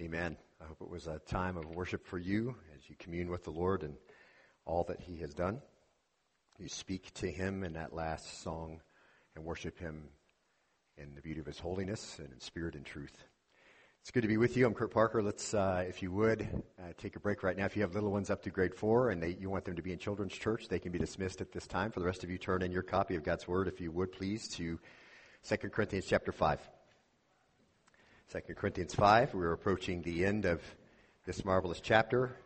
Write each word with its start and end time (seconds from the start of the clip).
Amen. 0.00 0.36
I 0.60 0.64
hope 0.64 0.76
it 0.80 0.88
was 0.88 1.08
a 1.08 1.18
time 1.18 1.56
of 1.56 1.74
worship 1.74 2.06
for 2.06 2.18
you 2.18 2.54
as 2.76 2.88
you 2.88 2.94
commune 3.00 3.30
with 3.30 3.42
the 3.42 3.50
Lord 3.50 3.82
and 3.82 3.96
all 4.64 4.84
that 4.84 5.00
He 5.00 5.16
has 5.16 5.34
done. 5.34 5.60
You 6.56 6.68
speak 6.68 7.12
to 7.14 7.28
Him 7.28 7.64
in 7.64 7.72
that 7.72 7.92
last 7.92 8.40
song 8.44 8.80
and 9.34 9.44
worship 9.44 9.76
Him 9.76 10.04
in 10.96 11.16
the 11.16 11.20
beauty 11.20 11.40
of 11.40 11.46
His 11.46 11.58
holiness 11.58 12.20
and 12.20 12.32
in 12.32 12.38
spirit 12.38 12.76
and 12.76 12.86
truth. 12.86 13.24
It's 14.00 14.12
good 14.12 14.20
to 14.20 14.28
be 14.28 14.36
with 14.36 14.56
you. 14.56 14.66
I'm 14.66 14.74
Curt 14.74 14.92
Parker. 14.92 15.20
Let's, 15.20 15.52
uh, 15.52 15.84
if 15.88 16.00
you 16.00 16.12
would, 16.12 16.42
uh, 16.78 16.92
take 16.96 17.16
a 17.16 17.20
break 17.20 17.42
right 17.42 17.56
now. 17.56 17.64
If 17.64 17.74
you 17.74 17.82
have 17.82 17.94
little 17.94 18.12
ones 18.12 18.30
up 18.30 18.44
to 18.44 18.50
grade 18.50 18.76
four 18.76 19.10
and 19.10 19.20
they, 19.20 19.36
you 19.40 19.50
want 19.50 19.64
them 19.64 19.74
to 19.74 19.82
be 19.82 19.92
in 19.92 19.98
children's 19.98 20.34
church, 20.34 20.68
they 20.68 20.78
can 20.78 20.92
be 20.92 21.00
dismissed 21.00 21.40
at 21.40 21.50
this 21.50 21.66
time. 21.66 21.90
For 21.90 21.98
the 21.98 22.06
rest 22.06 22.22
of 22.22 22.30
you, 22.30 22.38
turn 22.38 22.62
in 22.62 22.70
your 22.70 22.82
copy 22.82 23.16
of 23.16 23.24
God's 23.24 23.48
Word, 23.48 23.66
if 23.66 23.80
you 23.80 23.90
would, 23.90 24.12
please, 24.12 24.46
to 24.50 24.78
2 25.42 25.56
Corinthians 25.70 26.06
chapter 26.06 26.30
5. 26.30 26.60
2 28.30 28.40
Corinthians 28.56 28.94
5. 28.94 29.32
We're 29.32 29.54
approaching 29.54 30.02
the 30.02 30.26
end 30.26 30.44
of 30.44 30.60
this 31.24 31.46
marvelous 31.46 31.80
chapter, 31.80 32.36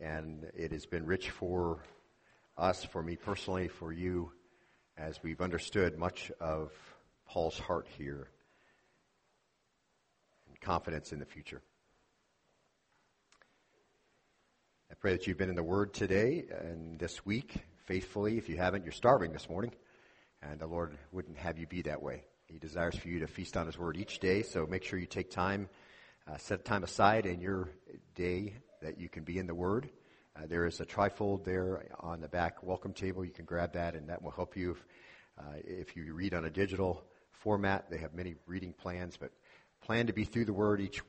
and 0.00 0.50
it 0.56 0.72
has 0.72 0.84
been 0.84 1.06
rich 1.06 1.30
for 1.30 1.78
us, 2.58 2.82
for 2.82 3.00
me 3.00 3.14
personally, 3.14 3.68
for 3.68 3.92
you, 3.92 4.32
as 4.98 5.22
we've 5.22 5.40
understood 5.40 5.96
much 5.96 6.32
of 6.40 6.72
Paul's 7.24 7.56
heart 7.56 7.86
here 7.96 8.26
and 10.48 10.60
confidence 10.60 11.12
in 11.12 11.20
the 11.20 11.24
future. 11.24 11.62
I 14.90 14.94
pray 14.94 15.12
that 15.12 15.28
you've 15.28 15.38
been 15.38 15.50
in 15.50 15.54
the 15.54 15.62
Word 15.62 15.94
today 15.94 16.46
and 16.50 16.98
this 16.98 17.24
week 17.24 17.54
faithfully. 17.84 18.38
If 18.38 18.48
you 18.48 18.56
haven't, 18.56 18.82
you're 18.82 18.90
starving 18.90 19.32
this 19.32 19.48
morning, 19.48 19.70
and 20.42 20.58
the 20.58 20.66
Lord 20.66 20.98
wouldn't 21.12 21.38
have 21.38 21.58
you 21.60 21.68
be 21.68 21.82
that 21.82 22.02
way. 22.02 22.24
He 22.46 22.58
desires 22.58 22.94
for 22.94 23.08
you 23.08 23.20
to 23.20 23.26
feast 23.26 23.56
on 23.56 23.66
His 23.66 23.78
Word 23.78 23.96
each 23.96 24.18
day, 24.18 24.42
so 24.42 24.66
make 24.66 24.84
sure 24.84 24.98
you 24.98 25.06
take 25.06 25.30
time, 25.30 25.68
uh, 26.30 26.36
set 26.36 26.64
time 26.64 26.84
aside 26.84 27.26
in 27.26 27.40
your 27.40 27.70
day 28.14 28.54
that 28.82 28.98
you 28.98 29.08
can 29.08 29.24
be 29.24 29.38
in 29.38 29.46
the 29.46 29.54
Word. 29.54 29.88
Uh, 30.36 30.46
there 30.46 30.66
is 30.66 30.80
a 30.80 30.84
trifold 30.84 31.44
there 31.44 31.86
on 32.00 32.20
the 32.20 32.28
back 32.28 32.62
welcome 32.62 32.92
table. 32.92 33.24
You 33.24 33.30
can 33.30 33.46
grab 33.46 33.72
that, 33.72 33.94
and 33.94 34.08
that 34.10 34.22
will 34.22 34.30
help 34.30 34.56
you. 34.56 34.72
If, 34.72 34.86
uh, 35.38 35.56
if 35.64 35.96
you 35.96 36.12
read 36.12 36.34
on 36.34 36.44
a 36.44 36.50
digital 36.50 37.02
format, 37.32 37.90
they 37.90 37.98
have 37.98 38.14
many 38.14 38.34
reading 38.46 38.74
plans, 38.74 39.16
but 39.16 39.30
plan 39.80 40.06
to 40.06 40.12
be 40.12 40.24
through 40.24 40.44
the 40.44 40.52
Word 40.52 40.80
each 40.80 41.02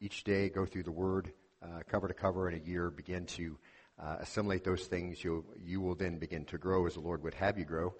each 0.00 0.24
day. 0.24 0.50
Go 0.50 0.66
through 0.66 0.82
the 0.82 0.92
Word 0.92 1.32
uh, 1.62 1.80
cover 1.88 2.08
to 2.08 2.14
cover 2.14 2.48
in 2.48 2.60
a 2.60 2.64
year. 2.64 2.90
Begin 2.90 3.24
to 3.26 3.56
uh, 3.98 4.16
assimilate 4.20 4.64
those 4.64 4.84
things. 4.84 5.24
You 5.24 5.46
you 5.58 5.80
will 5.80 5.94
then 5.94 6.18
begin 6.18 6.44
to 6.46 6.58
grow 6.58 6.86
as 6.86 6.94
the 6.94 7.00
Lord 7.00 7.22
would 7.22 7.34
have 7.34 7.58
you 7.58 7.64
grow, 7.64 7.94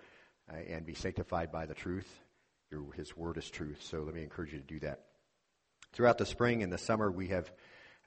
uh, 0.53 0.57
and 0.69 0.85
be 0.85 0.95
sanctified 0.95 1.51
by 1.51 1.65
the 1.65 1.75
truth. 1.75 2.24
Your, 2.75 2.93
his 2.97 3.17
word 3.17 3.37
is 3.37 3.49
truth. 3.49 3.81
So 3.83 4.03
let 4.03 4.17
me 4.17 4.25
encourage 4.25 4.53
you 4.53 4.59
to 4.59 4.65
do 4.65 4.81
that. 4.81 4.99
Throughout 5.93 6.19
the 6.19 6.27
spring 6.27 6.65
and 6.65 6.73
the 6.73 6.79
summer, 6.79 7.09
we 7.09 7.29
have 7.29 7.53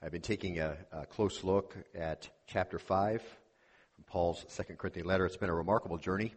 I've 0.02 0.12
been 0.12 0.20
taking 0.20 0.58
a, 0.58 0.76
a 0.92 1.06
close 1.06 1.42
look 1.42 1.74
at 1.94 2.28
chapter 2.46 2.78
5 2.78 3.22
from 3.22 4.04
Paul's 4.06 4.44
Second 4.48 4.76
Corinthian 4.76 5.06
letter. 5.06 5.24
It's 5.24 5.38
been 5.38 5.48
a 5.48 5.54
remarkable 5.54 5.96
journey 5.96 6.34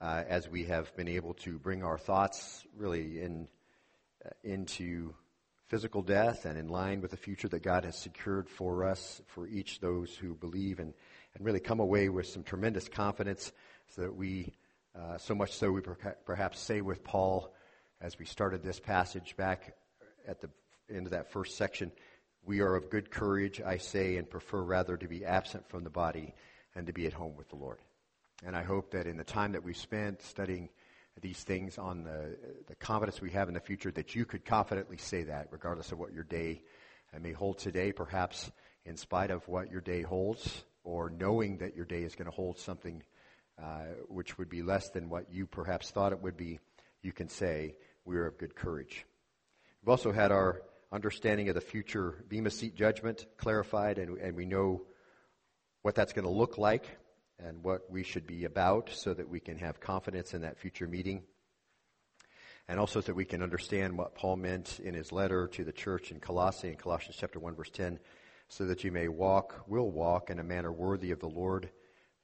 uh, 0.00 0.24
as 0.26 0.48
we 0.48 0.64
have 0.64 0.94
been 0.96 1.06
able 1.06 1.34
to 1.34 1.56
bring 1.56 1.84
our 1.84 1.98
thoughts 1.98 2.64
really 2.76 3.22
in, 3.22 3.46
uh, 4.26 4.30
into 4.42 5.14
physical 5.68 6.02
death 6.02 6.46
and 6.46 6.58
in 6.58 6.66
line 6.66 7.00
with 7.00 7.12
the 7.12 7.16
future 7.16 7.46
that 7.46 7.62
God 7.62 7.84
has 7.84 7.96
secured 7.96 8.48
for 8.48 8.82
us, 8.82 9.22
for 9.28 9.46
each 9.46 9.78
those 9.78 10.16
who 10.16 10.34
believe, 10.34 10.80
and, 10.80 10.94
and 11.36 11.46
really 11.46 11.60
come 11.60 11.78
away 11.78 12.08
with 12.08 12.26
some 12.26 12.42
tremendous 12.42 12.88
confidence 12.88 13.52
so 13.94 14.02
that 14.02 14.16
we 14.16 14.52
uh, 14.98 15.18
so 15.18 15.34
much 15.34 15.52
so 15.52 15.70
we 15.72 15.80
perhaps 16.26 16.60
say 16.60 16.80
with 16.80 17.02
Paul 17.02 17.52
as 18.00 18.18
we 18.18 18.26
started 18.26 18.62
this 18.62 18.80
passage 18.80 19.36
back 19.36 19.74
at 20.26 20.40
the 20.40 20.50
end 20.92 21.06
of 21.06 21.12
that 21.12 21.30
first 21.30 21.56
section, 21.56 21.92
we 22.44 22.60
are 22.60 22.74
of 22.74 22.90
good 22.90 23.10
courage, 23.10 23.60
I 23.64 23.78
say, 23.78 24.16
and 24.16 24.28
prefer 24.28 24.60
rather 24.60 24.96
to 24.96 25.08
be 25.08 25.24
absent 25.24 25.68
from 25.68 25.84
the 25.84 25.90
body 25.90 26.34
and 26.74 26.86
to 26.86 26.92
be 26.92 27.06
at 27.06 27.12
home 27.12 27.36
with 27.36 27.48
the 27.48 27.56
Lord. 27.56 27.78
And 28.44 28.56
I 28.56 28.64
hope 28.64 28.90
that 28.90 29.06
in 29.06 29.16
the 29.16 29.24
time 29.24 29.52
that 29.52 29.62
we've 29.62 29.76
spent 29.76 30.20
studying 30.22 30.68
these 31.20 31.42
things 31.42 31.78
on 31.78 32.04
the, 32.04 32.36
the 32.66 32.74
confidence 32.76 33.20
we 33.20 33.30
have 33.30 33.48
in 33.48 33.54
the 33.54 33.60
future, 33.60 33.92
that 33.92 34.14
you 34.14 34.24
could 34.24 34.44
confidently 34.44 34.96
say 34.96 35.22
that, 35.24 35.48
regardless 35.50 35.92
of 35.92 35.98
what 35.98 36.12
your 36.12 36.24
day 36.24 36.62
may 37.20 37.32
hold 37.32 37.58
today, 37.58 37.92
perhaps 37.92 38.50
in 38.84 38.96
spite 38.96 39.30
of 39.30 39.46
what 39.46 39.70
your 39.70 39.80
day 39.80 40.02
holds, 40.02 40.64
or 40.82 41.10
knowing 41.10 41.58
that 41.58 41.76
your 41.76 41.84
day 41.84 42.02
is 42.02 42.14
going 42.14 42.26
to 42.26 42.34
hold 42.34 42.58
something 42.58 43.02
uh, 43.60 43.84
which 44.08 44.38
would 44.38 44.48
be 44.48 44.62
less 44.62 44.90
than 44.90 45.08
what 45.08 45.32
you 45.32 45.46
perhaps 45.46 45.90
thought 45.90 46.12
it 46.12 46.22
would 46.22 46.36
be, 46.36 46.60
you 47.02 47.12
can 47.12 47.28
say, 47.28 47.76
we 48.04 48.16
are 48.16 48.26
of 48.26 48.38
good 48.38 48.54
courage. 48.54 49.04
We've 49.82 49.90
also 49.90 50.12
had 50.12 50.32
our 50.32 50.62
understanding 50.92 51.48
of 51.48 51.54
the 51.54 51.60
future 51.60 52.24
Bema 52.28 52.50
seat 52.50 52.74
judgment 52.74 53.26
clarified, 53.36 53.98
and, 53.98 54.18
and 54.18 54.36
we 54.36 54.46
know 54.46 54.82
what 55.82 55.94
that's 55.94 56.12
going 56.12 56.24
to 56.24 56.30
look 56.30 56.58
like 56.58 56.86
and 57.38 57.64
what 57.64 57.90
we 57.90 58.02
should 58.02 58.26
be 58.26 58.44
about 58.44 58.90
so 58.92 59.12
that 59.14 59.28
we 59.28 59.40
can 59.40 59.58
have 59.58 59.80
confidence 59.80 60.34
in 60.34 60.42
that 60.42 60.58
future 60.58 60.86
meeting. 60.86 61.22
And 62.68 62.78
also 62.78 63.00
so 63.00 63.06
that 63.06 63.14
we 63.14 63.24
can 63.24 63.42
understand 63.42 63.98
what 63.98 64.14
Paul 64.14 64.36
meant 64.36 64.78
in 64.78 64.94
his 64.94 65.10
letter 65.10 65.48
to 65.48 65.64
the 65.64 65.72
church 65.72 66.12
in 66.12 66.20
Colossae 66.20 66.68
in 66.68 66.76
Colossians 66.76 67.16
chapter 67.18 67.40
1 67.40 67.54
verse 67.54 67.70
10, 67.70 67.98
so 68.48 68.66
that 68.66 68.84
you 68.84 68.92
may 68.92 69.08
walk, 69.08 69.64
will 69.66 69.90
walk 69.90 70.30
in 70.30 70.38
a 70.38 70.44
manner 70.44 70.70
worthy 70.70 71.10
of 71.10 71.18
the 71.18 71.28
Lord, 71.28 71.70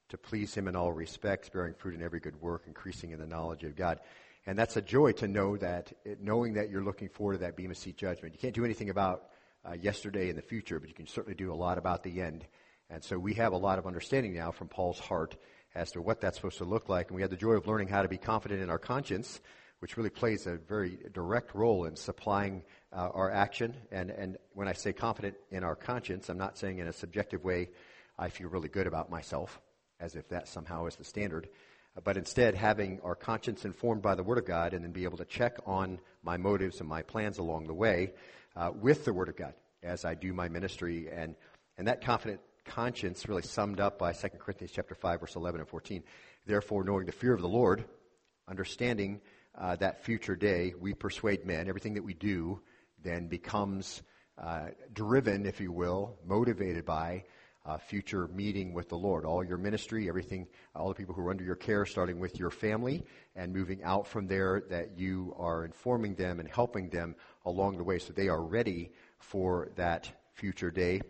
to 0.08 0.19
please 0.19 0.54
him 0.54 0.69
in 0.69 0.76
all 0.76 0.92
respects, 0.92 1.48
bearing 1.48 1.74
fruit 1.74 1.94
in 1.94 2.02
every 2.02 2.20
good 2.20 2.41
work, 2.41 2.64
increasing 2.66 3.10
in 3.10 3.19
the 3.19 3.26
knowledge 3.26 3.64
of 3.64 3.76
God. 3.76 4.00
And 4.46 4.58
that's 4.58 4.76
a 4.76 4.82
joy 4.82 5.12
to 5.12 5.28
know 5.28 5.56
that, 5.58 5.92
knowing 6.22 6.54
that 6.54 6.70
you're 6.70 6.82
looking 6.82 7.08
forward 7.08 7.34
to 7.34 7.38
that 7.41 7.56
Bema 7.56 7.74
Seat 7.74 7.96
judgment. 7.96 8.34
You 8.34 8.41
can't 8.41 8.54
do 8.54 8.64
anything 8.64 8.88
about 8.88 9.24
uh, 9.69 9.74
yesterday 9.74 10.30
and 10.30 10.38
the 10.38 10.42
future, 10.42 10.80
but 10.80 10.88
you 10.88 10.94
can 10.94 11.06
certainly 11.06 11.34
do 11.34 11.52
a 11.52 11.54
lot 11.54 11.76
about 11.76 12.02
the 12.02 12.22
end. 12.22 12.46
And 12.88 13.04
so 13.04 13.19
we 13.19 13.34
have 13.34 13.52
a 13.52 13.58
lot 13.58 13.78
of 13.78 13.86
understanding 13.86 14.34
now 14.34 14.50
from 14.50 14.69
Paul's 14.69 14.98
heart 14.98 15.36
as 15.74 15.92
to 15.92 16.00
what 16.00 16.22
that's 16.22 16.36
supposed 16.36 16.58
to 16.58 16.64
look 16.64 16.88
like. 16.88 17.08
And 17.08 17.16
we 17.16 17.22
had 17.22 17.30
the 17.30 17.36
joy 17.36 17.52
of 17.52 17.66
learning 17.66 17.88
how 17.88 18.00
to 18.00 18.08
be 18.08 18.16
confident 18.16 18.62
in 18.62 18.70
our 18.70 18.78
conscience, 18.78 19.40
which 19.80 19.98
really 19.98 20.08
plays 20.08 20.46
a 20.46 20.56
very 20.56 20.98
direct 21.12 21.54
role 21.54 21.84
in 21.84 21.94
supplying 21.94 22.62
uh, 22.90 23.10
our 23.12 23.30
action. 23.30 23.75
And, 23.92 24.10
and 24.10 24.38
when 24.54 24.66
I 24.66 24.72
say 24.72 24.94
confident 24.94 25.36
in 25.50 25.62
our 25.62 25.76
conscience, 25.76 26.30
I'm 26.30 26.38
not 26.38 26.56
saying 26.56 26.78
in 26.78 26.88
a 26.88 26.92
subjective 26.92 27.44
way, 27.44 27.69
I 28.19 28.30
feel 28.30 28.48
really 28.48 28.70
good 28.70 28.86
about 28.86 29.10
myself 29.10 29.60
as 30.00 30.14
if 30.14 30.28
that 30.28 30.48
somehow 30.48 30.86
is 30.86 30.97
the 30.97 31.04
standard, 31.04 31.48
but 32.04 32.16
instead 32.16 32.54
having 32.54 33.00
our 33.03 33.14
conscience 33.14 33.64
informed 33.64 34.03
by 34.03 34.14
the 34.14 34.22
Word 34.22 34.38
of 34.38 34.47
God 34.47 34.72
and 34.72 34.84
then 34.84 34.92
be 34.92 35.04
able 35.04 35.19
to 35.19 35.25
check 35.25 35.56
on 35.66 35.98
my 36.22 36.36
motives 36.36 36.81
and 36.81 36.88
my 36.88 37.03
plans 37.03 37.38
along 37.38 37.66
the 37.66 37.75
way 37.75 38.12
uh, 38.56 38.70
with 38.75 39.04
the 39.04 39.12
Word 39.12 39.28
of 39.28 39.37
God 39.37 39.54
as 39.82 40.04
I 40.04 40.14
do 40.14 40.32
my 40.32 40.48
ministry. 40.48 41.08
And, 41.10 41.34
and 41.76 41.88
that 41.88 42.04
confident 42.04 42.41
conscience 42.64 43.28
really 43.28 43.42
summed 43.42 43.81
up 43.81 43.98
by 43.98 44.12
2 44.12 44.28
Corinthians 44.38 44.72
chapter 44.72 44.94
5, 44.94 45.20
verse 45.20 45.37
11 45.37 45.60
and 45.60 45.69
14. 45.69 46.03
Therefore, 46.47 46.84
knowing 46.84 47.06
the 47.06 47.12
fear 47.12 47.32
of 47.32 47.41
the 47.41 47.48
Lord, 47.48 47.84
understanding 48.47 49.20
uh, 49.56 49.76
that 49.76 50.04
future 50.04 50.37
day, 50.37 50.75
we 50.78 50.94
persuade 50.94 51.44
men. 51.44 51.69
Everything 51.69 51.94
that 51.94 52.04
we 52.04 52.14
do 52.14 52.60
then 53.03 53.26
becomes 53.26 54.03
uh, 54.41 54.69
driven, 54.92 55.47
if 55.47 55.60
you 55.60 55.72
will, 55.72 56.16
motivated 56.25 56.84
by 56.84 57.25
uh, 57.68 57.76
future 57.76 58.28
meeting 58.28 58.72
with 58.72 58.88
the 58.88 58.96
Lord. 58.96 59.26
All 59.26 59.44
your 59.44 59.58
ministry, 59.58 60.08
everything, 60.08 60.46
all 60.74 60.88
the 60.88 60.94
people 60.94 61.14
who 61.14 61.20
are 61.26 61.30
under 61.30 61.44
your 61.44 61.54
care, 61.54 61.84
starting 61.84 62.18
with 62.18 62.38
your 62.38 62.50
family 62.50 63.04
and 63.36 63.52
moving 63.52 63.82
out 63.84 64.06
from 64.06 64.26
there, 64.26 64.62
that 64.70 64.98
you 64.98 65.34
are 65.38 65.66
informing 65.66 66.14
them 66.14 66.40
and 66.40 66.48
helping 66.48 66.88
them 66.88 67.14
along 67.44 67.76
the 67.76 67.84
way 67.84 67.98
so 67.98 68.14
they 68.14 68.28
are 68.28 68.42
ready 68.42 68.90
for 69.18 69.68
that 69.76 70.10
future 70.32 70.70
day. 70.70 71.02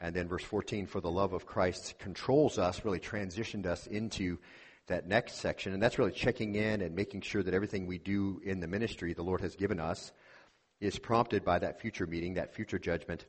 And 0.00 0.14
then 0.16 0.26
verse 0.26 0.44
14, 0.44 0.86
for 0.86 1.02
the 1.02 1.10
love 1.10 1.34
of 1.34 1.44
Christ 1.44 1.98
controls 1.98 2.58
us, 2.58 2.82
really 2.82 3.00
transitioned 3.00 3.66
us 3.66 3.86
into 3.86 4.38
that 4.86 5.06
next 5.06 5.34
section. 5.36 5.74
And 5.74 5.82
that's 5.82 5.98
really 5.98 6.12
checking 6.12 6.54
in 6.54 6.80
and 6.80 6.94
making 6.94 7.22
sure 7.22 7.42
that 7.42 7.52
everything 7.52 7.86
we 7.86 7.98
do 7.98 8.40
in 8.42 8.60
the 8.60 8.68
ministry 8.68 9.12
the 9.12 9.22
Lord 9.22 9.42
has 9.42 9.54
given 9.54 9.80
us 9.80 10.12
is 10.80 10.98
prompted 10.98 11.44
by 11.44 11.58
that 11.58 11.80
future 11.80 12.06
meeting, 12.06 12.34
that 12.34 12.54
future 12.54 12.78
judgment. 12.78 13.26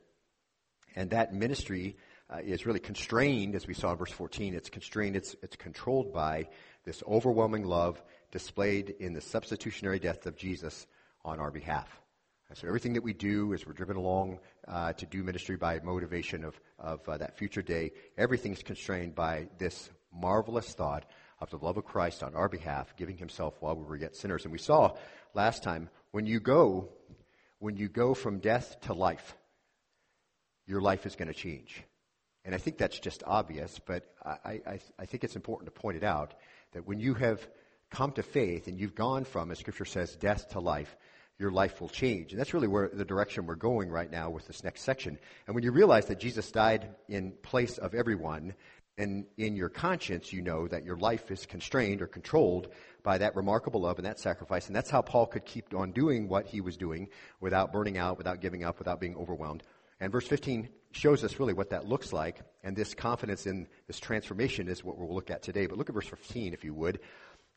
And 0.96 1.10
that 1.10 1.34
ministry 1.34 1.96
uh, 2.30 2.38
is 2.38 2.66
really 2.66 2.80
constrained, 2.80 3.54
as 3.54 3.66
we 3.66 3.74
saw 3.74 3.92
in 3.92 3.98
verse 3.98 4.12
14. 4.12 4.54
It's 4.54 4.70
constrained, 4.70 5.16
it's, 5.16 5.34
it's 5.42 5.56
controlled 5.56 6.12
by 6.12 6.48
this 6.84 7.02
overwhelming 7.06 7.64
love 7.64 8.02
displayed 8.30 8.94
in 9.00 9.12
the 9.12 9.20
substitutionary 9.20 9.98
death 9.98 10.26
of 10.26 10.36
Jesus 10.36 10.86
on 11.24 11.38
our 11.38 11.50
behalf. 11.50 11.88
So 12.54 12.66
everything 12.66 12.94
that 12.94 13.02
we 13.02 13.12
do 13.12 13.52
as 13.52 13.66
we're 13.66 13.74
driven 13.74 13.96
along 13.96 14.38
uh, 14.66 14.94
to 14.94 15.04
do 15.04 15.22
ministry 15.22 15.56
by 15.56 15.80
motivation 15.80 16.44
of, 16.44 16.58
of 16.78 17.06
uh, 17.06 17.18
that 17.18 17.36
future 17.36 17.60
day, 17.60 17.92
everything's 18.16 18.62
constrained 18.62 19.14
by 19.14 19.48
this 19.58 19.90
marvelous 20.10 20.72
thought 20.72 21.04
of 21.40 21.50
the 21.50 21.58
love 21.58 21.76
of 21.76 21.84
Christ 21.84 22.22
on 22.22 22.34
our 22.34 22.48
behalf, 22.48 22.96
giving 22.96 23.18
himself 23.18 23.54
while 23.60 23.76
we 23.76 23.84
were 23.84 23.96
yet 23.96 24.16
sinners. 24.16 24.44
And 24.44 24.52
we 24.52 24.58
saw 24.58 24.96
last 25.34 25.62
time, 25.62 25.90
when 26.10 26.24
you 26.24 26.40
go, 26.40 26.88
when 27.58 27.76
you 27.76 27.88
go 27.88 28.14
from 28.14 28.38
death 28.38 28.80
to 28.82 28.94
life, 28.94 29.36
your 30.66 30.80
life 30.80 31.04
is 31.04 31.16
going 31.16 31.28
to 31.28 31.34
change. 31.34 31.82
And 32.44 32.54
I 32.54 32.58
think 32.58 32.78
that's 32.78 32.98
just 32.98 33.22
obvious, 33.26 33.78
but 33.84 34.04
I, 34.24 34.60
I, 34.66 34.80
I, 34.98 35.06
think 35.06 35.24
it's 35.24 35.36
important 35.36 35.72
to 35.72 35.80
point 35.80 35.96
it 35.96 36.04
out 36.04 36.34
that 36.72 36.86
when 36.86 36.98
you 36.98 37.14
have 37.14 37.46
come 37.90 38.12
to 38.12 38.22
faith 38.22 38.68
and 38.68 38.78
you've 38.78 38.94
gone 38.94 39.24
from, 39.24 39.50
as 39.50 39.58
Scripture 39.58 39.84
says, 39.84 40.16
death 40.16 40.50
to 40.50 40.60
life, 40.60 40.96
your 41.38 41.50
life 41.50 41.80
will 41.80 41.88
change. 41.88 42.32
And 42.32 42.40
that's 42.40 42.54
really 42.54 42.68
where 42.68 42.90
the 42.92 43.04
direction 43.04 43.46
we're 43.46 43.54
going 43.54 43.90
right 43.90 44.10
now 44.10 44.30
with 44.30 44.46
this 44.46 44.64
next 44.64 44.82
section. 44.82 45.18
And 45.46 45.54
when 45.54 45.62
you 45.62 45.72
realize 45.72 46.06
that 46.06 46.18
Jesus 46.18 46.50
died 46.50 46.88
in 47.08 47.32
place 47.42 47.78
of 47.78 47.94
everyone, 47.94 48.54
and 48.98 49.26
in 49.36 49.54
your 49.54 49.68
conscience 49.68 50.32
you 50.32 50.42
know 50.42 50.66
that 50.66 50.84
your 50.84 50.96
life 50.96 51.30
is 51.30 51.46
constrained 51.46 52.02
or 52.02 52.08
controlled 52.08 52.68
by 53.04 53.18
that 53.18 53.36
remarkable 53.36 53.82
love 53.82 53.98
and 53.98 54.06
that 54.06 54.18
sacrifice. 54.18 54.66
And 54.66 54.74
that's 54.74 54.90
how 54.90 55.02
Paul 55.02 55.26
could 55.26 55.44
keep 55.44 55.72
on 55.72 55.92
doing 55.92 56.28
what 56.28 56.46
he 56.46 56.60
was 56.60 56.76
doing 56.76 57.08
without 57.40 57.72
burning 57.72 57.96
out, 57.96 58.18
without 58.18 58.40
giving 58.40 58.64
up, 58.64 58.78
without 58.78 58.98
being 58.98 59.16
overwhelmed. 59.16 59.62
And 60.00 60.12
verse 60.12 60.26
15 60.26 60.68
shows 60.92 61.24
us 61.24 61.38
really 61.38 61.52
what 61.52 61.70
that 61.70 61.86
looks 61.86 62.12
like. 62.12 62.40
And 62.62 62.76
this 62.76 62.94
confidence 62.94 63.46
in 63.46 63.68
this 63.86 64.00
transformation 64.00 64.68
is 64.68 64.84
what 64.84 64.98
we'll 64.98 65.14
look 65.14 65.30
at 65.30 65.42
today. 65.42 65.66
But 65.66 65.78
look 65.78 65.88
at 65.88 65.94
verse 65.94 66.06
15, 66.06 66.54
if 66.54 66.64
you 66.64 66.74
would, 66.74 67.00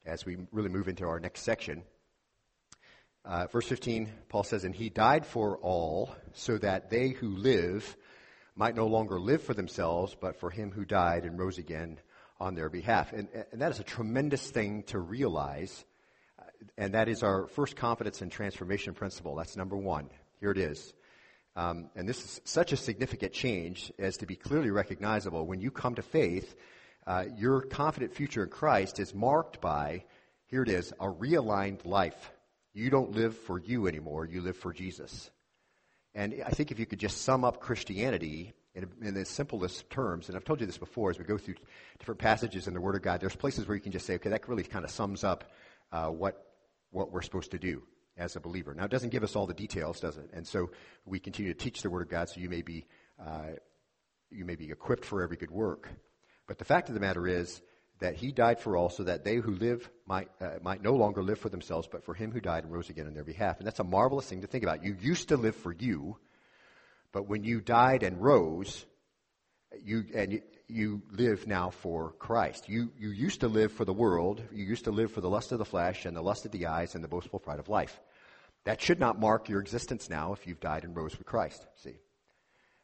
as 0.05 0.25
we 0.25 0.37
really 0.51 0.69
move 0.69 0.87
into 0.87 1.05
our 1.05 1.19
next 1.19 1.41
section. 1.41 1.83
Uh, 3.23 3.45
verse 3.47 3.67
15, 3.67 4.09
Paul 4.29 4.43
says, 4.43 4.63
And 4.63 4.73
he 4.73 4.89
died 4.89 5.25
for 5.25 5.57
all, 5.57 6.15
so 6.33 6.57
that 6.57 6.89
they 6.89 7.09
who 7.09 7.29
live 7.29 7.95
might 8.55 8.75
no 8.75 8.87
longer 8.87 9.19
live 9.19 9.43
for 9.43 9.53
themselves, 9.53 10.15
but 10.19 10.39
for 10.39 10.49
him 10.49 10.71
who 10.71 10.85
died 10.85 11.25
and 11.25 11.37
rose 11.37 11.57
again 11.57 11.99
on 12.39 12.55
their 12.55 12.69
behalf. 12.69 13.13
And, 13.13 13.27
and 13.51 13.61
that 13.61 13.71
is 13.71 13.79
a 13.79 13.83
tremendous 13.83 14.49
thing 14.49 14.83
to 14.87 14.99
realize. 14.99 15.85
Uh, 16.39 16.45
and 16.77 16.95
that 16.95 17.07
is 17.07 17.21
our 17.21 17.47
first 17.47 17.75
confidence 17.75 18.21
and 18.21 18.31
transformation 18.31 18.95
principle. 18.95 19.35
That's 19.35 19.55
number 19.55 19.77
one. 19.77 20.09
Here 20.39 20.51
it 20.51 20.57
is. 20.57 20.93
Um, 21.55 21.89
and 21.95 22.07
this 22.07 22.23
is 22.23 22.41
such 22.45 22.71
a 22.71 22.77
significant 22.77 23.33
change 23.33 23.91
as 23.99 24.17
to 24.17 24.25
be 24.25 24.35
clearly 24.35 24.71
recognizable. 24.71 25.45
When 25.45 25.59
you 25.59 25.69
come 25.69 25.95
to 25.95 26.01
faith, 26.01 26.55
uh, 27.05 27.25
your 27.37 27.61
confident 27.61 28.13
future 28.13 28.43
in 28.43 28.49
Christ 28.49 28.99
is 28.99 29.13
marked 29.13 29.59
by, 29.59 30.05
here 30.45 30.63
it 30.63 30.69
is, 30.69 30.91
a 30.93 31.07
realigned 31.07 31.85
life. 31.85 32.31
You 32.73 32.89
don't 32.89 33.11
live 33.11 33.37
for 33.37 33.59
you 33.59 33.87
anymore, 33.87 34.25
you 34.25 34.41
live 34.41 34.55
for 34.55 34.71
Jesus. 34.71 35.29
And 36.13 36.41
I 36.45 36.51
think 36.51 36.71
if 36.71 36.79
you 36.79 36.85
could 36.85 36.99
just 36.99 37.21
sum 37.21 37.43
up 37.43 37.59
Christianity 37.59 38.53
in, 38.73 38.87
in, 39.01 39.13
the 39.13 39.25
simplest 39.25 39.89
terms, 39.89 40.27
and 40.27 40.37
I've 40.37 40.45
told 40.45 40.61
you 40.61 40.65
this 40.65 40.77
before 40.77 41.09
as 41.09 41.19
we 41.19 41.25
go 41.25 41.37
through 41.37 41.55
different 41.99 42.19
passages 42.19 42.67
in 42.67 42.73
the 42.73 42.81
Word 42.81 42.95
of 42.95 43.01
God, 43.01 43.19
there's 43.19 43.35
places 43.35 43.67
where 43.67 43.75
you 43.75 43.81
can 43.81 43.91
just 43.91 44.05
say, 44.05 44.15
okay, 44.15 44.29
that 44.29 44.47
really 44.47 44.63
kind 44.63 44.85
of 44.85 44.91
sums 44.91 45.25
up 45.25 45.51
uh, 45.91 46.07
what, 46.07 46.45
what 46.91 47.11
we're 47.11 47.21
supposed 47.21 47.51
to 47.51 47.59
do 47.59 47.83
as 48.17 48.35
a 48.35 48.39
believer. 48.39 48.73
Now, 48.73 48.85
it 48.85 48.91
doesn't 48.91 49.09
give 49.09 49.23
us 49.23 49.35
all 49.35 49.47
the 49.47 49.53
details, 49.53 49.99
does 49.99 50.17
it? 50.17 50.29
And 50.33 50.45
so 50.45 50.71
we 51.05 51.19
continue 51.19 51.53
to 51.53 51.59
teach 51.59 51.81
the 51.81 51.89
Word 51.89 52.03
of 52.03 52.09
God 52.09 52.29
so 52.29 52.39
you 52.39 52.49
may 52.49 52.61
be, 52.61 52.85
uh, 53.19 53.51
you 54.29 54.45
may 54.45 54.55
be 54.55 54.71
equipped 54.71 55.05
for 55.05 55.21
every 55.21 55.37
good 55.37 55.51
work. 55.51 55.89
But 56.47 56.57
the 56.57 56.65
fact 56.65 56.89
of 56.89 56.95
the 56.95 57.01
matter 57.01 57.27
is, 57.27 57.61
that 58.01 58.15
he 58.15 58.31
died 58.31 58.59
for 58.59 58.75
all 58.75 58.89
so 58.89 59.03
that 59.03 59.23
they 59.23 59.35
who 59.35 59.51
live 59.51 59.89
might, 60.07 60.27
uh, 60.41 60.57
might 60.61 60.81
no 60.81 60.93
longer 60.93 61.23
live 61.23 61.39
for 61.39 61.49
themselves, 61.49 61.87
but 61.89 62.03
for 62.03 62.15
him 62.15 62.31
who 62.31 62.41
died 62.41 62.63
and 62.63 62.73
rose 62.73 62.89
again 62.89 63.07
on 63.07 63.13
their 63.13 63.23
behalf. 63.23 63.59
And 63.59 63.67
that's 63.67 63.79
a 63.79 63.83
marvelous 63.83 64.25
thing 64.25 64.41
to 64.41 64.47
think 64.47 64.63
about. 64.63 64.83
You 64.83 64.97
used 64.99 65.29
to 65.29 65.37
live 65.37 65.55
for 65.55 65.71
you, 65.71 66.17
but 67.11 67.29
when 67.29 67.43
you 67.43 67.61
died 67.61 68.01
and 68.01 68.19
rose, 68.19 68.85
you, 69.83 70.03
and 70.15 70.33
you, 70.33 70.41
you 70.71 71.01
live 71.11 71.47
now 71.47 71.69
for 71.69 72.11
Christ. 72.19 72.69
You, 72.69 72.91
you 72.97 73.09
used 73.09 73.41
to 73.41 73.47
live 73.47 73.71
for 73.71 73.85
the 73.85 73.93
world. 73.93 74.41
You 74.51 74.65
used 74.65 74.85
to 74.85 74.91
live 74.91 75.11
for 75.11 75.21
the 75.21 75.29
lust 75.29 75.51
of 75.51 75.59
the 75.59 75.65
flesh 75.65 76.05
and 76.05 76.15
the 76.15 76.21
lust 76.21 76.45
of 76.45 76.51
the 76.51 76.67
eyes 76.67 76.95
and 76.95 77.03
the 77.03 77.07
boastful 77.07 77.39
pride 77.39 77.59
of 77.59 77.69
life. 77.69 77.99
That 78.63 78.81
should 78.81 78.99
not 78.99 79.19
mark 79.19 79.49
your 79.49 79.59
existence 79.59 80.09
now 80.09 80.33
if 80.33 80.45
you've 80.45 80.59
died 80.59 80.83
and 80.83 80.95
rose 80.95 81.17
with 81.17 81.27
Christ. 81.27 81.65
See? 81.75 81.97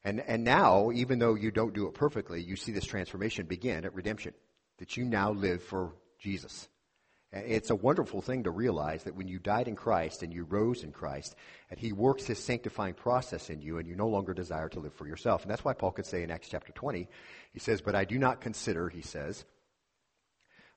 And, 0.04 0.20
and 0.22 0.44
now, 0.44 0.92
even 0.92 1.20
though 1.20 1.36
you 1.36 1.52
don't 1.52 1.74
do 1.74 1.88
it 1.88 1.94
perfectly, 1.94 2.42
you 2.42 2.56
see 2.56 2.72
this 2.72 2.86
transformation 2.86 3.46
begin 3.46 3.86
at 3.86 3.94
redemption 3.94 4.34
that 4.78 4.98
you 4.98 5.06
now 5.06 5.32
live 5.32 5.62
for 5.62 5.94
Jesus. 6.20 6.68
It's 7.34 7.72
a 7.72 7.76
wonderful 7.76 8.22
thing 8.22 8.44
to 8.44 8.52
realize 8.52 9.04
that 9.04 9.16
when 9.16 9.28
you 9.28 9.38
died 9.38 9.68
in 9.68 9.76
Christ 9.76 10.24
and 10.24 10.34
you 10.34 10.46
rose 10.46 10.84
in 10.84 10.94
Christ, 10.94 11.36
that 11.70 11.78
He 11.78 11.92
works 11.92 12.26
His 12.26 12.42
sanctifying 12.42 12.94
process 12.94 13.50
in 13.50 13.62
you 13.62 13.80
and 13.80 13.88
you 13.88 13.96
no 13.96 14.08
longer 14.08 14.34
desire 14.34 14.70
to 14.70 14.80
live 14.80 14.94
for 14.94 15.08
yourself. 15.08 15.42
And 15.42 15.52
that's 15.52 15.66
why 15.66 15.74
Paul 15.74 15.92
could 15.92 16.06
say 16.06 16.24
in 16.24 16.32
Acts 16.32 16.48
chapter 16.50 16.72
20, 16.72 17.08
he 17.52 17.60
says, 17.60 17.82
But 17.82 17.96
I 17.96 18.06
do 18.06 18.18
not 18.18 18.40
consider, 18.40 18.88
he 18.88 19.02
says, 19.02 19.44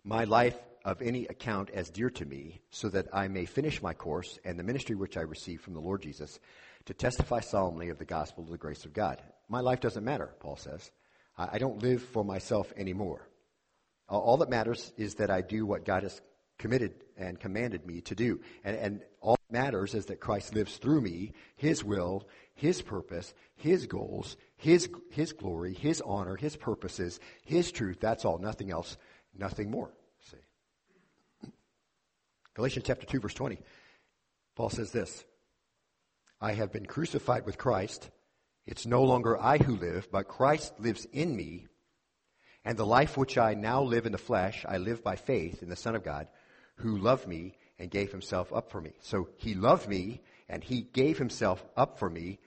my 0.02 0.24
life 0.24 0.58
of 0.84 1.02
any 1.02 1.26
account 1.26 1.70
as 1.70 1.90
dear 1.90 2.10
to 2.10 2.24
me, 2.24 2.62
so 2.70 2.88
that 2.88 3.06
I 3.12 3.28
may 3.28 3.44
finish 3.44 3.82
my 3.82 3.92
course 3.92 4.38
and 4.44 4.58
the 4.58 4.64
ministry 4.64 4.96
which 4.96 5.16
I 5.16 5.20
received 5.20 5.62
from 5.62 5.74
the 5.74 5.80
Lord 5.80 6.02
Jesus 6.02 6.40
to 6.86 6.94
testify 6.94 7.40
solemnly 7.40 7.90
of 7.90 7.98
the 7.98 8.04
gospel 8.04 8.42
of 8.42 8.50
the 8.50 8.58
grace 8.58 8.86
of 8.86 8.94
God. 8.94 9.22
My 9.48 9.60
life 9.60 9.80
doesn't 9.80 10.04
matter, 10.04 10.34
Paul 10.40 10.56
says. 10.56 10.90
I 11.36 11.58
don't 11.58 11.82
live 11.82 12.02
for 12.02 12.24
myself 12.24 12.72
anymore. 12.76 13.28
All 14.08 14.38
that 14.38 14.50
matters 14.50 14.92
is 14.96 15.16
that 15.16 15.30
I 15.30 15.42
do 15.42 15.64
what 15.64 15.84
God 15.84 16.02
has 16.02 16.20
committed 16.60 16.92
and 17.16 17.40
commanded 17.40 17.86
me 17.86 18.02
to 18.02 18.14
do. 18.14 18.40
And, 18.62 18.76
and 18.76 19.00
all 19.20 19.36
that 19.48 19.52
matters 19.52 19.94
is 19.94 20.06
that 20.06 20.20
Christ 20.20 20.54
lives 20.54 20.76
through 20.76 21.00
me, 21.00 21.32
His 21.56 21.82
will, 21.82 22.28
His 22.54 22.82
purpose, 22.82 23.34
His 23.56 23.86
goals, 23.86 24.36
His, 24.56 24.88
His 25.10 25.32
glory, 25.32 25.74
His 25.74 26.00
honor, 26.02 26.36
His 26.36 26.56
purposes, 26.56 27.18
His 27.44 27.72
truth. 27.72 27.98
That's 28.00 28.24
all. 28.24 28.38
Nothing 28.38 28.70
else, 28.70 28.96
nothing 29.36 29.70
more. 29.70 29.92
See. 30.30 31.48
Galatians 32.54 32.84
chapter 32.86 33.06
2 33.06 33.20
verse 33.20 33.34
20. 33.34 33.58
Paul 34.54 34.70
says 34.70 34.92
this. 34.92 35.24
I 36.40 36.52
have 36.52 36.72
been 36.72 36.86
crucified 36.86 37.46
with 37.46 37.58
Christ. 37.58 38.10
It's 38.66 38.86
no 38.86 39.02
longer 39.04 39.40
I 39.40 39.58
who 39.58 39.76
live, 39.76 40.10
but 40.12 40.28
Christ 40.28 40.74
lives 40.78 41.06
in 41.12 41.34
me. 41.34 41.66
And 42.64 42.76
the 42.76 42.86
life 42.86 43.16
which 43.16 43.38
I 43.38 43.54
now 43.54 43.82
live 43.82 44.04
in 44.04 44.12
the 44.12 44.18
flesh, 44.18 44.66
I 44.68 44.76
live 44.76 45.02
by 45.02 45.16
faith 45.16 45.62
in 45.62 45.70
the 45.70 45.76
Son 45.76 45.94
of 45.94 46.04
God, 46.04 46.28
who 46.82 46.98
loved 46.98 47.26
me 47.26 47.54
and 47.78 47.90
gave 47.90 48.10
himself 48.10 48.52
up 48.52 48.70
for 48.70 48.80
me. 48.80 48.92
So 49.00 49.28
he 49.36 49.54
loved 49.54 49.88
me 49.88 50.20
and 50.48 50.62
he 50.62 50.82
gave 50.82 51.18
himself 51.18 51.64
up 51.76 51.98
for 51.98 52.10
me. 52.10 52.38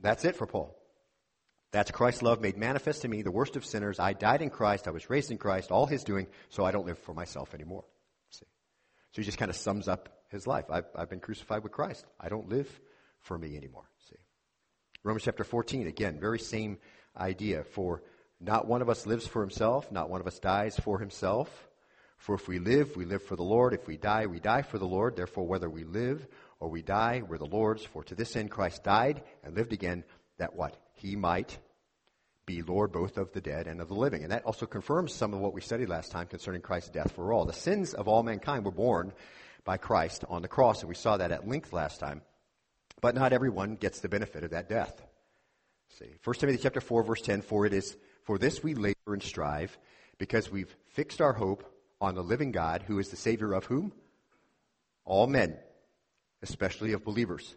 That's 0.00 0.24
it 0.24 0.36
for 0.36 0.46
Paul. 0.46 0.76
That's 1.72 1.90
Christ's 1.90 2.22
love 2.22 2.40
made 2.40 2.56
manifest 2.56 3.02
to 3.02 3.08
me, 3.08 3.22
the 3.22 3.32
worst 3.32 3.56
of 3.56 3.64
sinners. 3.64 3.98
I 3.98 4.12
died 4.12 4.42
in 4.42 4.50
Christ. 4.50 4.86
I 4.86 4.92
was 4.92 5.10
raised 5.10 5.32
in 5.32 5.38
Christ, 5.38 5.72
all 5.72 5.86
his 5.86 6.04
doing, 6.04 6.28
so 6.48 6.64
I 6.64 6.70
don't 6.70 6.86
live 6.86 6.98
for 7.00 7.14
myself 7.14 7.52
anymore. 7.52 7.84
See? 8.30 8.46
So 9.12 9.22
he 9.22 9.24
just 9.24 9.38
kind 9.38 9.50
of 9.50 9.56
sums 9.56 9.88
up 9.88 10.08
his 10.30 10.46
life. 10.46 10.66
I've, 10.70 10.86
I've 10.94 11.10
been 11.10 11.20
crucified 11.20 11.64
with 11.64 11.72
Christ. 11.72 12.04
I 12.20 12.28
don't 12.28 12.48
live 12.48 12.68
for 13.22 13.36
me 13.36 13.56
anymore. 13.56 13.90
See? 14.08 14.16
Romans 15.02 15.24
chapter 15.24 15.42
14, 15.42 15.88
again, 15.88 16.20
very 16.20 16.38
same 16.38 16.78
idea 17.16 17.64
for 17.64 18.02
not 18.40 18.68
one 18.68 18.82
of 18.82 18.88
us 18.88 19.06
lives 19.06 19.26
for 19.26 19.40
himself, 19.40 19.90
not 19.90 20.10
one 20.10 20.20
of 20.20 20.26
us 20.26 20.38
dies 20.38 20.78
for 20.78 20.98
himself. 20.98 21.68
For 22.24 22.34
if 22.34 22.48
we 22.48 22.58
live, 22.58 22.96
we 22.96 23.04
live 23.04 23.22
for 23.22 23.36
the 23.36 23.42
Lord. 23.42 23.74
If 23.74 23.86
we 23.86 23.98
die, 23.98 24.24
we 24.24 24.40
die 24.40 24.62
for 24.62 24.78
the 24.78 24.86
Lord. 24.86 25.14
Therefore, 25.14 25.46
whether 25.46 25.68
we 25.68 25.84
live 25.84 26.26
or 26.58 26.70
we 26.70 26.80
die, 26.80 27.22
we're 27.28 27.36
the 27.36 27.44
Lord's. 27.44 27.84
For 27.84 28.02
to 28.04 28.14
this 28.14 28.34
end 28.34 28.50
Christ 28.50 28.82
died 28.82 29.22
and 29.42 29.54
lived 29.54 29.74
again, 29.74 30.04
that 30.38 30.56
what? 30.56 30.74
He 30.94 31.16
might 31.16 31.58
be 32.46 32.62
Lord 32.62 32.92
both 32.92 33.18
of 33.18 33.32
the 33.32 33.42
dead 33.42 33.66
and 33.66 33.78
of 33.78 33.88
the 33.88 33.94
living. 33.94 34.22
And 34.22 34.32
that 34.32 34.46
also 34.46 34.64
confirms 34.64 35.12
some 35.12 35.34
of 35.34 35.40
what 35.40 35.52
we 35.52 35.60
studied 35.60 35.90
last 35.90 36.12
time 36.12 36.26
concerning 36.26 36.62
Christ's 36.62 36.88
death 36.88 37.12
for 37.12 37.30
all. 37.30 37.44
The 37.44 37.52
sins 37.52 37.92
of 37.92 38.08
all 38.08 38.22
mankind 38.22 38.64
were 38.64 38.70
borne 38.70 39.12
by 39.64 39.76
Christ 39.76 40.24
on 40.26 40.40
the 40.40 40.48
cross, 40.48 40.80
and 40.80 40.88
we 40.88 40.94
saw 40.94 41.18
that 41.18 41.30
at 41.30 41.46
length 41.46 41.74
last 41.74 42.00
time. 42.00 42.22
But 43.02 43.14
not 43.14 43.34
everyone 43.34 43.74
gets 43.74 44.00
the 44.00 44.08
benefit 44.08 44.44
of 44.44 44.52
that 44.52 44.70
death. 44.70 44.98
See, 45.98 46.14
1 46.24 46.36
Timothy 46.36 46.62
chapter 46.62 46.80
4, 46.80 47.02
verse 47.02 47.20
10, 47.20 47.42
for 47.42 47.66
it 47.66 47.74
is 47.74 47.98
for 48.22 48.38
this 48.38 48.62
we 48.62 48.72
labor 48.72 49.12
and 49.12 49.22
strive, 49.22 49.76
because 50.16 50.50
we've 50.50 50.74
fixed 50.86 51.20
our 51.20 51.34
hope 51.34 51.70
on 52.00 52.14
the 52.14 52.22
living 52.22 52.52
God, 52.52 52.82
who 52.86 52.98
is 52.98 53.08
the 53.08 53.16
Savior 53.16 53.52
of 53.52 53.64
whom? 53.64 53.92
All 55.04 55.26
men, 55.26 55.56
especially 56.42 56.92
of 56.92 57.04
believers. 57.04 57.54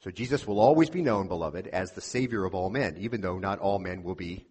So 0.00 0.10
Jesus 0.10 0.46
will 0.46 0.60
always 0.60 0.90
be 0.90 1.02
known, 1.02 1.28
beloved, 1.28 1.66
as 1.66 1.92
the 1.92 2.00
Savior 2.00 2.44
of 2.44 2.54
all 2.54 2.70
men, 2.70 2.96
even 2.98 3.20
though 3.20 3.38
not 3.38 3.58
all 3.58 3.78
men 3.78 4.02
will 4.02 4.14
be 4.14 4.46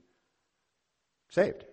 saved. 1.30 1.66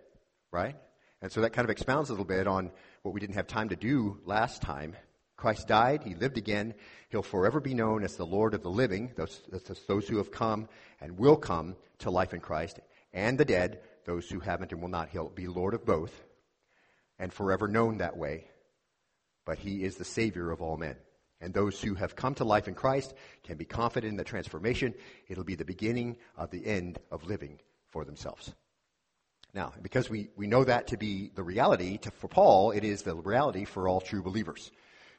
Right? 0.50 0.76
And 1.20 1.30
so 1.30 1.42
that 1.42 1.52
kind 1.52 1.64
of 1.64 1.70
expounds 1.70 2.08
a 2.08 2.12
little 2.12 2.24
bit 2.24 2.46
on 2.46 2.70
what 3.02 3.12
we 3.12 3.20
didn't 3.20 3.36
have 3.36 3.46
time 3.46 3.68
to 3.70 3.76
do 3.76 4.18
last 4.24 4.62
time. 4.62 4.96
Christ 5.36 5.68
died, 5.68 6.02
He 6.04 6.14
lived 6.14 6.38
again. 6.38 6.74
He'll 7.10 7.22
forever 7.22 7.60
be 7.60 7.74
known 7.74 8.02
as 8.02 8.16
the 8.16 8.26
Lord 8.26 8.54
of 8.54 8.62
the 8.62 8.70
living, 8.70 9.12
those, 9.16 9.42
those 9.86 10.08
who 10.08 10.16
have 10.18 10.30
come 10.30 10.68
and 11.00 11.18
will 11.18 11.36
come 11.36 11.76
to 11.98 12.10
life 12.10 12.32
in 12.32 12.40
Christ 12.40 12.80
and 13.12 13.38
the 13.38 13.44
dead, 13.44 13.80
those 14.04 14.28
who 14.28 14.40
haven't 14.40 14.72
and 14.72 14.80
will 14.80 14.88
not, 14.88 15.08
he'll 15.08 15.30
be 15.30 15.48
Lord 15.48 15.74
of 15.74 15.84
both, 15.84 16.12
and 17.18 17.32
forever 17.32 17.68
known 17.68 17.98
that 17.98 18.16
way. 18.16 18.48
But 19.44 19.58
he 19.58 19.84
is 19.84 19.96
the 19.96 20.04
Savior 20.04 20.50
of 20.50 20.60
all 20.60 20.76
men. 20.76 20.96
And 21.40 21.52
those 21.52 21.80
who 21.80 21.94
have 21.94 22.16
come 22.16 22.34
to 22.36 22.44
life 22.44 22.66
in 22.66 22.74
Christ 22.74 23.14
can 23.42 23.56
be 23.56 23.64
confident 23.64 24.10
in 24.10 24.16
the 24.16 24.24
transformation. 24.24 24.94
It'll 25.28 25.44
be 25.44 25.54
the 25.54 25.64
beginning 25.64 26.16
of 26.36 26.50
the 26.50 26.66
end 26.66 26.98
of 27.10 27.24
living 27.24 27.60
for 27.90 28.04
themselves. 28.04 28.54
Now, 29.52 29.72
because 29.80 30.10
we, 30.10 30.28
we 30.36 30.46
know 30.46 30.64
that 30.64 30.88
to 30.88 30.96
be 30.96 31.30
the 31.34 31.42
reality, 31.42 31.98
to, 31.98 32.10
for 32.10 32.28
Paul, 32.28 32.72
it 32.72 32.84
is 32.84 33.02
the 33.02 33.14
reality 33.14 33.64
for 33.64 33.88
all 33.88 34.00
true 34.00 34.22
believers. 34.22 34.70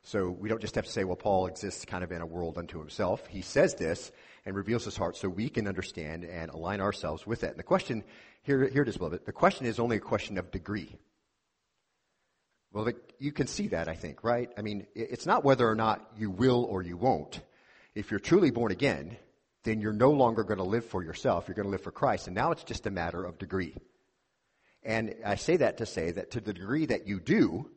So 0.03 0.29
we 0.29 0.47
don't 0.47 0.61
just 0.61 0.75
have 0.75 0.85
to 0.85 0.91
say, 0.91 1.03
well, 1.03 1.15
Paul 1.15 1.47
exists 1.47 1.85
kind 1.85 2.03
of 2.03 2.11
in 2.11 2.21
a 2.21 2.25
world 2.25 2.57
unto 2.57 2.79
himself. 2.79 3.25
He 3.27 3.41
says 3.41 3.75
this 3.75 4.11
and 4.45 4.55
reveals 4.55 4.85
his 4.85 4.95
heart 4.95 5.17
so 5.17 5.27
we 5.27 5.49
can 5.49 5.67
understand 5.67 6.23
and 6.23 6.49
align 6.51 6.81
ourselves 6.81 7.27
with 7.27 7.41
that. 7.41 7.51
And 7.51 7.59
the 7.59 7.63
question, 7.63 8.03
here, 8.43 8.67
here 8.67 8.83
it 8.83 8.87
is, 8.87 8.97
beloved. 8.97 9.25
The 9.25 9.31
question 9.31 9.65
is 9.65 9.79
only 9.79 9.97
a 9.97 10.01
question 10.01 10.37
of 10.37 10.51
degree. 10.51 10.95
Well, 12.73 12.91
you 13.19 13.31
can 13.31 13.47
see 13.47 13.69
that, 13.69 13.87
I 13.87 13.95
think, 13.95 14.23
right? 14.23 14.51
I 14.57 14.61
mean, 14.61 14.85
it's 14.93 15.25
not 15.25 15.43
whether 15.43 15.67
or 15.67 15.75
not 15.75 16.05
you 16.17 16.29
will 16.29 16.65
or 16.65 16.81
you 16.81 16.97
won't. 16.97 17.39
If 17.95 18.11
you're 18.11 18.19
truly 18.19 18.51
born 18.51 18.71
again, 18.71 19.17
then 19.63 19.81
you're 19.81 19.93
no 19.93 20.11
longer 20.11 20.43
going 20.43 20.59
to 20.59 20.63
live 20.63 20.85
for 20.85 21.03
yourself. 21.03 21.47
You're 21.47 21.55
going 21.55 21.65
to 21.65 21.71
live 21.71 21.81
for 21.81 21.91
Christ. 21.91 22.27
And 22.27 22.35
now 22.35 22.51
it's 22.51 22.63
just 22.63 22.85
a 22.85 22.91
matter 22.91 23.23
of 23.23 23.39
degree. 23.39 23.75
And 24.83 25.15
I 25.25 25.35
say 25.35 25.57
that 25.57 25.77
to 25.77 25.85
say 25.85 26.11
that 26.11 26.31
to 26.31 26.39
the 26.39 26.53
degree 26.53 26.85
that 26.85 27.07
you 27.07 27.19
do, 27.19 27.69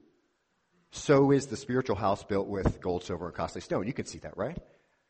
so 0.93 1.31
is 1.31 1.47
the 1.47 1.57
spiritual 1.57 1.97
house 1.97 2.23
built 2.23 2.49
with 2.49 2.81
gold, 2.81 3.05
silver, 3.05 3.27
and 3.27 3.35
costly 3.35 3.61
stone. 3.61 3.87
You 3.87 3.93
can 3.93 4.07
see 4.07 4.19
that, 4.19 4.37
right? 4.37 4.59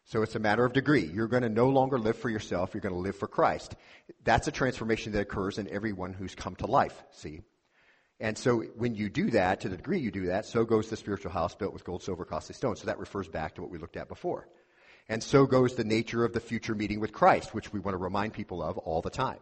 So 0.05 0.23
it's 0.23 0.35
a 0.35 0.41
matter 0.41 0.65
of 0.65 0.73
degree. 0.73 1.05
You're 1.05 1.29
going 1.29 1.43
to 1.43 1.49
no 1.49 1.69
longer 1.69 1.99
live 1.99 2.17
for 2.17 2.31
yourself. 2.31 2.75
You're 2.75 2.81
going 2.81 2.95
to 2.95 3.01
live 3.01 3.17
for 3.17 3.29
Christ. 3.29 3.75
That's 4.25 4.49
a 4.49 4.53
transformation 4.53 5.13
that 5.13 5.21
occurs 5.21 5.59
in 5.59 5.69
everyone 5.69 6.13
who's 6.13 6.35
come 6.35 6.57
to 6.57 6.67
life, 6.67 7.03
see? 7.13 7.43
And 8.21 8.37
so 8.37 8.61
when 8.77 8.95
you 8.95 9.09
do 9.09 9.31
that, 9.31 9.61
to 9.61 9.71
the 9.71 9.77
degree 9.77 9.99
you 9.99 10.11
do 10.11 10.27
that, 10.27 10.45
so 10.45 10.65
goes 10.65 10.91
the 10.91 10.97
spiritual 10.97 11.33
house 11.33 11.55
built 11.55 11.73
with 11.73 11.85
gold, 11.85 12.03
silver, 12.03 12.27
costly 12.27 12.55
stone. 12.55 12.77
So 12.77 12.87
that 12.87 12.99
refers 12.99 13.29
back 13.29 13.55
to 13.55 13.63
what 13.63 13.71
we 13.71 13.79
looked 13.79 13.97
at 13.97 14.09
before. 14.09 14.47
And 15.09 15.23
so 15.23 15.47
goes 15.47 15.75
the 15.75 15.85
nature 15.85 16.25
of 16.25 16.33
the 16.35 16.41
future 16.41 16.75
meeting 16.75 17.01
with 17.01 17.13
Christ, 17.13 17.55
which 17.55 17.73
we 17.73 17.81
want 17.81 17.95
to 17.95 17.99
remind 17.99 18.35
people 18.35 18.63
of 18.63 18.77
all 18.79 19.01
the 19.01 19.11
time. 19.11 19.39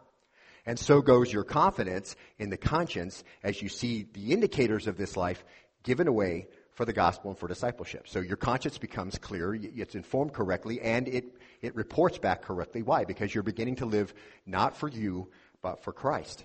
And 0.65 0.79
so 0.79 1.03
goes 1.03 1.33
your 1.33 1.45
confidence 1.45 2.15
in 2.39 2.51
the 2.51 2.57
conscience 2.57 3.25
as 3.43 3.61
you 3.61 3.69
see 3.69 4.07
the 4.13 4.33
indicators 4.33 4.87
of 4.87 4.97
this 4.97 5.17
life 5.17 5.45
given 5.83 6.07
away 6.07 6.47
for 6.73 6.85
the 6.85 6.93
gospel 6.93 7.31
and 7.31 7.39
for 7.39 7.49
discipleship. 7.49 8.07
So 8.07 8.21
your 8.21 8.37
conscience 8.37 8.79
becomes 8.79 9.19
clear, 9.19 9.55
it's 9.55 9.97
informed 9.97 10.33
correctly, 10.33 10.81
and 10.81 11.09
it, 11.09 11.25
it 11.61 11.75
reports 11.75 12.19
back 12.19 12.43
correctly. 12.43 12.83
Why? 12.83 13.05
Because 13.05 13.35
you're 13.35 13.43
beginning 13.43 13.77
to 13.77 13.87
live 13.87 14.15
not 14.47 14.77
for 14.77 14.89
you, 14.89 15.29
but 15.61 15.83
for 15.83 15.93
Christ. 15.93 16.45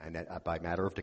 And 0.00 0.16
that, 0.16 0.30
uh, 0.30 0.38
by 0.40 0.58
matter 0.58 0.86
of, 0.86 0.94
de- 0.94 1.02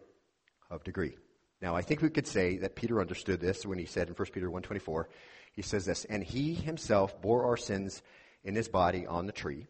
of 0.69 0.83
degree. 0.83 1.15
Now, 1.61 1.75
I 1.75 1.81
think 1.81 2.01
we 2.01 2.09
could 2.09 2.27
say 2.27 2.57
that 2.57 2.75
Peter 2.75 3.01
understood 3.01 3.39
this 3.39 3.65
when 3.65 3.79
he 3.79 3.85
said 3.85 4.09
in 4.09 4.13
1 4.13 4.27
Peter 4.31 4.49
1.24, 4.49 5.05
he 5.53 5.61
says 5.61 5.85
this, 5.85 6.05
and 6.05 6.23
he 6.23 6.53
himself 6.53 7.19
bore 7.21 7.45
our 7.45 7.57
sins 7.57 8.01
in 8.43 8.55
his 8.55 8.67
body 8.67 9.07
on 9.07 9.25
the 9.25 9.31
tree. 9.31 9.65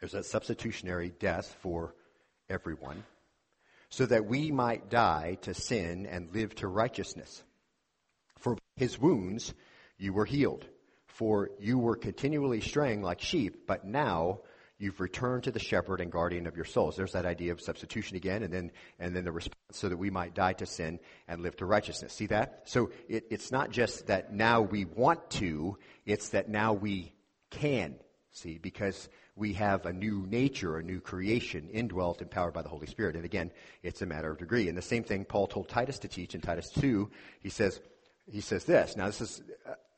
There's 0.00 0.14
a 0.14 0.22
substitutionary 0.22 1.12
death 1.18 1.54
for 1.60 1.94
everyone, 2.48 3.04
so 3.90 4.06
that 4.06 4.26
we 4.26 4.50
might 4.50 4.88
die 4.88 5.36
to 5.42 5.52
sin 5.52 6.06
and 6.06 6.32
live 6.32 6.54
to 6.56 6.68
righteousness. 6.68 7.42
For 8.38 8.56
his 8.76 8.98
wounds 8.98 9.52
you 9.98 10.12
were 10.12 10.24
healed, 10.24 10.64
for 11.06 11.50
you 11.58 11.78
were 11.78 11.96
continually 11.96 12.60
straying 12.60 13.02
like 13.02 13.20
sheep, 13.20 13.66
but 13.66 13.84
now 13.84 14.40
you've 14.78 15.00
returned 15.00 15.44
to 15.44 15.50
the 15.50 15.58
shepherd 15.58 16.00
and 16.00 16.10
guardian 16.10 16.46
of 16.46 16.56
your 16.56 16.64
souls. 16.64 16.96
There's 16.96 17.12
that 17.12 17.26
idea 17.26 17.52
of 17.52 17.60
substitution 17.60 18.16
again, 18.16 18.42
and 18.42 18.52
then 18.52 18.70
and 18.98 19.14
then 19.14 19.24
the 19.24 19.32
response 19.32 19.56
so 19.72 19.88
that 19.88 19.96
we 19.96 20.10
might 20.10 20.34
die 20.34 20.54
to 20.54 20.66
sin 20.66 21.00
and 21.26 21.42
live 21.42 21.56
to 21.56 21.66
righteousness. 21.66 22.12
See 22.12 22.26
that? 22.26 22.62
So 22.64 22.90
it, 23.08 23.24
it's 23.30 23.52
not 23.52 23.70
just 23.70 24.06
that 24.06 24.32
now 24.32 24.62
we 24.62 24.84
want 24.84 25.30
to; 25.30 25.78
it's 26.06 26.30
that 26.30 26.48
now 26.48 26.72
we 26.72 27.12
can. 27.50 27.96
See, 28.30 28.58
because 28.58 29.08
we 29.34 29.54
have 29.54 29.86
a 29.86 29.92
new 29.92 30.26
nature, 30.28 30.78
a 30.78 30.82
new 30.82 31.00
creation, 31.00 31.68
indwelt, 31.70 32.20
empowered 32.20 32.54
by 32.54 32.62
the 32.62 32.68
Holy 32.68 32.86
Spirit. 32.86 33.16
And 33.16 33.24
again, 33.24 33.52
it's 33.82 34.02
a 34.02 34.06
matter 34.06 34.30
of 34.30 34.38
degree. 34.38 34.68
And 34.68 34.76
the 34.76 34.82
same 34.82 35.04
thing 35.04 35.24
Paul 35.24 35.46
told 35.46 35.68
Titus 35.68 36.00
to 36.00 36.08
teach 36.08 36.34
in 36.34 36.40
Titus 36.40 36.68
2. 36.70 37.08
He 37.40 37.48
says, 37.48 37.80
he 38.30 38.40
says 38.40 38.64
this. 38.64 38.96
Now, 38.96 39.06
this 39.06 39.20
is 39.20 39.42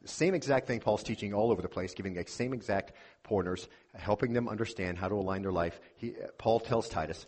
same 0.04 0.35
exact 0.35 0.66
thing 0.66 0.80
Paul's 0.80 1.02
teaching 1.02 1.35
all 1.35 1.50
over 1.50 1.62
the 1.62 1.69
place, 1.69 1.95
giving 1.95 2.14
the 2.14 2.25
same 2.26 2.52
exact 2.52 2.92
pointers, 3.23 3.69
helping 3.95 4.33
them 4.33 4.49
understand 4.49 4.99
how 4.99 5.09
to 5.09 5.14
align 5.14 5.42
their 5.42 5.52
life. 5.52 5.80
He, 5.97 6.14
Paul 6.38 6.61
tells 6.61 6.88
Titus, 6.88 7.26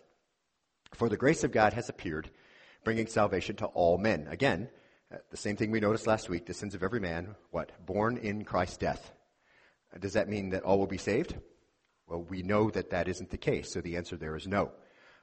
For 0.95 1.09
the 1.09 1.17
grace 1.17 1.43
of 1.43 1.51
God 1.51 1.73
has 1.73 1.89
appeared, 1.89 2.31
bringing 2.83 3.07
salvation 3.07 3.55
to 3.57 3.65
all 3.67 3.97
men. 3.97 4.27
Again, 4.29 4.69
uh, 5.13 5.17
the 5.29 5.37
same 5.37 5.55
thing 5.55 5.69
we 5.69 5.79
noticed 5.79 6.07
last 6.07 6.29
week, 6.29 6.45
the 6.45 6.53
sins 6.53 6.73
of 6.73 6.83
every 6.83 6.99
man, 6.99 7.35
what? 7.51 7.71
Born 7.85 8.17
in 8.17 8.43
Christ's 8.43 8.77
death. 8.77 9.11
Uh, 9.93 9.99
does 9.99 10.13
that 10.13 10.29
mean 10.29 10.49
that 10.49 10.63
all 10.63 10.79
will 10.79 10.87
be 10.87 10.97
saved? 10.97 11.35
Well, 12.07 12.23
we 12.23 12.41
know 12.41 12.71
that 12.71 12.89
that 12.89 13.07
isn't 13.07 13.29
the 13.29 13.37
case, 13.37 13.71
so 13.71 13.81
the 13.81 13.97
answer 13.97 14.17
there 14.17 14.35
is 14.35 14.47
no. 14.47 14.71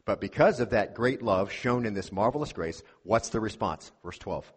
But 0.04 0.21
because 0.21 0.61
of 0.61 0.71
that 0.71 0.95
great 0.95 1.23
love 1.23 1.52
shown 1.52 1.85
in 1.85 1.95
this 1.95 2.12
marvelous 2.12 2.52
grace, 2.52 2.83
what's 3.02 3.28
the 3.28 3.40
response? 3.40 3.92
Verse 4.04 4.19
12. 4.19 4.50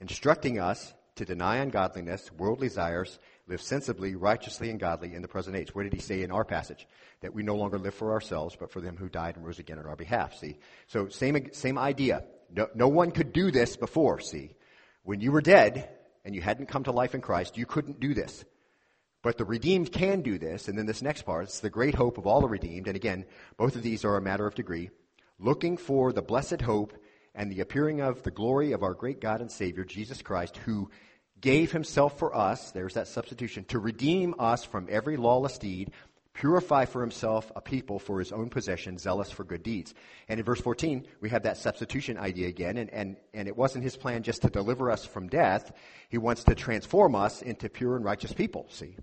Instructing 0.00 0.58
us 0.58 0.92
to 1.16 1.24
deny 1.24 1.56
ungodliness, 1.56 2.30
worldly 2.32 2.68
desires, 2.68 3.18
live 3.48 3.60
sensibly, 3.60 4.14
righteously, 4.14 4.70
and 4.70 4.78
godly 4.78 5.14
in 5.14 5.22
the 5.22 5.28
present 5.28 5.56
age. 5.56 5.74
What 5.74 5.84
did 5.84 5.94
he 5.94 6.00
say 6.00 6.22
in 6.22 6.30
our 6.30 6.44
passage? 6.44 6.86
That 7.20 7.34
we 7.34 7.42
no 7.42 7.56
longer 7.56 7.78
live 7.78 7.94
for 7.94 8.12
ourselves, 8.12 8.56
but 8.58 8.70
for 8.70 8.80
them 8.80 8.96
who 8.96 9.08
died 9.08 9.36
and 9.36 9.44
rose 9.44 9.58
again 9.58 9.78
on 9.78 9.86
our 9.86 9.96
behalf. 9.96 10.36
See? 10.38 10.58
So 10.86 11.08
same, 11.08 11.52
same 11.52 11.78
idea. 11.78 12.24
No, 12.54 12.68
no 12.74 12.88
one 12.88 13.10
could 13.10 13.32
do 13.32 13.50
this 13.50 13.76
before, 13.76 14.20
see? 14.20 14.54
When 15.02 15.20
you 15.20 15.32
were 15.32 15.40
dead 15.40 15.88
and 16.24 16.34
you 16.34 16.42
hadn't 16.42 16.66
come 16.66 16.84
to 16.84 16.92
life 16.92 17.14
in 17.14 17.20
Christ, 17.20 17.56
you 17.56 17.66
couldn't 17.66 18.00
do 18.00 18.14
this. 18.14 18.44
But 19.22 19.38
the 19.38 19.44
redeemed 19.44 19.92
can 19.92 20.20
do 20.20 20.38
this, 20.38 20.68
and 20.68 20.78
then 20.78 20.86
this 20.86 21.02
next 21.02 21.22
part, 21.22 21.44
it's 21.44 21.60
the 21.60 21.70
great 21.70 21.94
hope 21.94 22.18
of 22.18 22.26
all 22.26 22.40
the 22.40 22.48
redeemed, 22.48 22.86
and 22.86 22.94
again, 22.94 23.24
both 23.56 23.74
of 23.74 23.82
these 23.82 24.04
are 24.04 24.16
a 24.16 24.22
matter 24.22 24.46
of 24.46 24.54
degree, 24.54 24.90
looking 25.40 25.76
for 25.76 26.12
the 26.12 26.22
blessed 26.22 26.60
hope 26.60 26.92
and 27.36 27.52
the 27.52 27.60
appearing 27.60 28.00
of 28.00 28.22
the 28.22 28.30
glory 28.30 28.72
of 28.72 28.82
our 28.82 28.94
great 28.94 29.20
God 29.20 29.40
and 29.40 29.52
Savior, 29.52 29.84
Jesus 29.84 30.22
Christ, 30.22 30.56
who 30.56 30.90
gave 31.40 31.70
himself 31.70 32.18
for 32.18 32.34
us, 32.34 32.70
there's 32.72 32.94
that 32.94 33.08
substitution, 33.08 33.64
to 33.66 33.78
redeem 33.78 34.34
us 34.38 34.64
from 34.64 34.88
every 34.90 35.18
lawless 35.18 35.58
deed, 35.58 35.92
purify 36.32 36.86
for 36.86 37.00
himself 37.00 37.52
a 37.54 37.60
people 37.60 37.98
for 37.98 38.18
his 38.18 38.32
own 38.32 38.48
possession, 38.48 38.98
zealous 38.98 39.30
for 39.30 39.44
good 39.44 39.62
deeds. 39.62 39.94
And 40.28 40.40
in 40.40 40.46
verse 40.46 40.60
14, 40.60 41.06
we 41.20 41.30
have 41.30 41.44
that 41.44 41.58
substitution 41.58 42.18
idea 42.18 42.48
again, 42.48 42.78
and, 42.78 42.90
and, 42.90 43.16
and 43.34 43.48
it 43.48 43.56
wasn't 43.56 43.84
his 43.84 43.96
plan 43.96 44.22
just 44.22 44.42
to 44.42 44.50
deliver 44.50 44.90
us 44.90 45.04
from 45.04 45.28
death. 45.28 45.72
He 46.08 46.18
wants 46.18 46.44
to 46.44 46.54
transform 46.54 47.14
us 47.14 47.42
into 47.42 47.68
pure 47.68 47.96
and 47.96 48.04
righteous 48.04 48.32
people, 48.32 48.66
see? 48.70 48.96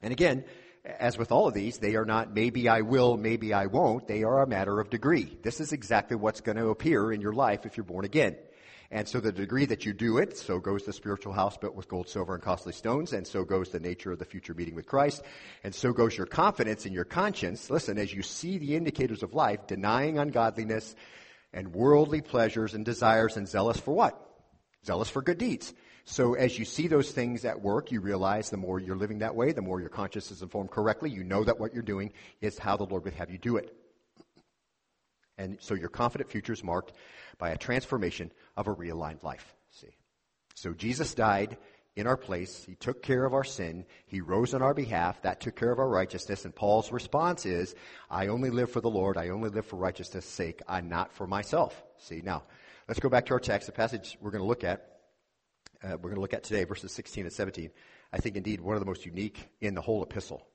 And 0.00 0.12
again, 0.12 0.44
as 0.84 1.16
with 1.16 1.30
all 1.30 1.46
of 1.46 1.54
these, 1.54 1.78
they 1.78 1.94
are 1.94 2.04
not 2.04 2.34
maybe 2.34 2.68
I 2.68 2.80
will, 2.80 3.16
maybe 3.16 3.52
I 3.52 3.66
won't. 3.66 4.08
They 4.08 4.24
are 4.24 4.42
a 4.42 4.46
matter 4.46 4.80
of 4.80 4.90
degree. 4.90 5.38
This 5.42 5.60
is 5.60 5.72
exactly 5.72 6.16
what's 6.16 6.40
going 6.40 6.56
to 6.56 6.68
appear 6.68 7.12
in 7.12 7.20
your 7.20 7.32
life 7.32 7.64
if 7.66 7.76
you're 7.76 7.84
born 7.84 8.04
again. 8.04 8.36
And 8.90 9.08
so 9.08 9.20
the 9.20 9.32
degree 9.32 9.64
that 9.66 9.86
you 9.86 9.94
do 9.94 10.18
it, 10.18 10.36
so 10.36 10.58
goes 10.58 10.84
the 10.84 10.92
spiritual 10.92 11.32
house 11.32 11.56
built 11.56 11.74
with 11.74 11.88
gold, 11.88 12.10
silver, 12.10 12.34
and 12.34 12.42
costly 12.42 12.74
stones, 12.74 13.14
and 13.14 13.26
so 13.26 13.42
goes 13.42 13.70
the 13.70 13.80
nature 13.80 14.12
of 14.12 14.18
the 14.18 14.26
future 14.26 14.52
meeting 14.52 14.74
with 14.74 14.86
Christ, 14.86 15.22
and 15.64 15.74
so 15.74 15.94
goes 15.94 16.14
your 16.14 16.26
confidence 16.26 16.84
in 16.84 16.92
your 16.92 17.06
conscience. 17.06 17.70
Listen, 17.70 17.96
as 17.96 18.12
you 18.12 18.22
see 18.22 18.58
the 18.58 18.76
indicators 18.76 19.22
of 19.22 19.32
life, 19.32 19.66
denying 19.66 20.18
ungodliness 20.18 20.94
and 21.54 21.72
worldly 21.74 22.20
pleasures 22.20 22.74
and 22.74 22.84
desires 22.84 23.38
and 23.38 23.48
zealous 23.48 23.78
for 23.80 23.94
what? 23.94 24.31
Zealous 24.84 25.08
for 25.08 25.22
good 25.22 25.38
deeds. 25.38 25.74
So 26.04 26.34
as 26.34 26.58
you 26.58 26.64
see 26.64 26.88
those 26.88 27.12
things 27.12 27.44
at 27.44 27.60
work, 27.60 27.92
you 27.92 28.00
realize 28.00 28.50
the 28.50 28.56
more 28.56 28.80
you're 28.80 28.96
living 28.96 29.20
that 29.20 29.36
way, 29.36 29.52
the 29.52 29.62
more 29.62 29.80
your 29.80 29.88
conscience 29.88 30.30
is 30.30 30.42
informed 30.42 30.70
correctly. 30.70 31.10
You 31.10 31.22
know 31.22 31.44
that 31.44 31.60
what 31.60 31.72
you're 31.72 31.82
doing 31.82 32.12
is 32.40 32.58
how 32.58 32.76
the 32.76 32.84
Lord 32.84 33.04
would 33.04 33.14
have 33.14 33.30
you 33.30 33.38
do 33.38 33.56
it. 33.56 33.72
And 35.38 35.58
so 35.60 35.74
your 35.74 35.88
confident 35.88 36.30
future 36.30 36.52
is 36.52 36.64
marked 36.64 36.92
by 37.38 37.50
a 37.50 37.56
transformation 37.56 38.32
of 38.56 38.66
a 38.66 38.74
realigned 38.74 39.22
life. 39.22 39.54
See? 39.70 39.94
So 40.54 40.72
Jesus 40.72 41.14
died 41.14 41.56
in 41.94 42.06
our 42.06 42.16
place. 42.16 42.64
He 42.64 42.74
took 42.74 43.02
care 43.02 43.24
of 43.24 43.34
our 43.34 43.44
sin. 43.44 43.84
He 44.06 44.20
rose 44.20 44.54
on 44.54 44.62
our 44.62 44.74
behalf. 44.74 45.22
That 45.22 45.40
took 45.40 45.56
care 45.56 45.70
of 45.70 45.78
our 45.78 45.88
righteousness. 45.88 46.44
And 46.44 46.54
Paul's 46.54 46.90
response 46.90 47.46
is, 47.46 47.74
I 48.10 48.26
only 48.26 48.50
live 48.50 48.70
for 48.70 48.80
the 48.80 48.90
Lord. 48.90 49.16
I 49.16 49.28
only 49.28 49.50
live 49.50 49.66
for 49.66 49.76
righteousness' 49.76 50.24
sake. 50.24 50.60
I'm 50.68 50.88
not 50.88 51.12
for 51.12 51.26
myself. 51.26 51.80
See, 51.98 52.22
now, 52.24 52.42
let's 52.92 53.00
go 53.00 53.08
back 53.08 53.24
to 53.24 53.32
our 53.32 53.40
text, 53.40 53.64
the 53.64 53.72
passage 53.72 54.18
we're 54.20 54.30
going 54.30 54.42
to 54.42 54.46
look 54.46 54.64
at 54.64 54.98
uh, 55.82 55.92
we're 55.92 56.10
going 56.10 56.16
to 56.16 56.20
look 56.20 56.34
at 56.34 56.42
today, 56.42 56.64
verses 56.64 56.92
16 56.92 57.24
and 57.24 57.32
17, 57.32 57.70
I 58.12 58.18
think 58.18 58.36
indeed 58.36 58.60
one 58.60 58.76
of 58.76 58.80
the 58.80 58.86
most 58.86 59.06
unique 59.06 59.48
in 59.62 59.74
the 59.74 59.80
whole 59.80 60.02
epistle. 60.02 60.46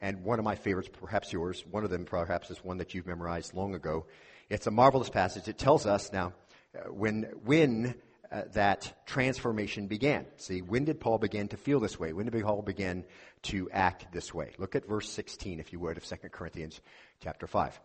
And 0.00 0.22
one 0.22 0.38
of 0.38 0.44
my 0.44 0.54
favorites, 0.54 0.88
perhaps 0.92 1.32
yours, 1.32 1.64
one 1.68 1.82
of 1.82 1.90
them 1.90 2.04
perhaps 2.04 2.48
is 2.48 2.58
one 2.58 2.78
that 2.78 2.94
you've 2.94 3.08
memorized 3.08 3.54
long 3.54 3.74
ago. 3.74 4.06
It's 4.48 4.68
a 4.68 4.70
marvelous 4.70 5.10
passage. 5.10 5.48
It 5.48 5.58
tells 5.58 5.84
us 5.84 6.12
now 6.12 6.32
uh, 6.76 6.92
when, 6.92 7.24
when 7.44 7.96
uh, 8.30 8.42
that 8.52 9.04
transformation 9.04 9.88
began. 9.88 10.26
See, 10.36 10.62
when 10.62 10.84
did 10.84 11.00
Paul 11.00 11.18
begin 11.18 11.48
to 11.48 11.56
feel 11.56 11.80
this 11.80 11.98
way? 11.98 12.12
When 12.12 12.26
did 12.26 12.40
Paul 12.40 12.62
begin 12.62 13.04
to 13.42 13.68
act 13.72 14.12
this 14.12 14.32
way? 14.32 14.52
Look 14.58 14.76
at 14.76 14.86
verse 14.86 15.10
16, 15.10 15.58
if 15.58 15.72
you 15.72 15.80
would, 15.80 15.96
of 15.96 16.04
2 16.04 16.16
Corinthians 16.28 16.80
chapter 17.20 17.48
5. 17.48 17.80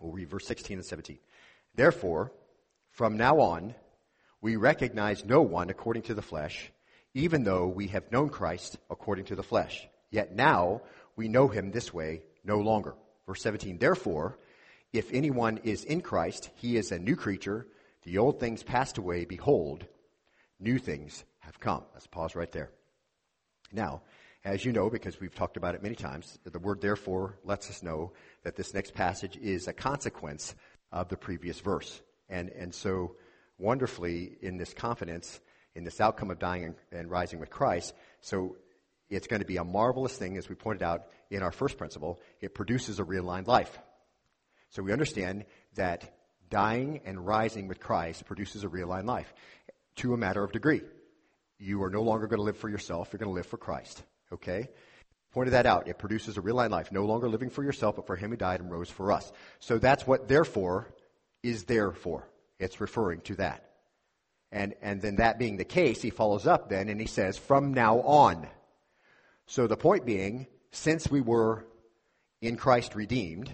We'll 0.00 0.12
read 0.12 0.30
verse 0.30 0.46
16 0.46 0.78
and 0.78 0.86
17. 0.86 1.18
Therefore, 1.74 2.32
from 2.92 3.16
now 3.16 3.40
on, 3.40 3.74
we 4.42 4.56
recognize 4.56 5.24
no 5.24 5.40
one 5.40 5.70
according 5.70 6.02
to 6.04 6.14
the 6.14 6.22
flesh, 6.22 6.70
even 7.14 7.42
though 7.42 7.66
we 7.66 7.88
have 7.88 8.12
known 8.12 8.28
Christ 8.28 8.78
according 8.90 9.26
to 9.26 9.34
the 9.34 9.42
flesh. 9.42 9.88
Yet 10.10 10.34
now 10.34 10.82
we 11.16 11.28
know 11.28 11.48
him 11.48 11.70
this 11.70 11.92
way 11.92 12.22
no 12.44 12.58
longer. 12.58 12.94
Verse 13.26 13.42
17, 13.42 13.78
therefore, 13.78 14.38
if 14.92 15.10
anyone 15.12 15.58
is 15.64 15.84
in 15.84 16.02
Christ, 16.02 16.50
he 16.56 16.76
is 16.76 16.92
a 16.92 16.98
new 16.98 17.16
creature. 17.16 17.66
The 18.02 18.18
old 18.18 18.40
things 18.40 18.62
passed 18.62 18.98
away. 18.98 19.24
Behold, 19.24 19.86
new 20.60 20.78
things 20.78 21.24
have 21.40 21.58
come. 21.58 21.84
Let's 21.94 22.06
pause 22.06 22.34
right 22.34 22.52
there. 22.52 22.70
Now, 23.72 24.02
as 24.44 24.64
you 24.64 24.72
know, 24.72 24.90
because 24.90 25.18
we've 25.18 25.34
talked 25.34 25.56
about 25.56 25.74
it 25.74 25.82
many 25.82 25.94
times, 25.94 26.38
the 26.44 26.58
word 26.58 26.82
therefore 26.82 27.38
lets 27.44 27.70
us 27.70 27.82
know 27.82 28.12
that 28.42 28.56
this 28.56 28.74
next 28.74 28.92
passage 28.92 29.38
is 29.38 29.66
a 29.66 29.72
consequence 29.72 30.54
of 30.90 31.08
the 31.08 31.16
previous 31.16 31.60
verse. 31.60 32.02
And, 32.32 32.48
and 32.50 32.74
so 32.74 33.14
wonderfully 33.58 34.36
in 34.40 34.56
this 34.56 34.74
confidence, 34.74 35.40
in 35.74 35.84
this 35.84 36.00
outcome 36.00 36.30
of 36.30 36.38
dying 36.38 36.64
and, 36.64 36.74
and 36.90 37.10
rising 37.10 37.38
with 37.38 37.50
Christ. 37.50 37.94
So 38.20 38.56
it's 39.08 39.26
going 39.26 39.40
to 39.40 39.46
be 39.46 39.58
a 39.58 39.64
marvelous 39.64 40.16
thing, 40.16 40.36
as 40.38 40.48
we 40.48 40.54
pointed 40.54 40.82
out 40.82 41.06
in 41.30 41.42
our 41.42 41.52
first 41.52 41.76
principle. 41.78 42.20
It 42.40 42.54
produces 42.54 42.98
a 42.98 43.04
realigned 43.04 43.46
life. 43.46 43.78
So 44.70 44.82
we 44.82 44.92
understand 44.92 45.44
that 45.74 46.16
dying 46.48 47.00
and 47.04 47.24
rising 47.26 47.68
with 47.68 47.78
Christ 47.78 48.24
produces 48.24 48.64
a 48.64 48.68
realigned 48.68 49.04
life 49.04 49.32
to 49.96 50.14
a 50.14 50.16
matter 50.16 50.42
of 50.42 50.52
degree. 50.52 50.80
You 51.58 51.82
are 51.82 51.90
no 51.90 52.02
longer 52.02 52.26
going 52.26 52.38
to 52.38 52.44
live 52.44 52.56
for 52.56 52.68
yourself, 52.70 53.10
you're 53.12 53.18
going 53.18 53.30
to 53.30 53.34
live 53.34 53.46
for 53.46 53.58
Christ. 53.58 54.02
Okay? 54.32 54.68
Pointed 55.32 55.52
that 55.52 55.66
out. 55.66 55.88
It 55.88 55.98
produces 55.98 56.36
a 56.36 56.42
realigned 56.42 56.70
life, 56.70 56.92
no 56.92 57.04
longer 57.04 57.28
living 57.28 57.50
for 57.50 57.62
yourself, 57.62 57.96
but 57.96 58.06
for 58.06 58.16
him 58.16 58.30
who 58.30 58.36
died 58.36 58.60
and 58.60 58.70
rose 58.70 58.90
for 58.90 59.12
us. 59.12 59.30
So 59.60 59.78
that's 59.78 60.06
what 60.06 60.28
therefore 60.28 60.92
is 61.42 61.64
there 61.64 61.92
for. 61.92 62.28
It's 62.58 62.80
referring 62.80 63.20
to 63.22 63.36
that. 63.36 63.70
And, 64.52 64.74
and 64.82 65.00
then 65.00 65.16
that 65.16 65.38
being 65.38 65.56
the 65.56 65.64
case, 65.64 66.02
he 66.02 66.10
follows 66.10 66.46
up 66.46 66.68
then 66.68 66.88
and 66.88 67.00
he 67.00 67.06
says, 67.06 67.38
from 67.38 67.72
now 67.72 68.00
on. 68.00 68.46
So 69.46 69.66
the 69.66 69.76
point 69.76 70.04
being, 70.04 70.46
since 70.70 71.10
we 71.10 71.20
were 71.20 71.66
in 72.40 72.56
Christ 72.56 72.94
redeemed, 72.94 73.52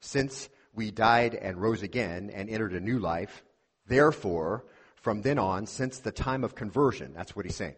since 0.00 0.48
we 0.74 0.90
died 0.90 1.34
and 1.34 1.60
rose 1.60 1.82
again 1.82 2.30
and 2.34 2.50
entered 2.50 2.72
a 2.72 2.80
new 2.80 2.98
life, 2.98 3.44
therefore, 3.86 4.64
from 4.96 5.22
then 5.22 5.38
on, 5.38 5.66
since 5.66 6.00
the 6.00 6.12
time 6.12 6.44
of 6.44 6.54
conversion, 6.54 7.12
that's 7.14 7.34
what 7.34 7.46
he's 7.46 7.56
saying. 7.56 7.76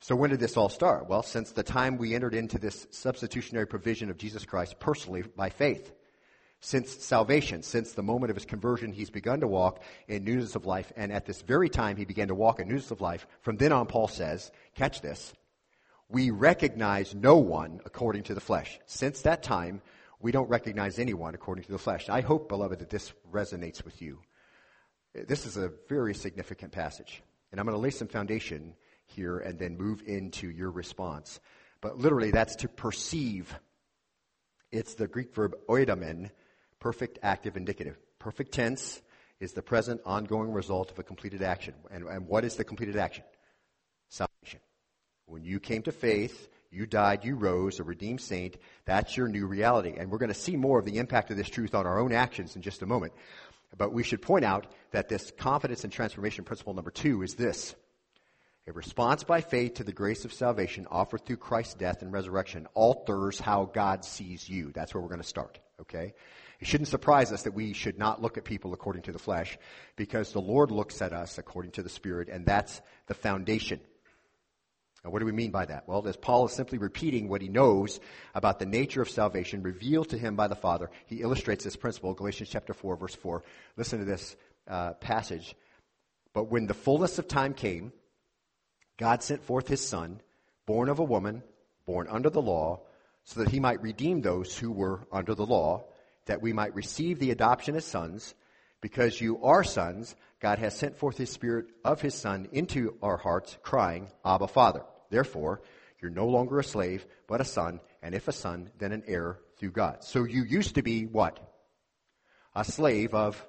So 0.00 0.16
when 0.16 0.30
did 0.30 0.40
this 0.40 0.56
all 0.56 0.68
start? 0.68 1.08
Well, 1.08 1.22
since 1.22 1.52
the 1.52 1.62
time 1.62 1.96
we 1.96 2.14
entered 2.14 2.34
into 2.34 2.58
this 2.58 2.86
substitutionary 2.90 3.66
provision 3.66 4.10
of 4.10 4.16
Jesus 4.16 4.44
Christ 4.44 4.80
personally 4.80 5.22
by 5.22 5.50
faith. 5.50 5.92
Since 6.60 7.02
salvation, 7.02 7.62
since 7.62 7.92
the 7.92 8.02
moment 8.02 8.30
of 8.30 8.36
his 8.36 8.44
conversion, 8.44 8.92
he's 8.92 9.10
begun 9.10 9.40
to 9.40 9.48
walk 9.48 9.82
in 10.08 10.24
newness 10.24 10.54
of 10.56 10.66
life. 10.66 10.92
And 10.94 11.10
at 11.10 11.24
this 11.24 11.40
very 11.40 11.70
time 11.70 11.96
he 11.96 12.04
began 12.04 12.28
to 12.28 12.34
walk 12.34 12.60
in 12.60 12.68
newness 12.68 12.90
of 12.90 13.00
life, 13.00 13.26
from 13.40 13.56
then 13.56 13.72
on, 13.72 13.86
Paul 13.86 14.08
says, 14.08 14.50
catch 14.74 15.00
this, 15.00 15.32
we 16.08 16.30
recognize 16.30 17.14
no 17.14 17.36
one 17.36 17.80
according 17.86 18.24
to 18.24 18.34
the 18.34 18.40
flesh. 18.40 18.78
Since 18.86 19.22
that 19.22 19.42
time, 19.42 19.80
we 20.20 20.32
don't 20.32 20.50
recognize 20.50 20.98
anyone 20.98 21.34
according 21.34 21.64
to 21.64 21.72
the 21.72 21.78
flesh. 21.78 22.08
I 22.10 22.20
hope, 22.20 22.48
beloved, 22.48 22.80
that 22.80 22.90
this 22.90 23.12
resonates 23.32 23.84
with 23.84 24.02
you. 24.02 24.18
This 25.14 25.46
is 25.46 25.56
a 25.56 25.72
very 25.88 26.14
significant 26.14 26.72
passage. 26.72 27.22
And 27.50 27.58
I'm 27.58 27.66
going 27.66 27.76
to 27.76 27.82
lay 27.82 27.90
some 27.90 28.08
foundation 28.08 28.74
here 29.06 29.38
and 29.38 29.58
then 29.58 29.78
move 29.78 30.02
into 30.06 30.50
your 30.50 30.70
response. 30.70 31.40
But 31.80 31.96
literally, 31.96 32.32
that's 32.32 32.56
to 32.56 32.68
perceive. 32.68 33.58
It's 34.70 34.94
the 34.94 35.08
Greek 35.08 35.34
verb 35.34 35.54
oidamen, 35.68 36.30
perfect 36.80 37.18
active 37.22 37.56
indicative. 37.56 37.96
Perfect 38.18 38.52
tense 38.52 39.00
is 39.38 39.52
the 39.52 39.62
present 39.62 40.00
ongoing 40.04 40.52
result 40.52 40.90
of 40.90 40.98
a 40.98 41.02
completed 41.02 41.42
action. 41.42 41.74
And, 41.90 42.06
and 42.06 42.26
what 42.26 42.44
is 42.44 42.56
the 42.56 42.64
completed 42.64 42.96
action? 42.96 43.24
Salvation. 44.08 44.60
When 45.26 45.44
you 45.44 45.60
came 45.60 45.82
to 45.82 45.92
faith, 45.92 46.48
you 46.70 46.86
died, 46.86 47.24
you 47.24 47.36
rose, 47.36 47.80
a 47.80 47.84
redeemed 47.84 48.20
saint. 48.20 48.56
That's 48.84 49.16
your 49.16 49.28
new 49.28 49.46
reality. 49.46 49.94
And 49.96 50.10
we're 50.10 50.18
going 50.18 50.32
to 50.32 50.34
see 50.34 50.56
more 50.56 50.78
of 50.78 50.84
the 50.84 50.98
impact 50.98 51.30
of 51.30 51.36
this 51.36 51.48
truth 51.48 51.74
on 51.74 51.86
our 51.86 51.98
own 51.98 52.12
actions 52.12 52.56
in 52.56 52.62
just 52.62 52.82
a 52.82 52.86
moment. 52.86 53.12
But 53.76 53.92
we 53.92 54.02
should 54.02 54.22
point 54.22 54.44
out 54.44 54.66
that 54.90 55.08
this 55.08 55.30
confidence 55.38 55.84
and 55.84 55.92
transformation 55.92 56.44
principle 56.44 56.74
number 56.74 56.90
two 56.90 57.22
is 57.22 57.34
this. 57.34 57.74
A 58.66 58.72
response 58.72 59.24
by 59.24 59.40
faith 59.40 59.74
to 59.74 59.84
the 59.84 59.92
grace 59.92 60.24
of 60.24 60.32
salvation 60.32 60.86
offered 60.90 61.24
through 61.24 61.38
Christ's 61.38 61.74
death 61.74 62.02
and 62.02 62.12
resurrection 62.12 62.68
alters 62.74 63.40
how 63.40 63.64
God 63.64 64.04
sees 64.04 64.48
you. 64.48 64.70
That's 64.72 64.92
where 64.94 65.02
we're 65.02 65.08
going 65.08 65.22
to 65.22 65.26
start, 65.26 65.58
okay? 65.80 66.14
It 66.60 66.66
shouldn't 66.66 66.88
surprise 66.88 67.32
us 67.32 67.42
that 67.42 67.54
we 67.54 67.72
should 67.72 67.98
not 67.98 68.20
look 68.20 68.36
at 68.36 68.44
people 68.44 68.74
according 68.74 69.02
to 69.02 69.12
the 69.12 69.18
flesh 69.18 69.58
because 69.96 70.32
the 70.32 70.40
Lord 70.40 70.70
looks 70.70 71.00
at 71.00 71.12
us 71.12 71.38
according 71.38 71.72
to 71.72 71.82
the 71.82 71.88
Spirit, 71.88 72.28
and 72.28 72.44
that's 72.44 72.80
the 73.06 73.14
foundation 73.14 73.80
now, 75.04 75.10
what 75.10 75.20
do 75.20 75.26
we 75.26 75.32
mean 75.32 75.50
by 75.50 75.64
that? 75.64 75.88
Well, 75.88 76.06
as 76.06 76.16
Paul 76.16 76.46
is 76.46 76.52
simply 76.52 76.76
repeating 76.76 77.28
what 77.28 77.40
he 77.40 77.48
knows 77.48 78.00
about 78.34 78.58
the 78.58 78.66
nature 78.66 79.00
of 79.00 79.08
salvation 79.08 79.62
revealed 79.62 80.10
to 80.10 80.18
him 80.18 80.36
by 80.36 80.48
the 80.48 80.54
Father, 80.54 80.90
he 81.06 81.22
illustrates 81.22 81.64
this 81.64 81.76
principle, 81.76 82.12
Galatians 82.12 82.50
chapter 82.50 82.74
4, 82.74 82.96
verse 82.96 83.14
4. 83.14 83.42
Listen 83.76 84.00
to 84.00 84.04
this 84.04 84.36
uh, 84.68 84.92
passage. 84.94 85.56
But 86.34 86.50
when 86.50 86.66
the 86.66 86.74
fullness 86.74 87.18
of 87.18 87.28
time 87.28 87.54
came, 87.54 87.92
God 88.98 89.22
sent 89.22 89.42
forth 89.42 89.68
his 89.68 89.86
Son, 89.86 90.20
born 90.66 90.90
of 90.90 90.98
a 90.98 91.04
woman, 91.04 91.42
born 91.86 92.06
under 92.10 92.28
the 92.28 92.42
law, 92.42 92.82
so 93.24 93.40
that 93.40 93.50
he 93.50 93.60
might 93.60 93.82
redeem 93.82 94.20
those 94.20 94.56
who 94.56 94.70
were 94.70 95.06
under 95.12 95.34
the 95.34 95.46
law, 95.46 95.84
that 96.26 96.42
we 96.42 96.52
might 96.52 96.74
receive 96.74 97.18
the 97.18 97.30
adoption 97.30 97.76
as 97.76 97.84
sons. 97.84 98.34
Because 98.80 99.20
you 99.20 99.42
are 99.44 99.62
sons, 99.62 100.16
God 100.40 100.58
has 100.58 100.76
sent 100.76 100.96
forth 100.96 101.18
his 101.18 101.30
Spirit 101.30 101.66
of 101.84 102.00
his 102.00 102.14
Son 102.14 102.48
into 102.52 102.96
our 103.02 103.18
hearts, 103.18 103.58
crying, 103.62 104.10
Abba, 104.24 104.48
Father. 104.48 104.82
Therefore, 105.10 105.60
you're 106.00 106.10
no 106.10 106.26
longer 106.26 106.58
a 106.58 106.64
slave, 106.64 107.06
but 107.26 107.40
a 107.40 107.44
son, 107.44 107.80
and 108.02 108.14
if 108.14 108.28
a 108.28 108.32
son, 108.32 108.70
then 108.78 108.92
an 108.92 109.02
heir 109.06 109.38
through 109.58 109.72
God. 109.72 110.02
So 110.02 110.24
you 110.24 110.44
used 110.44 110.76
to 110.76 110.82
be 110.82 111.04
what? 111.04 111.38
A 112.54 112.64
slave 112.64 113.14
of 113.14 113.46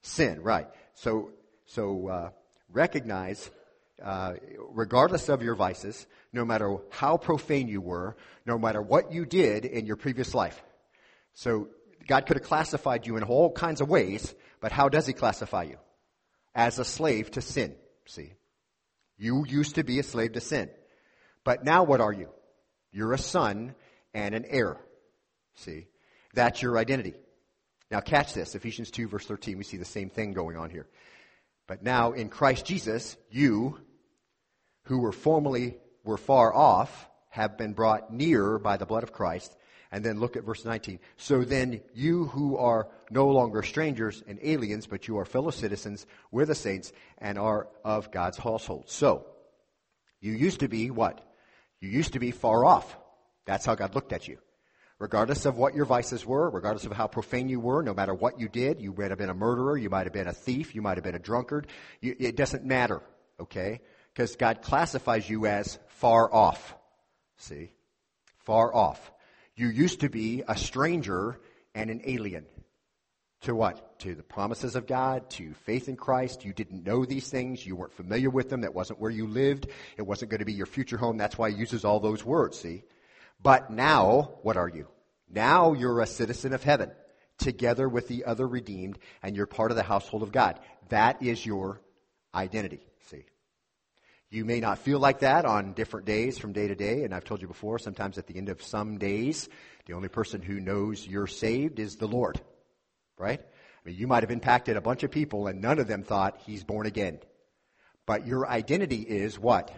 sin, 0.00 0.42
right? 0.42 0.68
So, 0.94 1.32
so 1.66 2.08
uh, 2.08 2.30
recognize, 2.72 3.50
uh, 4.02 4.34
regardless 4.70 5.28
of 5.28 5.42
your 5.42 5.54
vices, 5.54 6.06
no 6.32 6.44
matter 6.44 6.76
how 6.90 7.16
profane 7.16 7.68
you 7.68 7.80
were, 7.80 8.16
no 8.44 8.58
matter 8.58 8.82
what 8.82 9.12
you 9.12 9.24
did 9.24 9.64
in 9.64 9.86
your 9.86 9.96
previous 9.96 10.34
life. 10.34 10.62
So 11.34 11.68
God 12.06 12.26
could 12.26 12.36
have 12.36 12.46
classified 12.46 13.06
you 13.06 13.16
in 13.16 13.22
all 13.22 13.50
kinds 13.50 13.80
of 13.80 13.88
ways, 13.88 14.34
but 14.60 14.72
how 14.72 14.88
does 14.88 15.06
He 15.06 15.12
classify 15.12 15.64
you? 15.64 15.78
As 16.54 16.78
a 16.78 16.84
slave 16.84 17.30
to 17.32 17.42
sin. 17.42 17.74
See, 18.06 18.32
you 19.18 19.44
used 19.46 19.74
to 19.76 19.84
be 19.84 19.98
a 19.98 20.02
slave 20.02 20.32
to 20.32 20.40
sin. 20.40 20.70
But 21.44 21.64
now 21.64 21.84
what 21.84 22.00
are 22.00 22.12
you? 22.12 22.28
You're 22.92 23.12
a 23.12 23.18
son 23.18 23.74
and 24.14 24.34
an 24.34 24.44
heir. 24.48 24.78
See? 25.54 25.86
That's 26.34 26.60
your 26.60 26.78
identity. 26.78 27.14
Now 27.90 28.00
catch 28.00 28.34
this. 28.34 28.54
Ephesians 28.54 28.90
2 28.90 29.08
verse 29.08 29.26
13, 29.26 29.58
we 29.58 29.64
see 29.64 29.76
the 29.76 29.84
same 29.84 30.10
thing 30.10 30.32
going 30.32 30.56
on 30.56 30.70
here. 30.70 30.86
But 31.66 31.82
now 31.82 32.12
in 32.12 32.28
Christ 32.28 32.66
Jesus, 32.66 33.16
you, 33.30 33.80
who 34.86 34.98
were 34.98 35.12
formerly 35.12 35.76
were 36.04 36.16
far 36.16 36.54
off, 36.54 37.08
have 37.28 37.58
been 37.58 37.74
brought 37.74 38.12
near 38.12 38.58
by 38.58 38.76
the 38.76 38.86
blood 38.86 39.02
of 39.02 39.12
Christ. 39.12 39.56
And 39.92 40.04
then 40.04 40.18
look 40.18 40.36
at 40.36 40.44
verse 40.44 40.64
19. 40.64 40.98
So 41.16 41.44
then 41.44 41.80
you 41.94 42.24
who 42.26 42.56
are 42.56 42.88
no 43.10 43.28
longer 43.28 43.62
strangers 43.62 44.22
and 44.26 44.38
aliens, 44.42 44.86
but 44.86 45.06
you 45.06 45.18
are 45.18 45.24
fellow 45.24 45.50
citizens 45.50 46.06
with 46.30 46.48
the 46.48 46.54
saints 46.54 46.92
and 47.18 47.38
are 47.38 47.68
of 47.84 48.10
God's 48.10 48.38
household. 48.38 48.84
So, 48.88 49.26
you 50.20 50.32
used 50.32 50.60
to 50.60 50.68
be 50.68 50.90
what? 50.90 51.20
You 51.80 51.88
used 51.88 52.14
to 52.14 52.18
be 52.18 52.30
far 52.30 52.64
off. 52.64 52.96
That's 53.44 53.64
how 53.64 53.74
God 53.74 53.94
looked 53.94 54.12
at 54.12 54.26
you. 54.26 54.38
Regardless 54.98 55.44
of 55.44 55.56
what 55.56 55.74
your 55.74 55.84
vices 55.84 56.24
were, 56.24 56.48
regardless 56.50 56.86
of 56.86 56.92
how 56.92 57.06
profane 57.06 57.48
you 57.48 57.60
were, 57.60 57.82
no 57.82 57.92
matter 57.92 58.14
what 58.14 58.40
you 58.40 58.48
did, 58.48 58.80
you 58.80 58.94
might 58.96 59.10
have 59.10 59.18
been 59.18 59.30
a 59.30 59.34
murderer, 59.34 59.76
you 59.76 59.90
might 59.90 60.06
have 60.06 60.12
been 60.12 60.26
a 60.26 60.32
thief, 60.32 60.74
you 60.74 60.80
might 60.80 60.96
have 60.96 61.04
been 61.04 61.14
a 61.14 61.20
drunkard. 61.20 61.66
You, 62.00 62.16
it 62.18 62.34
doesn't 62.34 62.64
matter, 62.64 63.02
okay? 63.38 63.82
Because 64.16 64.34
God 64.36 64.62
classifies 64.62 65.28
you 65.28 65.44
as 65.44 65.78
far 65.88 66.32
off. 66.32 66.74
See? 67.36 67.70
Far 68.46 68.74
off. 68.74 69.12
You 69.56 69.68
used 69.68 70.00
to 70.00 70.08
be 70.08 70.42
a 70.48 70.56
stranger 70.56 71.38
and 71.74 71.90
an 71.90 72.00
alien. 72.06 72.46
To 73.42 73.54
what? 73.54 73.98
To 74.00 74.14
the 74.14 74.22
promises 74.22 74.74
of 74.74 74.86
God, 74.86 75.28
to 75.32 75.52
faith 75.52 75.90
in 75.90 75.96
Christ. 75.96 76.46
You 76.46 76.54
didn't 76.54 76.86
know 76.86 77.04
these 77.04 77.28
things. 77.28 77.66
You 77.66 77.76
weren't 77.76 77.92
familiar 77.92 78.30
with 78.30 78.48
them. 78.48 78.62
That 78.62 78.74
wasn't 78.74 79.00
where 79.00 79.10
you 79.10 79.26
lived. 79.26 79.66
It 79.98 80.06
wasn't 80.06 80.30
going 80.30 80.38
to 80.38 80.46
be 80.46 80.54
your 80.54 80.64
future 80.64 80.96
home. 80.96 81.18
That's 81.18 81.36
why 81.36 81.50
he 81.50 81.58
uses 81.58 81.84
all 81.84 82.00
those 82.00 82.24
words, 82.24 82.58
see? 82.58 82.84
But 83.42 83.70
now, 83.70 84.38
what 84.40 84.56
are 84.56 84.68
you? 84.68 84.88
Now 85.28 85.74
you're 85.74 86.00
a 86.00 86.06
citizen 86.06 86.54
of 86.54 86.62
heaven, 86.62 86.90
together 87.36 87.86
with 87.86 88.08
the 88.08 88.24
other 88.24 88.48
redeemed, 88.48 88.98
and 89.22 89.36
you're 89.36 89.44
part 89.44 89.72
of 89.72 89.76
the 89.76 89.82
household 89.82 90.22
of 90.22 90.32
God. 90.32 90.58
That 90.88 91.22
is 91.22 91.44
your 91.44 91.82
identity, 92.34 92.80
see? 93.10 93.26
You 94.30 94.44
may 94.44 94.60
not 94.60 94.78
feel 94.78 94.98
like 94.98 95.20
that 95.20 95.44
on 95.44 95.72
different 95.72 96.06
days 96.06 96.36
from 96.36 96.52
day 96.52 96.66
to 96.66 96.74
day, 96.74 97.04
and 97.04 97.14
I've 97.14 97.24
told 97.24 97.42
you 97.42 97.48
before, 97.48 97.78
sometimes 97.78 98.18
at 98.18 98.26
the 98.26 98.36
end 98.36 98.48
of 98.48 98.62
some 98.62 98.98
days, 98.98 99.48
the 99.86 99.92
only 99.92 100.08
person 100.08 100.42
who 100.42 100.58
knows 100.58 101.06
you're 101.06 101.28
saved 101.28 101.78
is 101.78 101.96
the 101.96 102.08
Lord. 102.08 102.40
Right? 103.16 103.40
I 103.40 103.88
mean, 103.88 103.96
you 103.96 104.08
might 104.08 104.24
have 104.24 104.32
impacted 104.32 104.76
a 104.76 104.80
bunch 104.80 105.04
of 105.04 105.12
people 105.12 105.46
and 105.46 105.60
none 105.60 105.78
of 105.78 105.86
them 105.86 106.02
thought 106.02 106.40
he's 106.44 106.64
born 106.64 106.86
again. 106.86 107.20
But 108.04 108.26
your 108.26 108.48
identity 108.48 109.02
is 109.02 109.38
what? 109.38 109.70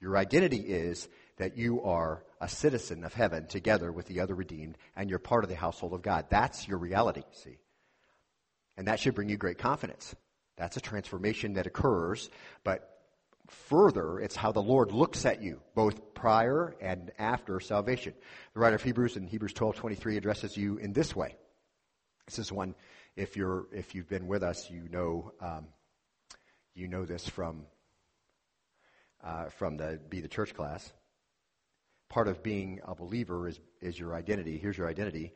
Your 0.00 0.16
identity 0.16 0.58
is 0.58 1.08
that 1.36 1.56
you 1.56 1.82
are 1.82 2.24
a 2.40 2.48
citizen 2.48 3.04
of 3.04 3.14
heaven 3.14 3.46
together 3.46 3.90
with 3.90 4.06
the 4.06 4.20
other 4.20 4.34
redeemed 4.34 4.76
and 4.96 5.08
you're 5.08 5.18
part 5.18 5.44
of 5.44 5.50
the 5.50 5.56
household 5.56 5.94
of 5.94 6.02
God. 6.02 6.26
That's 6.30 6.66
your 6.66 6.78
reality, 6.78 7.22
see? 7.32 7.58
And 8.76 8.88
that 8.88 8.98
should 8.98 9.14
bring 9.14 9.28
you 9.28 9.36
great 9.36 9.58
confidence. 9.58 10.14
That's 10.56 10.76
a 10.76 10.80
transformation 10.80 11.54
that 11.54 11.66
occurs, 11.66 12.28
but 12.64 12.93
further, 13.48 14.18
it's 14.20 14.36
how 14.36 14.52
the 14.52 14.62
Lord 14.62 14.92
looks 14.92 15.26
at 15.26 15.42
you, 15.42 15.60
both 15.74 16.14
prior 16.14 16.74
and 16.80 17.12
after 17.18 17.60
salvation. 17.60 18.14
The 18.54 18.60
writer 18.60 18.76
of 18.76 18.82
Hebrews 18.82 19.16
in 19.16 19.26
Hebrews 19.26 19.52
12:23 19.52 20.16
addresses 20.16 20.56
you 20.56 20.78
in 20.78 20.92
this 20.92 21.14
way. 21.14 21.36
This 22.26 22.38
is 22.38 22.50
one 22.50 22.74
If 23.16 23.36
you're 23.36 23.66
if 23.72 23.94
you've 23.94 24.08
been 24.08 24.26
with 24.26 24.42
us, 24.42 24.70
you 24.70 24.88
know 24.90 25.32
um, 25.40 25.66
you 26.74 26.88
know 26.88 27.04
this 27.04 27.28
from 27.28 27.66
uh, 29.22 29.50
from 29.50 29.76
the 29.76 30.00
be 30.08 30.20
the 30.20 30.28
church 30.28 30.54
class. 30.54 30.92
Part 32.08 32.28
of 32.28 32.42
being 32.42 32.80
a 32.84 32.94
believer 32.94 33.48
is 33.48 33.60
is 33.80 33.98
your 33.98 34.14
identity. 34.14 34.58
Here's 34.58 34.78
your 34.78 34.88
identity: 34.88 35.32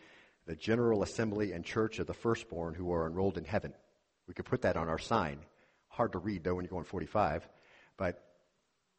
the 0.47 0.57
general 0.57 1.03
assembly 1.03 1.53
and 1.53 1.65
church 1.65 1.99
of 1.99 2.07
the 2.07 2.15
firstborn 2.15 2.75
who 2.75 2.93
are 2.93 3.07
enrolled 3.07 3.37
in 3.39 3.45
heaven. 3.45 3.75
We 4.27 4.35
could 4.35 4.47
put 4.47 4.63
that 4.63 4.77
on 4.77 4.89
our 4.89 4.99
sign. 4.99 5.41
Hard 5.89 6.13
to 6.13 6.19
read 6.19 6.45
though 6.45 6.55
when 6.55 6.65
you're 6.65 6.71
going 6.71 6.85
45, 6.85 7.49
but 7.99 8.25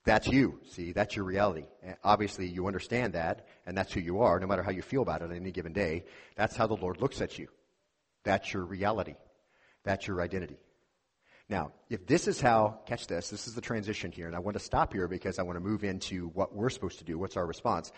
that's 0.05 0.27
you. 0.27 0.59
See, 0.69 0.91
that's 0.91 1.15
your 1.15 1.25
reality. 1.25 1.65
And 1.81 1.95
obviously, 2.03 2.47
you 2.47 2.67
understand 2.67 3.13
that, 3.13 3.47
and 3.65 3.75
that's 3.77 3.91
who 3.91 3.99
you 3.99 4.21
are, 4.21 4.39
no 4.39 4.47
matter 4.47 4.63
how 4.63 4.71
you 4.71 4.81
feel 4.81 5.01
about 5.01 5.21
it 5.21 5.25
on 5.25 5.35
any 5.35 5.51
given 5.51 5.73
day. 5.73 6.05
That's 6.35 6.55
how 6.55 6.67
the 6.67 6.75
Lord 6.75 7.01
looks 7.01 7.21
at 7.21 7.39
you. 7.39 7.47
That's 8.23 8.53
your 8.53 8.63
reality. 8.63 9.15
That's 9.83 10.07
your 10.07 10.21
identity. 10.21 10.57
Now, 11.49 11.71
if 11.89 12.05
this 12.05 12.27
is 12.27 12.39
how, 12.39 12.79
catch 12.85 13.07
this, 13.07 13.29
this 13.29 13.47
is 13.47 13.55
the 13.55 13.61
transition 13.61 14.11
here, 14.11 14.27
and 14.27 14.35
I 14.35 14.39
want 14.39 14.55
to 14.55 14.63
stop 14.63 14.93
here 14.93 15.07
because 15.07 15.39
I 15.39 15.43
want 15.43 15.55
to 15.55 15.63
move 15.63 15.83
into 15.83 16.27
what 16.29 16.53
we're 16.53 16.69
supposed 16.69 16.99
to 16.99 17.05
do. 17.05 17.17
What's 17.17 17.37
our 17.37 17.45
response? 17.45 17.91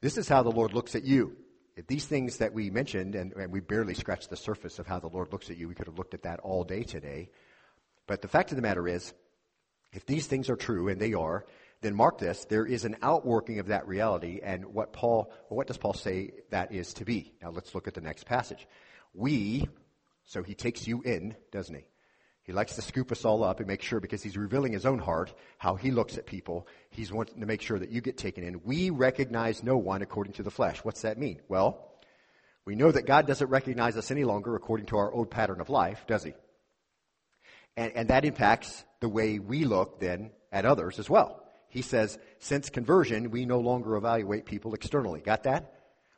This 0.00 0.18
is 0.18 0.28
how 0.28 0.42
the 0.42 0.50
Lord 0.50 0.74
looks 0.74 0.96
at 0.96 1.04
you. 1.04 1.36
If 1.76 1.86
these 1.86 2.06
things 2.06 2.38
that 2.38 2.52
we 2.52 2.70
mentioned, 2.70 3.14
and, 3.14 3.32
and 3.34 3.52
we 3.52 3.60
barely 3.60 3.94
scratched 3.94 4.30
the 4.30 4.36
surface 4.36 4.78
of 4.78 4.86
how 4.86 4.98
the 4.98 5.08
Lord 5.08 5.32
looks 5.32 5.50
at 5.50 5.56
you, 5.56 5.68
we 5.68 5.74
could 5.74 5.86
have 5.86 5.98
looked 5.98 6.14
at 6.14 6.22
that 6.22 6.40
all 6.40 6.64
day 6.64 6.82
today. 6.82 7.28
But 8.06 8.22
the 8.22 8.28
fact 8.28 8.50
of 8.50 8.56
the 8.56 8.62
matter 8.62 8.88
is, 8.88 9.12
if 9.92 10.06
these 10.06 10.26
things 10.26 10.50
are 10.50 10.56
true, 10.56 10.88
and 10.88 11.00
they 11.00 11.14
are, 11.14 11.44
then 11.82 11.94
mark 11.94 12.18
this, 12.18 12.44
there 12.46 12.66
is 12.66 12.84
an 12.84 12.96
outworking 13.02 13.58
of 13.58 13.68
that 13.68 13.86
reality, 13.86 14.40
and 14.42 14.64
what 14.66 14.92
Paul, 14.92 15.32
what 15.48 15.66
does 15.66 15.76
Paul 15.76 15.94
say 15.94 16.32
that 16.50 16.72
is 16.72 16.94
to 16.94 17.04
be? 17.04 17.34
Now 17.42 17.50
let's 17.50 17.74
look 17.74 17.86
at 17.86 17.94
the 17.94 18.00
next 18.00 18.26
passage. 18.26 18.66
We, 19.14 19.68
so 20.24 20.42
he 20.42 20.54
takes 20.54 20.86
you 20.86 21.02
in, 21.02 21.36
doesn't 21.52 21.74
he? 21.74 21.84
He 22.44 22.52
likes 22.52 22.76
to 22.76 22.82
scoop 22.82 23.10
us 23.10 23.24
all 23.24 23.42
up 23.42 23.58
and 23.58 23.66
make 23.66 23.82
sure, 23.82 23.98
because 23.98 24.22
he's 24.22 24.36
revealing 24.36 24.72
his 24.72 24.86
own 24.86 25.00
heart, 25.00 25.34
how 25.58 25.74
he 25.74 25.90
looks 25.90 26.16
at 26.16 26.26
people. 26.26 26.68
He's 26.90 27.12
wanting 27.12 27.40
to 27.40 27.46
make 27.46 27.60
sure 27.60 27.78
that 27.78 27.90
you 27.90 28.00
get 28.00 28.16
taken 28.16 28.44
in. 28.44 28.62
We 28.64 28.90
recognize 28.90 29.64
no 29.64 29.76
one 29.76 30.00
according 30.00 30.34
to 30.34 30.44
the 30.44 30.50
flesh. 30.50 30.78
What's 30.84 31.02
that 31.02 31.18
mean? 31.18 31.40
Well, 31.48 31.90
we 32.64 32.76
know 32.76 32.90
that 32.90 33.06
God 33.06 33.26
doesn't 33.26 33.50
recognize 33.50 33.96
us 33.96 34.12
any 34.12 34.24
longer 34.24 34.54
according 34.54 34.86
to 34.86 34.96
our 34.96 35.12
old 35.12 35.30
pattern 35.30 35.60
of 35.60 35.70
life, 35.70 36.04
does 36.06 36.22
he? 36.22 36.34
And, 37.76 37.92
and 37.94 38.08
that 38.08 38.24
impacts 38.24 38.84
the 39.00 39.08
way 39.08 39.38
we 39.38 39.64
look 39.64 40.00
then 40.00 40.30
at 40.50 40.64
others 40.64 40.98
as 40.98 41.10
well. 41.10 41.42
He 41.68 41.82
says, 41.82 42.18
since 42.38 42.70
conversion, 42.70 43.30
we 43.30 43.44
no 43.44 43.60
longer 43.60 43.96
evaluate 43.96 44.46
people 44.46 44.74
externally. 44.74 45.20
Got 45.20 45.42
that? 45.42 45.74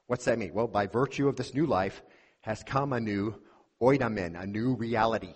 What's 0.07 0.25
that 0.27 0.39
mean? 0.39 0.55
Well, 0.55 0.69
by 0.69 0.87
virtue 0.87 1.29
of 1.29 1.37
this 1.37 1.55
new 1.55 1.67
life 1.67 2.03
has 2.43 2.63
come 2.63 2.93
a 2.93 3.01
new 3.01 3.35
oidamen, 3.81 4.41
a 4.41 4.47
new 4.47 4.75
reality 4.75 5.35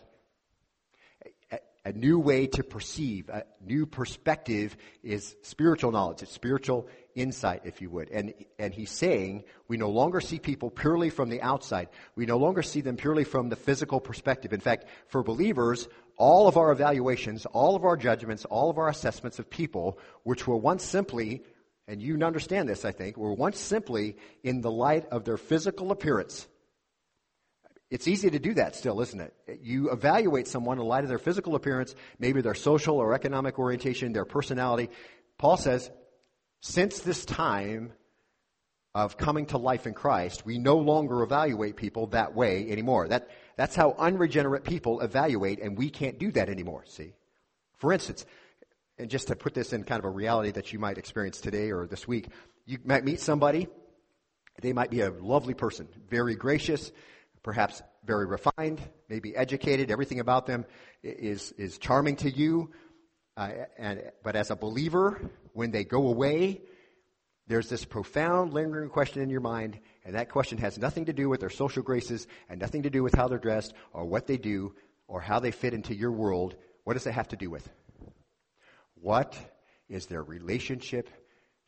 a 1.85 1.92
new 1.92 2.18
way 2.18 2.46
to 2.46 2.62
perceive, 2.62 3.28
a 3.28 3.44
new 3.61 3.87
perspective 3.87 4.76
is 5.02 5.35
spiritual 5.42 5.90
knowledge. 5.90 6.22
It's 6.22 6.32
spiritual 6.32 6.88
insight, 7.16 7.62
if 7.64 7.82
you 7.82 7.90
would. 7.90 8.08
And, 8.11 8.35
and 8.58 8.72
he's 8.72 8.90
saying 8.90 9.44
we 9.66 9.76
no 9.76 9.90
longer 9.90 10.20
see 10.20 10.38
people 10.38 10.70
purely 10.70 11.11
from 11.11 11.28
the 11.28 11.42
outside. 11.42 11.88
We 12.14 12.24
no 12.24 12.37
longer 12.37 12.62
see 12.62 12.82
them 12.82 12.96
purely 12.96 13.24
from 13.24 13.48
the 13.48 13.56
physical 13.56 13.98
perspective. 13.98 14.52
In 14.52 14.61
fact, 14.61 14.87
for 15.08 15.24
believers, 15.24 15.88
all 16.16 16.48
of 16.48 16.57
our 16.57 16.72
evaluations, 16.72 17.46
all 17.46 17.77
of 17.77 17.85
our 17.85 17.96
judgments, 17.96 18.44
all 18.44 18.70
of 18.70 18.79
our 18.79 18.88
assessments 18.88 19.38
of 19.38 19.51
people, 19.51 19.98
which 20.22 20.46
were 20.46 20.57
once 20.57 20.85
simply, 20.85 21.42
and 21.88 22.01
you 22.01 22.22
understand 22.22 22.68
this, 22.68 22.85
I 22.85 22.92
think, 22.92 23.16
were 23.16 23.33
once 23.33 23.59
simply 23.59 24.16
in 24.42 24.61
the 24.61 24.70
light 24.70 25.07
of 25.11 25.25
their 25.25 25.37
physical 25.37 25.90
appearance. 25.90 26.46
It's 27.90 28.09
easy 28.09 28.31
to 28.31 28.38
do 28.38 28.55
that 28.55 28.75
still, 28.75 29.03
isn't 29.03 29.20
it? 29.20 29.61
You 29.62 29.90
evaluate 29.90 30.48
someone 30.48 30.79
in 30.79 30.87
light 30.87 31.05
of 31.05 31.11
their 31.11 31.18
physical 31.18 31.55
appearance, 31.55 31.94
maybe 32.18 32.40
their 32.40 32.55
social 32.55 32.96
or 32.96 33.12
economic 33.12 33.59
orientation, 33.59 34.14
their 34.14 34.25
personality. 34.25 34.88
Paul 35.37 35.59
says, 35.59 35.90
since 36.61 37.01
this 37.01 37.27
time 37.27 37.92
of 38.94 39.16
coming 39.16 39.46
to 39.46 39.59
life 39.59 39.87
in 39.87 39.94
Christ, 39.94 40.46
we 40.46 40.59
no 40.59 40.79
longer 40.79 41.22
evaluate 41.22 41.77
people 41.77 42.07
that 42.09 42.35
way 42.35 42.70
anymore. 42.70 43.09
That, 43.09 43.29
that's 43.56 43.74
how 43.74 43.94
unregenerate 43.98 44.64
people 44.64 45.00
evaluate, 45.00 45.60
and 45.60 45.76
we 45.76 45.90
can't 45.90 46.18
do 46.18 46.32
that 46.32 46.48
anymore, 46.48 46.84
see? 46.86 47.12
For 47.78 47.92
instance, 47.92 48.24
and 48.98 49.10
just 49.10 49.28
to 49.28 49.36
put 49.36 49.54
this 49.54 49.72
in 49.72 49.84
kind 49.84 49.98
of 49.98 50.04
a 50.04 50.10
reality 50.10 50.52
that 50.52 50.72
you 50.72 50.78
might 50.78 50.98
experience 50.98 51.40
today 51.40 51.70
or 51.70 51.86
this 51.86 52.06
week, 52.06 52.28
you 52.66 52.78
might 52.84 53.04
meet 53.04 53.20
somebody, 53.20 53.68
they 54.60 54.72
might 54.72 54.90
be 54.90 55.00
a 55.00 55.10
lovely 55.10 55.54
person, 55.54 55.88
very 56.08 56.36
gracious, 56.36 56.92
perhaps 57.42 57.82
very 58.04 58.26
refined, 58.26 58.80
maybe 59.08 59.34
educated. 59.34 59.90
Everything 59.90 60.20
about 60.20 60.46
them 60.46 60.64
is, 61.02 61.52
is 61.52 61.78
charming 61.78 62.16
to 62.16 62.30
you. 62.30 62.70
Uh, 63.36 63.50
and, 63.78 64.02
but 64.22 64.36
as 64.36 64.50
a 64.50 64.56
believer, 64.56 65.20
when 65.52 65.70
they 65.70 65.84
go 65.84 66.08
away, 66.08 66.60
there's 67.46 67.68
this 67.68 67.84
profound, 67.84 68.52
lingering 68.52 68.90
question 68.90 69.22
in 69.22 69.30
your 69.30 69.40
mind, 69.40 69.80
and 70.04 70.14
that 70.14 70.30
question 70.30 70.58
has 70.58 70.78
nothing 70.78 71.04
to 71.06 71.12
do 71.12 71.28
with 71.28 71.40
their 71.40 71.50
social 71.50 71.82
graces 71.82 72.26
and 72.48 72.60
nothing 72.60 72.82
to 72.82 72.90
do 72.90 73.02
with 73.02 73.14
how 73.14 73.28
they're 73.28 73.38
dressed 73.38 73.72
or 73.92 74.04
what 74.04 74.26
they 74.26 74.36
do 74.36 74.74
or 75.06 75.20
how 75.20 75.38
they 75.38 75.50
fit 75.50 75.74
into 75.74 75.94
your 75.94 76.10
world. 76.10 76.56
What 76.84 76.94
does 76.94 77.06
it 77.06 77.12
have 77.12 77.28
to 77.28 77.36
do 77.36 77.50
with? 77.50 77.68
What 78.94 79.36
is 79.88 80.06
their 80.06 80.22
relationship 80.22 81.08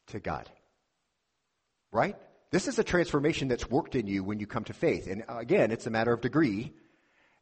to 0.08 0.18
God? 0.18 0.50
Right? 1.92 2.16
This 2.50 2.66
is 2.68 2.78
a 2.78 2.84
transformation 2.84 3.48
that's 3.48 3.70
worked 3.70 3.94
in 3.94 4.06
you 4.06 4.24
when 4.24 4.40
you 4.40 4.46
come 4.46 4.64
to 4.64 4.72
faith. 4.72 5.06
And 5.06 5.24
again, 5.28 5.70
it's 5.70 5.86
a 5.86 5.90
matter 5.90 6.12
of 6.12 6.20
degree. 6.20 6.72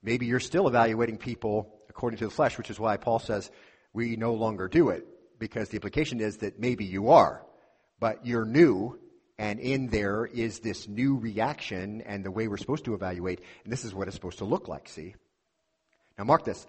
Maybe 0.03 0.27
you're 0.27 0.41
still 0.41 0.67
evaluating 0.67 1.19
people 1.19 1.75
according 1.89 2.19
to 2.19 2.25
the 2.25 2.31
flesh, 2.31 2.59
which 2.59 2.71
is 2.71 2.81
why 2.81 2.97
Paul 2.97 3.19
says 3.19 3.51
we 3.93 4.17
no 4.17 4.35
longer 4.35 4.69
do 4.69 4.89
it, 4.89 5.07
because 5.39 5.69
the 5.69 5.77
implication 5.77 6.21
is 6.21 6.39
that 6.39 6.59
maybe 6.59 6.85
you 6.85 7.11
are, 7.11 7.45
but 8.01 8.27
you're 8.27 8.47
new, 8.47 8.99
and 9.39 9.59
in 9.61 9.89
there 9.89 10.25
is 10.27 10.61
this 10.61 10.87
new 10.89 11.17
reaction 11.17 12.03
and 12.03 12.25
the 12.25 12.31
way 12.31 12.49
we're 12.49 12.57
supposed 12.57 12.85
to 12.85 12.95
evaluate, 12.95 13.41
and 13.65 13.73
this 13.73 13.85
is 13.85 13.95
what 13.95 14.09
it's 14.09 14.15
supposed 14.15 14.39
to 14.39 14.45
look 14.45 14.69
like, 14.69 14.89
see? 14.89 15.15
Now 16.19 16.25
mark 16.25 16.45
this. 16.45 16.67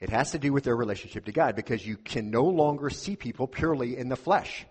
It 0.00 0.10
has 0.10 0.32
to 0.32 0.38
do 0.38 0.52
with 0.52 0.64
their 0.64 0.76
relationship 0.76 1.24
to 1.26 1.32
God 1.32 1.56
because 1.56 1.86
you 1.86 1.96
can 1.96 2.30
no 2.30 2.44
longer 2.44 2.90
see 2.90 3.16
people 3.16 3.46
purely 3.46 3.96
in 3.96 4.08
the 4.08 4.16
flesh. 4.16 4.66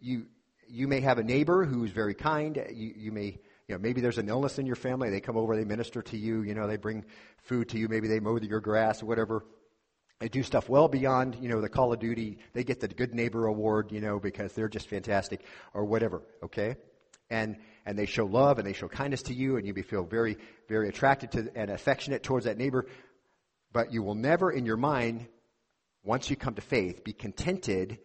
You, 0.00 0.26
you 0.68 0.88
may 0.88 1.00
have 1.00 1.18
a 1.18 1.24
neighbor 1.24 1.64
who's 1.64 1.90
very 1.90 2.14
kind. 2.14 2.56
You, 2.72 2.92
you 2.96 3.12
may, 3.12 3.38
you 3.68 3.74
know, 3.74 3.78
maybe 3.78 4.00
there's 4.00 4.18
an 4.18 4.28
illness 4.28 4.58
in 4.58 4.66
your 4.66 4.76
family. 4.76 5.10
They 5.10 5.20
come 5.20 5.36
over, 5.36 5.56
they 5.56 5.64
minister 5.64 6.00
to 6.02 6.16
you. 6.16 6.42
You 6.42 6.54
know, 6.54 6.66
they 6.66 6.76
bring 6.76 7.04
food 7.42 7.68
to 7.70 7.78
you. 7.78 7.88
Maybe 7.88 8.08
they 8.08 8.20
mow 8.20 8.38
your 8.38 8.60
grass 8.60 9.02
or 9.02 9.06
whatever. 9.06 9.44
They 10.18 10.28
do 10.28 10.42
stuff 10.42 10.68
well 10.68 10.88
beyond, 10.88 11.36
you 11.40 11.48
know, 11.48 11.60
the 11.60 11.68
Call 11.68 11.92
of 11.92 12.00
Duty. 12.00 12.38
They 12.54 12.64
get 12.64 12.80
the 12.80 12.88
Good 12.88 13.14
Neighbor 13.14 13.46
Award, 13.46 13.92
you 13.92 14.00
know, 14.00 14.18
because 14.18 14.52
they're 14.52 14.68
just 14.68 14.88
fantastic 14.88 15.42
or 15.74 15.84
whatever. 15.84 16.22
Okay, 16.42 16.76
and 17.28 17.56
and 17.84 17.98
they 17.98 18.06
show 18.06 18.24
love 18.24 18.58
and 18.58 18.66
they 18.66 18.72
show 18.72 18.88
kindness 18.88 19.22
to 19.24 19.34
you, 19.34 19.56
and 19.56 19.66
you 19.66 19.74
feel 19.82 20.04
very 20.04 20.38
very 20.68 20.88
attracted 20.88 21.32
to 21.32 21.50
and 21.54 21.70
affectionate 21.70 22.22
towards 22.22 22.46
that 22.46 22.56
neighbor. 22.56 22.86
But 23.72 23.92
you 23.92 24.02
will 24.02 24.14
never, 24.14 24.50
in 24.50 24.64
your 24.64 24.78
mind, 24.78 25.26
once 26.02 26.30
you 26.30 26.36
come 26.36 26.54
to 26.54 26.62
faith, 26.62 27.04
be 27.04 27.12
contented 27.12 27.98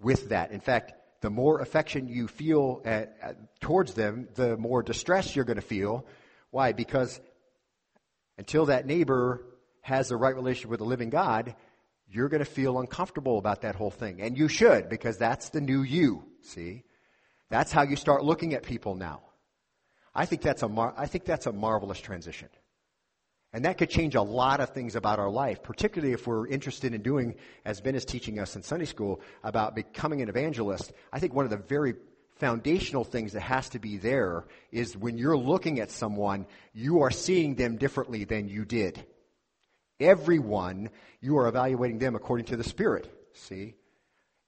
with 0.00 0.30
that. 0.30 0.50
In 0.50 0.60
fact, 0.60 0.94
the 1.20 1.30
more 1.30 1.60
affection 1.60 2.08
you 2.08 2.26
feel 2.26 2.82
at, 2.84 3.16
at, 3.20 3.60
towards 3.60 3.94
them, 3.94 4.28
the 4.34 4.56
more 4.56 4.82
distress 4.82 5.36
you're 5.36 5.44
going 5.44 5.56
to 5.56 5.62
feel. 5.62 6.06
Why? 6.50 6.72
Because 6.72 7.20
until 8.36 8.66
that 8.66 8.86
neighbor 8.86 9.44
has 9.88 10.08
the 10.08 10.16
right 10.16 10.34
relationship 10.34 10.70
with 10.70 10.80
the 10.80 10.86
living 10.86 11.10
God, 11.10 11.56
you're 12.10 12.28
going 12.28 12.44
to 12.44 12.50
feel 12.50 12.78
uncomfortable 12.78 13.38
about 13.38 13.62
that 13.62 13.74
whole 13.74 13.90
thing. 13.90 14.20
And 14.20 14.36
you 14.38 14.48
should, 14.48 14.88
because 14.88 15.18
that's 15.18 15.48
the 15.48 15.60
new 15.60 15.82
you, 15.82 16.24
see? 16.42 16.84
That's 17.50 17.72
how 17.72 17.82
you 17.82 17.96
start 17.96 18.22
looking 18.22 18.54
at 18.54 18.62
people 18.62 18.94
now. 18.94 19.22
I 20.14 20.26
think 20.26 20.42
that's 20.42 20.62
a, 20.62 20.68
mar- 20.68 20.94
I 20.96 21.06
think 21.06 21.24
that's 21.24 21.46
a 21.46 21.52
marvelous 21.52 22.00
transition. 22.00 22.48
And 23.52 23.64
that 23.64 23.78
could 23.78 23.88
change 23.88 24.14
a 24.14 24.22
lot 24.22 24.60
of 24.60 24.70
things 24.70 24.94
about 24.94 25.18
our 25.18 25.30
life, 25.30 25.62
particularly 25.62 26.12
if 26.12 26.26
we're 26.26 26.46
interested 26.46 26.92
in 26.92 27.02
doing, 27.02 27.36
as 27.64 27.80
Ben 27.80 27.94
is 27.94 28.04
teaching 28.04 28.38
us 28.38 28.56
in 28.56 28.62
Sunday 28.62 28.84
school, 28.84 29.22
about 29.42 29.74
becoming 29.74 30.20
an 30.20 30.28
evangelist. 30.28 30.92
I 31.12 31.18
think 31.18 31.32
one 31.32 31.46
of 31.46 31.50
the 31.50 31.56
very 31.56 31.94
foundational 32.36 33.04
things 33.04 33.32
that 33.32 33.40
has 33.40 33.70
to 33.70 33.78
be 33.78 33.96
there 33.96 34.44
is 34.70 34.96
when 34.96 35.16
you're 35.16 35.36
looking 35.36 35.80
at 35.80 35.90
someone, 35.90 36.46
you 36.74 37.00
are 37.02 37.10
seeing 37.10 37.54
them 37.54 37.76
differently 37.76 38.24
than 38.24 38.48
you 38.48 38.66
did. 38.66 39.04
Everyone, 40.00 40.90
you 41.20 41.38
are 41.38 41.48
evaluating 41.48 41.98
them 41.98 42.14
according 42.14 42.46
to 42.46 42.56
the 42.56 42.64
Spirit, 42.64 43.10
see? 43.34 43.74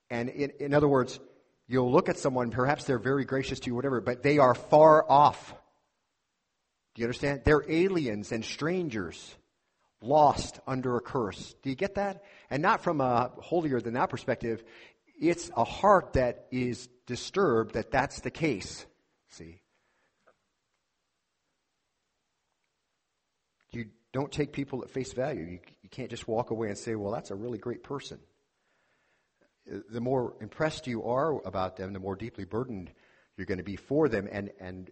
And 0.09 0.29
in, 0.29 0.53
in 0.61 0.75
other 0.75 0.89
words, 0.89 1.19
you'll 1.67 1.91
look 1.91 2.09
at 2.09 2.19
someone, 2.19 2.51
perhaps 2.51 2.85
they're 2.85 2.99
very 2.99 3.25
gracious 3.25 3.61
to 3.61 3.67
you, 3.69 3.75
whatever, 3.75 4.01
but 4.01 4.23
they 4.23 4.39
are 4.39 4.55
far 4.55 5.09
off 5.11 5.55
do 6.95 7.03
you 7.03 7.07
understand? 7.07 7.43
They're 7.45 7.65
aliens 7.69 8.33
and 8.33 8.45
strangers, 8.45 9.35
lost 10.03 10.59
under 10.67 10.97
a 10.97 11.01
curse. 11.01 11.55
Do 11.63 11.71
you 11.71 11.77
get 11.77 11.95
that? 11.95 12.25
And 12.51 12.63
not 12.63 12.83
from 12.83 13.01
a 13.01 13.31
holier 13.39 13.81
than 13.81 13.95
thou 13.95 14.07
perspective. 14.07 14.65
It's 15.21 15.51
a 15.57 15.65
heart 15.65 16.15
that 16.15 16.47
is 16.51 16.89
disturbed 17.07 17.75
that 17.75 17.91
that's 17.91 18.21
the 18.21 18.31
case. 18.31 18.85
See? 19.29 19.61
Don't 24.13 24.33
take 24.33 24.53
people 24.53 24.83
at 24.83 24.91
face 24.91 25.13
value. 25.13 25.43
You, 25.43 25.59
you 25.83 25.89
can't 25.89 26.11
just 26.11 26.27
walk 26.27 26.51
away 26.51 26.69
and 26.69 26.79
say, 26.79 26.95
well, 26.95 27.13
that's 27.13 27.31
a 27.31 27.37
really 27.37 27.59
great 27.59 27.83
person. 27.83 28.19
The 29.67 30.01
more 30.01 30.35
impressed 30.41 30.87
you 30.87 31.05
are 31.05 31.41
about 31.47 31.77
them, 31.77 31.93
the 31.93 32.01
more 32.01 32.17
deeply 32.17 32.45
burdened 32.45 32.91
you're 33.37 33.47
going 33.47 33.59
to 33.59 33.65
be 33.65 33.77
for 33.77 34.09
them. 34.09 34.29
And, 34.31 34.51
and 34.59 34.91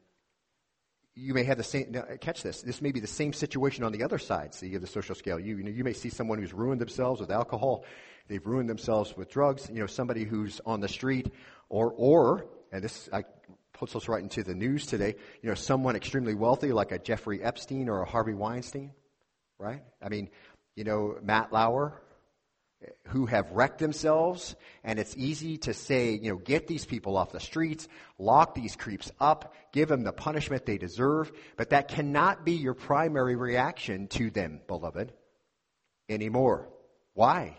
you 1.14 1.34
may 1.34 1.42
have 1.44 1.58
the 1.58 1.64
same, 1.64 1.90
now, 1.90 2.04
catch 2.20 2.42
this, 2.42 2.62
this 2.62 2.80
may 2.80 2.92
be 2.92 3.00
the 3.00 3.06
same 3.06 3.32
situation 3.32 3.82
on 3.82 3.92
the 3.92 4.04
other 4.04 4.18
side, 4.18 4.54
see, 4.54 4.74
of 4.74 4.80
the 4.80 4.86
social 4.86 5.14
scale. 5.14 5.40
You, 5.40 5.56
you, 5.58 5.64
know, 5.64 5.70
you 5.70 5.82
may 5.82 5.92
see 5.92 6.10
someone 6.10 6.38
who's 6.38 6.52
ruined 6.52 6.80
themselves 6.80 7.20
with 7.20 7.30
alcohol, 7.30 7.84
they've 8.28 8.46
ruined 8.46 8.68
themselves 8.68 9.16
with 9.16 9.30
drugs, 9.30 9.68
you 9.72 9.80
know, 9.80 9.86
somebody 9.86 10.24
who's 10.24 10.60
on 10.64 10.80
the 10.80 10.88
street, 10.88 11.32
or, 11.68 11.92
or, 11.96 12.46
and 12.70 12.84
this 12.84 13.08
I, 13.12 13.24
puts 13.72 13.96
us 13.96 14.08
right 14.08 14.22
into 14.22 14.42
the 14.42 14.54
news 14.54 14.86
today, 14.86 15.14
you 15.42 15.48
know, 15.48 15.54
someone 15.54 15.96
extremely 15.96 16.34
wealthy 16.34 16.72
like 16.72 16.92
a 16.92 16.98
Jeffrey 16.98 17.42
Epstein 17.42 17.88
or 17.88 18.02
a 18.02 18.08
Harvey 18.08 18.34
Weinstein, 18.34 18.92
right? 19.58 19.82
I 20.02 20.08
mean, 20.08 20.30
you 20.76 20.84
know, 20.84 21.18
Matt 21.22 21.52
Lauer, 21.52 22.00
who 23.08 23.26
have 23.26 23.50
wrecked 23.50 23.78
themselves, 23.78 24.54
and 24.84 24.98
it's 24.98 25.16
easy 25.16 25.58
to 25.58 25.74
say, 25.74 26.12
you 26.12 26.30
know, 26.30 26.36
get 26.36 26.68
these 26.68 26.86
people 26.86 27.16
off 27.16 27.32
the 27.32 27.40
streets, 27.40 27.88
lock 28.18 28.54
these 28.54 28.76
creeps 28.76 29.10
up, 29.18 29.54
give 29.72 29.88
them 29.88 30.04
the 30.04 30.12
punishment 30.12 30.64
they 30.64 30.78
deserve, 30.78 31.32
but 31.56 31.70
that 31.70 31.88
cannot 31.88 32.44
be 32.44 32.52
your 32.52 32.74
primary 32.74 33.34
reaction 33.34 34.06
to 34.08 34.30
them, 34.30 34.60
beloved, 34.68 35.12
anymore. 36.08 36.68
Why? 37.14 37.56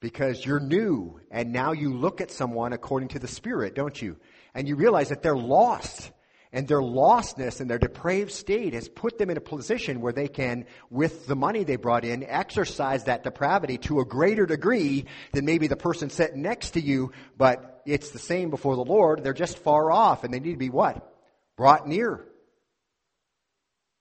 Because 0.00 0.44
you're 0.44 0.60
new, 0.60 1.20
and 1.30 1.52
now 1.52 1.72
you 1.72 1.92
look 1.92 2.22
at 2.22 2.30
someone 2.30 2.72
according 2.72 3.08
to 3.08 3.18
the 3.18 3.28
Spirit, 3.28 3.74
don't 3.74 4.00
you? 4.00 4.16
And 4.54 4.66
you 4.66 4.76
realize 4.76 5.10
that 5.10 5.22
they're 5.22 5.36
lost 5.36 6.10
and 6.52 6.66
their 6.66 6.80
lostness 6.80 7.60
and 7.60 7.68
their 7.68 7.78
depraved 7.78 8.32
state 8.32 8.74
has 8.74 8.88
put 8.88 9.18
them 9.18 9.30
in 9.30 9.36
a 9.36 9.40
position 9.40 10.00
where 10.00 10.12
they 10.12 10.28
can, 10.28 10.66
with 10.90 11.26
the 11.26 11.36
money 11.36 11.64
they 11.64 11.76
brought 11.76 12.04
in, 12.04 12.22
exercise 12.22 13.04
that 13.04 13.22
depravity 13.22 13.78
to 13.78 14.00
a 14.00 14.04
greater 14.04 14.46
degree 14.46 15.06
than 15.32 15.44
maybe 15.44 15.66
the 15.66 15.76
person 15.76 16.10
sitting 16.10 16.42
next 16.42 16.70
to 16.70 16.80
you, 16.80 17.12
but 17.36 17.82
it's 17.86 18.10
the 18.10 18.18
same 18.18 18.50
before 18.50 18.76
the 18.76 18.84
Lord. 18.84 19.22
They're 19.22 19.32
just 19.32 19.58
far 19.58 19.90
off 19.90 20.24
and 20.24 20.32
they 20.32 20.40
need 20.40 20.52
to 20.52 20.58
be 20.58 20.70
what? 20.70 21.14
Brought 21.56 21.86
near. 21.86 22.24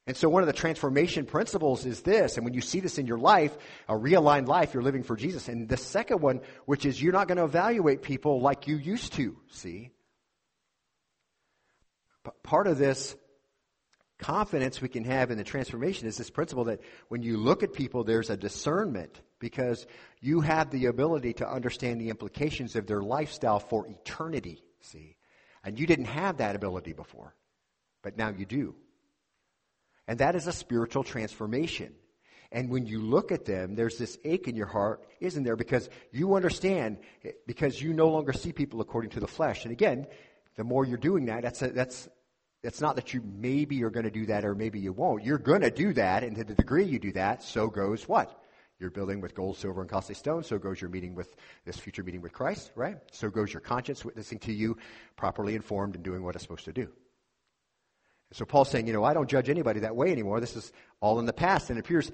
And 0.05 0.15
so 0.15 0.29
one 0.29 0.41
of 0.41 0.47
the 0.47 0.53
transformation 0.53 1.25
principles 1.25 1.86
is 1.86 1.99
this, 2.01 2.38
and 2.38 2.45
when 2.45 2.53
you 2.53 2.62
see 2.62 2.79
this 2.79 2.97
in 2.97 3.07
your 3.07 3.17
life, 3.17 3.55
a 3.89 3.93
realigned 3.93 4.47
life, 4.47 4.73
you're 4.73 4.81
living 4.81 5.03
for 5.03 5.17
Jesus. 5.17 5.49
And 5.49 5.67
the 5.67 5.75
second 5.75 6.21
one, 6.21 6.39
which 6.65 6.86
is 6.86 7.01
you're 7.01 7.12
not 7.12 7.27
going 7.27 7.39
to 7.39 7.43
evaluate 7.43 8.03
people 8.03 8.39
like 8.39 8.67
you 8.69 8.77
used 8.77 9.13
to, 9.13 9.36
see? 9.51 9.91
Part 12.43 12.67
of 12.67 12.77
this 12.77 13.15
confidence 14.19 14.81
we 14.81 14.89
can 14.89 15.03
have 15.03 15.29
in 15.29 15.37
the 15.37 15.43
transformation 15.43 16.07
is 16.07 16.17
this 16.17 16.29
principle 16.29 16.65
that 16.65 16.81
when 17.09 17.21
you 17.21 17.37
look 17.37 17.63
at 17.63 17.73
people, 17.73 18.03
there's 18.03 18.29
a 18.29 18.37
discernment 18.37 19.21
because 19.39 19.85
you 20.21 20.41
have 20.41 20.71
the 20.71 20.87
ability 20.87 21.33
to 21.33 21.47
understand 21.47 22.01
the 22.01 22.09
implications 22.09 22.75
of 22.75 22.87
their 22.87 23.01
lifestyle 23.01 23.59
for 23.59 23.87
eternity, 23.87 24.63
see? 24.81 25.15
And 25.63 25.79
you 25.79 25.85
didn't 25.85 26.05
have 26.05 26.37
that 26.37 26.55
ability 26.55 26.93
before, 26.93 27.35
but 28.01 28.17
now 28.17 28.29
you 28.29 28.45
do. 28.45 28.75
And 30.07 30.19
that 30.19 30.35
is 30.35 30.47
a 30.47 30.53
spiritual 30.53 31.03
transformation. 31.03 31.93
And 32.51 32.69
when 32.69 32.85
you 32.85 33.01
look 33.01 33.31
at 33.31 33.45
them, 33.45 33.75
there's 33.75 33.97
this 33.97 34.17
ache 34.23 34.47
in 34.47 34.55
your 34.55 34.67
heart, 34.67 35.05
isn't 35.19 35.43
there? 35.43 35.57
Because 35.57 35.89
you 36.11 36.35
understand, 36.35 36.99
eh, 37.25 37.31
because 37.45 37.81
you 37.81 37.91
no 37.93 38.07
longer 38.07 38.31
see 38.31 38.53
people 38.53 38.79
according 38.79 39.11
to 39.11 39.19
the 39.19 39.27
flesh. 39.27 39.65
And 39.65 39.73
again, 39.73 40.07
the 40.55 40.63
more 40.63 40.85
you're 40.85 40.97
doing 40.97 41.25
that, 41.25 41.43
that's 41.43 41.61
a, 41.61 41.67
that's 41.67 42.07
it's 42.63 42.81
not 42.81 42.95
that 42.95 43.13
you 43.13 43.21
maybe 43.21 43.75
you're 43.75 43.89
going 43.89 44.05
to 44.05 44.11
do 44.11 44.25
that 44.27 44.43
or 44.43 44.55
maybe 44.55 44.79
you 44.79 44.91
won't. 44.91 45.23
You're 45.23 45.37
going 45.37 45.61
to 45.61 45.71
do 45.71 45.93
that, 45.93 46.23
and 46.23 46.35
to 46.35 46.43
the 46.43 46.55
degree 46.55 46.85
you 46.85 46.99
do 46.99 47.11
that, 47.13 47.43
so 47.43 47.67
goes 47.67 48.07
what? 48.07 48.41
You're 48.79 48.91
building 48.91 49.21
with 49.21 49.33
gold, 49.33 49.57
silver, 49.57 49.81
and 49.81 49.89
costly 49.89 50.15
stones. 50.15 50.47
So 50.47 50.59
goes 50.59 50.79
your 50.79 50.89
meeting 50.89 51.15
with 51.15 51.35
this 51.65 51.77
future 51.77 52.03
meeting 52.03 52.21
with 52.21 52.33
Christ, 52.33 52.71
right? 52.75 52.97
So 53.11 53.29
goes 53.29 53.51
your 53.51 53.61
conscience 53.61 54.05
witnessing 54.05 54.39
to 54.39 54.53
you, 54.53 54.77
properly 55.15 55.55
informed 55.55 55.95
and 55.95 56.03
doing 56.03 56.23
what 56.23 56.35
it's 56.35 56.43
supposed 56.43 56.65
to 56.65 56.73
do. 56.73 56.89
So 58.33 58.45
Paul's 58.45 58.69
saying, 58.69 58.87
you 58.87 58.93
know, 58.93 59.03
I 59.03 59.13
don't 59.13 59.29
judge 59.29 59.49
anybody 59.49 59.79
that 59.79 59.95
way 59.95 60.11
anymore. 60.11 60.39
This 60.39 60.55
is 60.55 60.71
all 60.99 61.19
in 61.19 61.25
the 61.25 61.33
past. 61.33 61.69
And 61.69 61.79
it 61.79 61.85
appears 61.85 62.11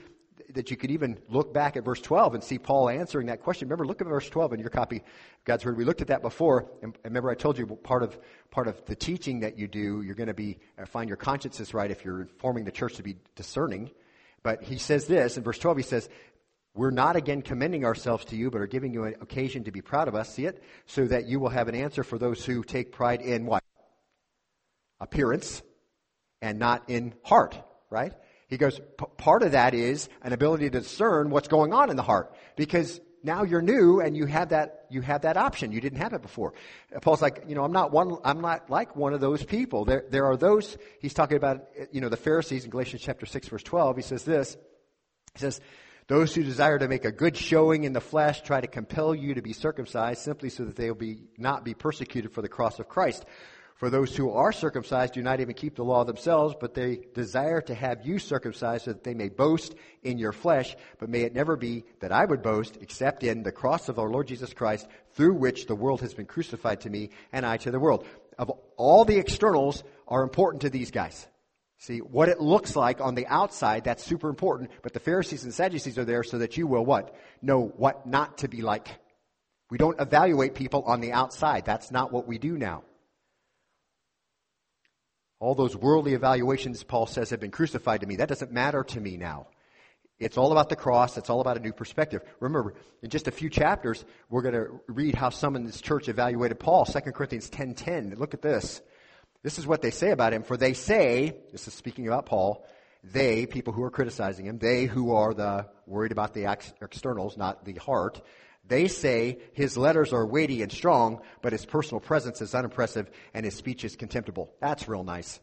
that 0.54 0.72
you 0.72 0.78
could 0.78 0.92
even 0.92 1.18
look 1.30 1.54
back 1.54 1.78
at 1.78 1.84
verse 1.84 2.02
12 2.02 2.36
and 2.36 2.44
see 2.44 2.58
Paul 2.58 2.90
answering 2.90 3.28
that 3.28 3.42
question. 3.42 3.68
Remember, 3.68 3.86
look 3.86 4.02
at 4.02 4.08
verse 4.08 4.30
12 4.30 4.54
in 4.54 4.60
your 4.60 4.70
copy 4.70 4.98
of 4.98 5.04
God's 5.46 5.66
Word. 5.66 5.78
We 5.78 5.86
looked 5.86 6.02
at 6.02 6.08
that 6.08 6.22
before, 6.22 6.70
and 6.82 6.98
remember 7.04 7.30
I 7.30 7.36
told 7.36 7.58
you 7.58 7.66
part 7.68 8.04
of, 8.04 8.18
part 8.52 8.68
of 8.68 8.84
the 8.86 8.96
teaching 8.96 9.42
that 9.42 9.58
you 9.58 9.68
do, 9.68 10.02
you're 10.02 10.16
going 10.16 10.28
to 10.28 10.34
be, 10.34 10.60
uh, 10.80 10.86
find 10.86 11.08
your 11.10 11.18
consciences 11.18 11.74
right 11.74 11.90
if 11.90 12.06
you're 12.06 12.22
informing 12.22 12.66
the 12.66 12.72
church 12.72 12.96
to 12.96 13.04
be 13.04 13.16
discerning. 13.36 13.92
But 14.44 14.64
he 14.64 14.78
says 14.78 15.06
this, 15.08 15.38
in 15.38 15.44
verse 15.44 15.60
12 15.60 15.78
he 15.78 15.84
says, 15.84 16.10
we're 16.76 16.92
not 16.92 17.16
again 17.16 17.44
commending 17.44 17.86
ourselves 17.86 18.26
to 18.26 18.36
you, 18.36 18.50
but 18.50 18.60
are 18.60 18.68
giving 18.68 18.94
you 18.94 19.04
an 19.04 19.16
occasion 19.22 19.66
to 19.66 19.72
be 19.72 19.82
proud 19.82 20.08
of 20.08 20.16
us. 20.16 20.34
See 20.34 20.46
it? 20.46 20.64
So 20.88 21.06
that 21.06 21.28
you 21.28 21.40
will 21.40 21.50
have 21.50 21.68
an 21.68 21.76
answer 21.76 22.04
for 22.04 22.18
those 22.18 22.44
who 22.44 22.64
take 22.64 22.92
pride 22.92 23.22
in 23.22 23.46
what? 23.46 23.64
Appearance 25.00 25.62
and 26.42 26.58
not 26.58 26.90
in 26.90 27.14
heart, 27.24 27.58
right? 27.92 28.14
He 28.54 28.58
goes, 28.58 28.80
part 29.18 29.42
of 29.42 29.54
that 29.54 29.74
is 29.74 30.10
an 30.22 30.32
ability 30.32 30.70
to 30.70 30.80
discern 30.80 31.32
what's 31.32 31.48
going 31.48 31.74
on 31.74 31.90
in 31.90 31.96
the 31.96 32.04
heart 32.04 32.36
because 32.56 33.02
now 33.24 33.42
you're 33.42 33.64
new 33.64 34.00
and 34.00 34.16
you 34.16 34.28
have 34.28 34.50
that 34.50 34.86
you 34.92 35.02
have 35.02 35.24
that 35.24 35.38
option. 35.38 35.72
You 35.72 35.82
didn't 35.82 35.98
have 35.98 36.14
it 36.14 36.22
before. 36.22 36.54
Paul's 37.02 37.20
like, 37.20 37.46
you 37.48 37.56
know, 37.56 37.64
I'm 37.64 37.72
not 37.72 37.92
one. 37.92 38.18
I'm 38.24 38.42
not 38.42 38.70
like 38.70 38.96
one 38.96 39.16
of 39.16 39.22
those 39.22 39.44
people. 39.44 39.86
There, 39.86 40.06
there 40.12 40.28
are 40.28 40.38
those. 40.38 40.78
He's 41.00 41.16
talking 41.16 41.36
about, 41.36 41.66
you 41.92 42.00
know, 42.00 42.10
the 42.10 42.16
Pharisees 42.16 42.64
in 42.64 42.70
Galatians 42.70 43.02
chapter 43.02 43.26
six, 43.26 43.48
verse 43.48 43.64
twelve. 43.64 43.96
He 43.96 44.04
says 44.04 44.24
this. 44.24 44.56
He 45.34 45.40
says, 45.40 45.60
those 46.08 46.36
who 46.36 46.44
desire 46.44 46.78
to 46.78 46.88
make 46.88 47.06
a 47.06 47.12
good 47.12 47.36
showing 47.36 47.86
in 47.86 47.94
the 47.94 48.02
flesh 48.02 48.44
try 48.44 48.62
to 48.62 48.68
compel 48.68 49.16
you 49.16 49.34
to 49.34 49.42
be 49.42 49.54
circumcised 49.54 50.22
simply 50.22 50.50
so 50.50 50.66
that 50.66 50.76
they 50.76 50.92
will 50.92 51.00
be 51.00 51.24
not 51.40 51.66
be 51.66 51.74
persecuted 51.74 52.34
for 52.34 52.44
the 52.44 52.50
cross 52.50 52.78
of 52.78 52.88
Christ. 52.88 53.26
For 53.76 53.90
those 53.90 54.16
who 54.16 54.32
are 54.32 54.52
circumcised 54.52 55.14
do 55.14 55.22
not 55.22 55.40
even 55.40 55.56
keep 55.56 55.76
the 55.76 55.84
law 55.84 56.04
themselves, 56.04 56.56
but 56.60 56.74
they 56.74 57.00
desire 57.14 57.60
to 57.62 57.74
have 57.74 58.06
you 58.06 58.20
circumcised 58.20 58.86
so 58.86 58.94
that 58.94 59.04
they 59.04 59.14
may 59.14 59.30
boast 59.30 59.76
in 60.04 60.20
your 60.20 60.32
flesh. 60.32 60.76
But 61.00 61.10
may 61.10 61.22
it 61.22 61.34
never 61.34 61.56
be 61.56 61.84
that 62.00 62.12
I 62.12 62.24
would 62.24 62.44
boast 62.44 62.78
except 62.82 63.24
in 63.24 63.44
the 63.44 63.52
cross 63.52 63.90
of 63.90 64.00
our 64.00 64.10
Lord 64.10 64.28
Jesus 64.28 64.54
Christ, 64.54 64.88
through 65.16 65.34
which 65.34 65.66
the 65.66 65.76
world 65.76 66.02
has 66.02 66.14
been 66.14 66.28
crucified 66.28 66.82
to 66.82 66.90
me 66.90 67.10
and 67.32 67.46
I 67.46 67.58
to 67.58 67.72
the 67.72 67.80
world. 67.80 68.06
Of 68.38 68.52
all 68.78 69.06
the 69.06 69.18
externals 69.18 69.84
are 70.08 70.24
important 70.24 70.62
to 70.62 70.70
these 70.70 70.92
guys. 70.92 71.28
See, 71.80 72.00
what 72.00 72.30
it 72.30 72.40
looks 72.40 72.78
like 72.78 73.02
on 73.02 73.16
the 73.16 73.28
outside, 73.28 73.84
that's 73.84 74.06
super 74.06 74.30
important, 74.30 74.72
but 74.84 74.94
the 74.94 75.02
Pharisees 75.02 75.44
and 75.44 75.54
Sadducees 75.54 75.98
are 75.98 76.06
there 76.06 76.24
so 76.24 76.38
that 76.38 76.56
you 76.56 76.68
will 76.68 76.86
what? 76.86 77.14
Know 77.42 77.74
what 77.76 78.06
not 78.06 78.38
to 78.38 78.48
be 78.48 78.62
like. 78.62 78.88
We 79.70 79.78
don't 79.78 80.00
evaluate 80.00 80.56
people 80.56 80.84
on 80.84 81.02
the 81.02 81.12
outside. 81.12 81.66
That's 81.66 81.92
not 81.92 82.14
what 82.14 82.28
we 82.28 82.38
do 82.38 82.58
now. 82.58 82.84
All 85.44 85.56
those 85.56 85.76
worldly 85.76 86.14
evaluations, 86.14 86.84
Paul 86.84 87.06
says, 87.06 87.32
have 87.32 87.42
been 87.42 87.52
crucified 87.52 88.00
to 88.00 88.08
me. 88.08 88.16
That 88.16 88.30
doesn't 88.30 88.54
matter 88.54 88.82
to 88.82 89.02
me 89.02 89.18
now. 89.18 89.48
It's 90.18 90.38
all 90.38 90.54
about 90.54 90.70
the 90.70 90.78
cross. 90.78 91.18
It's 91.18 91.30
all 91.30 91.42
about 91.42 91.58
a 91.58 91.60
new 91.60 91.74
perspective. 91.74 92.22
Remember, 92.40 92.76
in 93.02 93.10
just 93.10 93.28
a 93.28 93.32
few 93.32 93.50
chapters, 93.50 94.06
we're 94.30 94.42
going 94.42 94.54
to 94.54 94.80
read 94.88 95.16
how 95.16 95.32
some 95.32 95.58
in 95.58 95.66
this 95.66 95.82
church 95.82 96.08
evaluated 96.08 96.62
Paul. 96.62 96.86
2 96.86 96.98
Corinthians 97.12 97.50
10.10. 97.50 98.18
Look 98.18 98.34
at 98.34 98.42
this. 98.42 98.82
This 99.42 99.60
is 99.60 99.68
what 99.68 99.82
they 99.82 99.92
say 99.92 100.12
about 100.12 100.32
him. 100.32 100.44
For 100.44 100.56
they 100.56 100.72
say, 100.72 101.36
this 101.52 101.68
is 101.68 101.74
speaking 101.74 102.08
about 102.08 102.26
Paul, 102.26 102.66
they, 103.04 103.46
people 103.46 103.74
who 103.74 103.84
are 103.84 103.92
criticizing 103.92 104.46
him, 104.46 104.60
they 104.60 104.86
who 104.86 105.14
are 105.14 105.34
the 105.34 105.68
worried 105.86 106.14
about 106.14 106.34
the 106.34 106.50
externals, 106.82 107.36
not 107.36 107.66
the 107.66 107.74
heart, 107.74 108.22
they 108.66 108.88
say 108.88 109.40
his 109.54 109.78
letters 109.78 110.14
are 110.14 110.26
weighty 110.26 110.62
and 110.62 110.72
strong, 110.72 111.22
but 111.42 111.52
his 111.52 111.66
personal 111.66 112.00
presence 112.00 112.42
is 112.42 112.56
unimpressive 112.56 113.10
and 113.34 113.46
his 113.46 113.56
speech 113.56 113.84
is 113.84 113.96
contemptible. 113.96 114.54
That's 114.62 114.88
real 114.88 115.04
nice. 115.04 115.40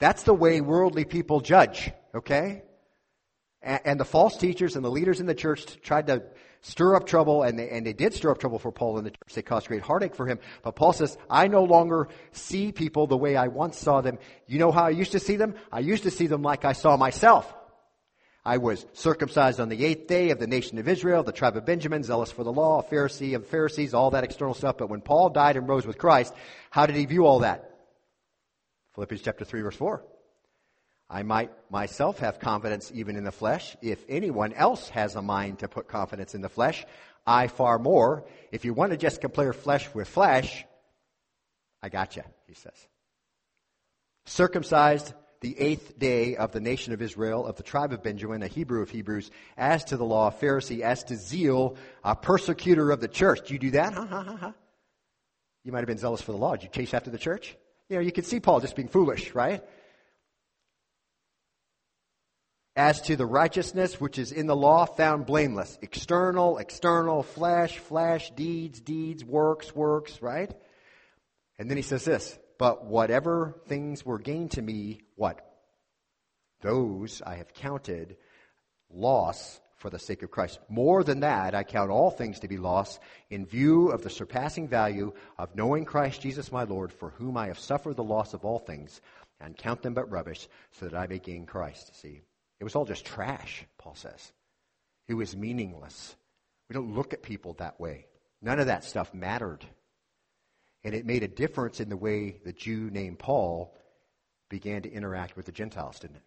That's 0.00 0.24
the 0.24 0.34
way 0.34 0.60
worldly 0.60 1.04
people 1.04 1.40
judge, 1.40 1.90
okay? 2.14 2.62
And, 3.60 3.98
the 3.98 4.04
false 4.04 4.36
teachers 4.36 4.76
and 4.76 4.84
the 4.84 4.90
leaders 4.90 5.18
in 5.18 5.26
the 5.26 5.34
church 5.34 5.80
tried 5.82 6.06
to 6.06 6.22
stir 6.60 6.94
up 6.94 7.06
trouble, 7.06 7.42
and 7.42 7.58
they, 7.58 7.68
and 7.68 7.84
they 7.84 7.92
did 7.92 8.14
stir 8.14 8.30
up 8.30 8.38
trouble 8.38 8.60
for 8.60 8.70
Paul 8.70 8.98
in 8.98 9.04
the 9.04 9.10
church. 9.10 9.34
They 9.34 9.42
caused 9.42 9.66
great 9.66 9.82
heartache 9.82 10.14
for 10.14 10.26
him. 10.26 10.38
But 10.62 10.76
Paul 10.76 10.92
says, 10.92 11.18
I 11.28 11.48
no 11.48 11.64
longer 11.64 12.08
see 12.30 12.70
people 12.70 13.08
the 13.08 13.16
way 13.16 13.34
I 13.34 13.48
once 13.48 13.76
saw 13.76 14.00
them. 14.00 14.18
You 14.46 14.60
know 14.60 14.70
how 14.70 14.84
I 14.84 14.90
used 14.90 15.12
to 15.12 15.18
see 15.18 15.34
them? 15.34 15.54
I 15.72 15.80
used 15.80 16.04
to 16.04 16.10
see 16.12 16.28
them 16.28 16.42
like 16.42 16.64
I 16.64 16.72
saw 16.72 16.96
myself. 16.96 17.52
I 18.48 18.56
was 18.56 18.86
circumcised 18.94 19.60
on 19.60 19.68
the 19.68 19.84
eighth 19.84 20.06
day 20.06 20.30
of 20.30 20.38
the 20.38 20.46
nation 20.46 20.78
of 20.78 20.88
Israel, 20.88 21.22
the 21.22 21.32
tribe 21.32 21.58
of 21.58 21.66
Benjamin, 21.66 22.02
zealous 22.02 22.32
for 22.32 22.44
the 22.44 22.52
law, 22.52 22.80
a 22.80 22.82
Pharisee 22.82 23.36
of 23.36 23.46
Pharisees, 23.46 23.92
all 23.92 24.12
that 24.12 24.24
external 24.24 24.54
stuff. 24.54 24.78
But 24.78 24.88
when 24.88 25.02
Paul 25.02 25.28
died 25.28 25.58
and 25.58 25.68
rose 25.68 25.86
with 25.86 25.98
Christ, 25.98 26.32
how 26.70 26.86
did 26.86 26.96
he 26.96 27.04
view 27.04 27.26
all 27.26 27.40
that? 27.40 27.70
Philippians 28.94 29.20
chapter 29.20 29.44
3 29.44 29.60
verse 29.60 29.76
4. 29.76 30.02
I 31.10 31.24
might 31.24 31.50
myself 31.70 32.20
have 32.20 32.40
confidence 32.40 32.90
even 32.94 33.16
in 33.16 33.24
the 33.24 33.32
flesh. 33.32 33.76
If 33.82 34.02
anyone 34.08 34.54
else 34.54 34.88
has 34.88 35.14
a 35.14 35.20
mind 35.20 35.58
to 35.58 35.68
put 35.68 35.86
confidence 35.86 36.34
in 36.34 36.40
the 36.40 36.48
flesh, 36.48 36.86
I 37.26 37.48
far 37.48 37.78
more. 37.78 38.24
If 38.50 38.64
you 38.64 38.72
want 38.72 38.92
to 38.92 38.96
just 38.96 39.20
compare 39.20 39.52
flesh 39.52 39.94
with 39.94 40.08
flesh, 40.08 40.64
I 41.82 41.90
got 41.90 42.16
you, 42.16 42.22
he 42.46 42.54
says. 42.54 42.88
Circumcised 44.24 45.12
the 45.40 45.58
eighth 45.58 45.98
day 45.98 46.36
of 46.36 46.52
the 46.52 46.60
nation 46.60 46.92
of 46.92 47.00
Israel, 47.00 47.46
of 47.46 47.56
the 47.56 47.62
tribe 47.62 47.92
of 47.92 48.02
Benjamin, 48.02 48.42
a 48.42 48.48
Hebrew 48.48 48.82
of 48.82 48.90
Hebrews, 48.90 49.30
as 49.56 49.84
to 49.84 49.96
the 49.96 50.04
law, 50.04 50.28
a 50.28 50.32
Pharisee, 50.32 50.80
as 50.80 51.04
to 51.04 51.16
zeal, 51.16 51.76
a 52.02 52.16
persecutor 52.16 52.90
of 52.90 53.00
the 53.00 53.08
church. 53.08 53.46
Do 53.46 53.54
you 53.54 53.60
do 53.60 53.70
that? 53.72 53.92
Huh, 53.94 54.06
huh, 54.06 54.22
huh, 54.22 54.36
huh. 54.36 54.52
You 55.64 55.72
might 55.72 55.80
have 55.80 55.86
been 55.86 55.98
zealous 55.98 56.22
for 56.22 56.32
the 56.32 56.38
law. 56.38 56.56
Did 56.56 56.64
you 56.64 56.68
chase 56.70 56.94
after 56.94 57.10
the 57.10 57.18
church? 57.18 57.56
You 57.88 57.96
know, 57.96 58.02
you 58.02 58.12
could 58.12 58.26
see 58.26 58.40
Paul 58.40 58.60
just 58.60 58.74
being 58.74 58.88
foolish, 58.88 59.34
right? 59.34 59.62
As 62.74 63.00
to 63.02 63.16
the 63.16 63.26
righteousness 63.26 64.00
which 64.00 64.18
is 64.18 64.32
in 64.32 64.46
the 64.46 64.56
law, 64.56 64.86
found 64.86 65.26
blameless. 65.26 65.78
External, 65.82 66.58
external, 66.58 67.22
flesh, 67.22 67.78
flesh, 67.78 68.30
deeds, 68.30 68.80
deeds, 68.80 69.24
works, 69.24 69.74
works, 69.74 70.22
right? 70.22 70.52
And 71.58 71.68
then 71.68 71.76
he 71.76 71.82
says 71.82 72.04
this, 72.04 72.38
but 72.58 72.84
whatever 72.84 73.54
things 73.66 74.04
were 74.04 74.18
gained 74.18 74.52
to 74.52 74.62
me, 74.62 75.00
what? 75.14 75.44
Those 76.60 77.22
I 77.24 77.36
have 77.36 77.54
counted 77.54 78.16
loss 78.90 79.60
for 79.76 79.90
the 79.90 79.98
sake 79.98 80.24
of 80.24 80.30
Christ. 80.30 80.58
More 80.68 81.04
than 81.04 81.20
that, 81.20 81.54
I 81.54 81.62
count 81.62 81.90
all 81.90 82.10
things 82.10 82.40
to 82.40 82.48
be 82.48 82.56
loss 82.56 82.98
in 83.30 83.46
view 83.46 83.90
of 83.90 84.02
the 84.02 84.10
surpassing 84.10 84.66
value 84.66 85.12
of 85.38 85.54
knowing 85.54 85.84
Christ 85.84 86.20
Jesus 86.20 86.50
my 86.50 86.64
Lord, 86.64 86.92
for 86.92 87.10
whom 87.10 87.36
I 87.36 87.46
have 87.46 87.60
suffered 87.60 87.96
the 87.96 88.02
loss 88.02 88.34
of 88.34 88.44
all 88.44 88.58
things, 88.58 89.00
and 89.40 89.56
count 89.56 89.82
them 89.82 89.94
but 89.94 90.10
rubbish, 90.10 90.48
so 90.72 90.88
that 90.88 90.98
I 90.98 91.06
may 91.06 91.20
gain 91.20 91.46
Christ. 91.46 91.94
See, 92.00 92.22
it 92.58 92.64
was 92.64 92.74
all 92.74 92.84
just 92.84 93.06
trash, 93.06 93.64
Paul 93.78 93.94
says. 93.94 94.32
It 95.06 95.14
was 95.14 95.36
meaningless. 95.36 96.16
We 96.68 96.74
don't 96.74 96.96
look 96.96 97.12
at 97.12 97.22
people 97.22 97.54
that 97.54 97.80
way. 97.80 98.06
None 98.42 98.58
of 98.58 98.66
that 98.66 98.84
stuff 98.84 99.14
mattered. 99.14 99.64
And 100.84 100.94
it 100.94 101.06
made 101.06 101.22
a 101.22 101.28
difference 101.28 101.80
in 101.80 101.88
the 101.88 101.96
way 101.96 102.40
the 102.44 102.52
Jew 102.52 102.90
named 102.90 103.18
Paul 103.18 103.74
began 104.48 104.82
to 104.82 104.92
interact 104.92 105.36
with 105.36 105.46
the 105.46 105.52
Gentiles, 105.52 105.98
didn't 105.98 106.16
it? 106.16 106.22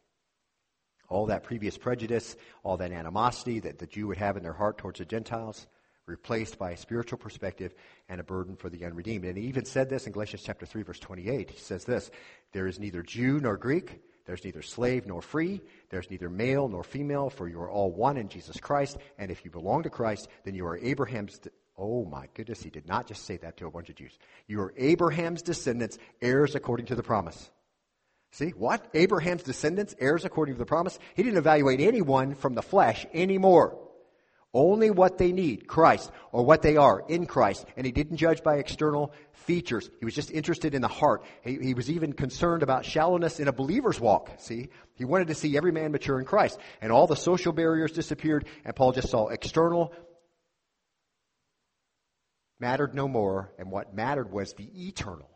All 1.10 1.26
that 1.28 1.44
previous 1.44 1.78
prejudice, 1.78 2.36
all 2.64 2.78
that 2.78 2.92
animosity 2.92 3.60
that 3.62 3.80
the 3.80 3.88
Jew 3.88 4.08
would 4.08 4.18
have 4.18 4.38
in 4.38 4.44
their 4.44 4.54
heart 4.54 4.78
towards 4.78 5.00
the 5.00 5.06
Gentiles, 5.06 5.68
replaced 6.06 6.58
by 6.58 6.72
a 6.72 6.78
spiritual 6.78 7.18
perspective 7.18 7.74
and 8.10 8.20
a 8.20 8.24
burden 8.24 8.56
for 8.56 8.70
the 8.70 8.86
unredeemed. 8.86 9.26
And 9.26 9.38
he 9.38 9.46
even 9.46 9.66
said 9.66 9.90
this 9.90 10.08
in 10.08 10.14
Galatians 10.14 10.44
chapter 10.44 10.66
3 10.66 10.84
verse 10.84 11.00
28. 11.00 11.50
He 11.50 11.60
says 11.60 11.84
this, 11.86 12.12
there 12.54 12.68
is 12.68 12.80
neither 12.80 13.02
Jew 13.02 13.40
nor 13.40 13.58
Greek, 13.58 14.02
there's 14.26 14.44
neither 14.44 14.62
slave 14.62 15.06
nor 15.08 15.22
free, 15.22 15.62
there's 15.90 16.10
neither 16.10 16.30
male 16.30 16.68
nor 16.68 16.84
female, 16.84 17.30
for 17.30 17.48
you 17.48 17.60
are 17.60 17.70
all 17.70 17.92
one 17.92 18.18
in 18.18 18.30
Jesus 18.30 18.60
Christ, 18.60 18.98
and 19.18 19.32
if 19.32 19.44
you 19.44 19.52
belong 19.52 19.84
to 19.84 19.90
Christ, 19.90 20.28
then 20.44 20.56
you 20.56 20.66
are 20.66 20.78
Abraham's 20.78 21.40
Oh 21.84 22.06
my 22.06 22.28
goodness, 22.36 22.62
he 22.62 22.70
did 22.70 22.88
not 22.88 23.08
just 23.08 23.26
say 23.26 23.38
that 23.38 23.58
to 23.58 23.66
a 23.66 23.72
bunch 23.72 23.90
of 23.90 23.96
Jews. 23.96 24.16
You 24.46 24.62
are 24.62 24.74
Abraham's 24.78 25.42
descendants, 25.42 25.98
heirs 26.22 26.54
according 26.54 26.86
to 26.86 26.96
the 26.96 27.02
promise. 27.02 27.50
See, 28.34 28.50
what? 28.50 28.86
Abraham's 28.94 29.42
descendants, 29.42 29.96
heirs 29.98 30.24
according 30.24 30.54
to 30.56 30.60
the 30.60 30.66
promise? 30.66 31.00
He 31.16 31.24
didn't 31.24 31.40
evaluate 31.40 31.82
anyone 31.82 32.36
from 32.36 32.54
the 32.54 32.62
flesh 32.62 33.08
anymore. 33.16 33.80
Only 34.54 34.92
what 34.92 35.18
they 35.18 35.32
need, 35.32 35.68
Christ, 35.68 36.12
or 36.32 36.46
what 36.46 36.62
they 36.62 36.78
are 36.78 37.04
in 37.08 37.26
Christ. 37.26 37.66
And 37.76 37.84
he 37.84 37.92
didn't 37.92 38.18
judge 38.18 38.44
by 38.44 38.58
external 38.58 39.12
features. 39.32 39.90
He 40.00 40.06
was 40.06 40.14
just 40.14 40.30
interested 40.30 40.76
in 40.76 40.84
the 40.84 40.88
heart. 40.88 41.24
He, 41.44 41.58
he, 41.58 41.74
was 41.74 41.90
even 41.90 42.14
concerned 42.14 42.62
about 42.62 42.86
shallowness 42.86 43.40
in 43.40 43.48
a 43.48 43.54
believer's 43.54 44.00
walk. 44.00 44.30
See? 44.38 44.70
He 44.96 45.06
wanted 45.06 45.30
to 45.30 45.36
see 45.36 45.58
every 45.58 45.72
man 45.72 45.92
mature 45.92 46.20
in 46.20 46.26
Christ. 46.26 46.60
And 46.80 46.92
all 46.92 47.08
the 47.08 47.16
social 47.16 47.54
barriers 47.54 47.94
disappeared, 47.94 48.46
and 48.66 48.76
Paul 48.76 48.92
just 48.92 49.10
saw 49.10 49.30
external 49.30 49.94
mattered 52.62 52.94
no 52.94 53.08
more, 53.08 53.52
and 53.58 53.72
what 53.72 53.94
mattered 53.94 54.32
was 54.32 54.54
the 54.54 54.88
eternal. 54.88 55.30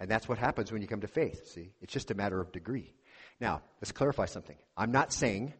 And 0.00 0.10
that's 0.10 0.28
what 0.28 0.38
happens 0.38 0.72
when 0.72 0.82
you 0.82 0.88
come 0.88 1.02
to 1.02 1.06
faith, 1.06 1.46
see? 1.46 1.70
It's 1.80 1.92
just 1.92 2.10
a 2.10 2.14
matter 2.14 2.40
of 2.40 2.50
degree. 2.50 2.92
Now, 3.40 3.62
let's 3.80 3.92
clarify 3.92 4.26
something. 4.26 4.56
I'm 4.76 4.90
not 4.90 5.12
saying 5.12 5.54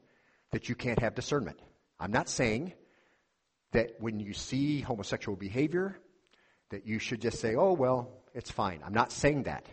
that 0.51 0.69
you 0.69 0.75
can't 0.75 0.99
have 0.99 1.15
discernment. 1.15 1.61
I'm 2.01 2.11
not 2.11 2.29
saying 2.29 2.73
that 3.73 3.93
when 4.01 4.19
you 4.19 4.33
see 4.33 4.81
homosexual 4.81 5.37
behavior, 5.37 5.99
that 6.71 6.87
you 6.87 6.99
should 6.99 7.21
just 7.21 7.39
say, 7.39 7.55
oh, 7.55 7.73
well, 7.73 8.11
it's 8.35 8.51
fine. 8.51 8.81
I'm 8.85 8.95
not 8.95 9.13
saying 9.13 9.45
that. 9.45 9.67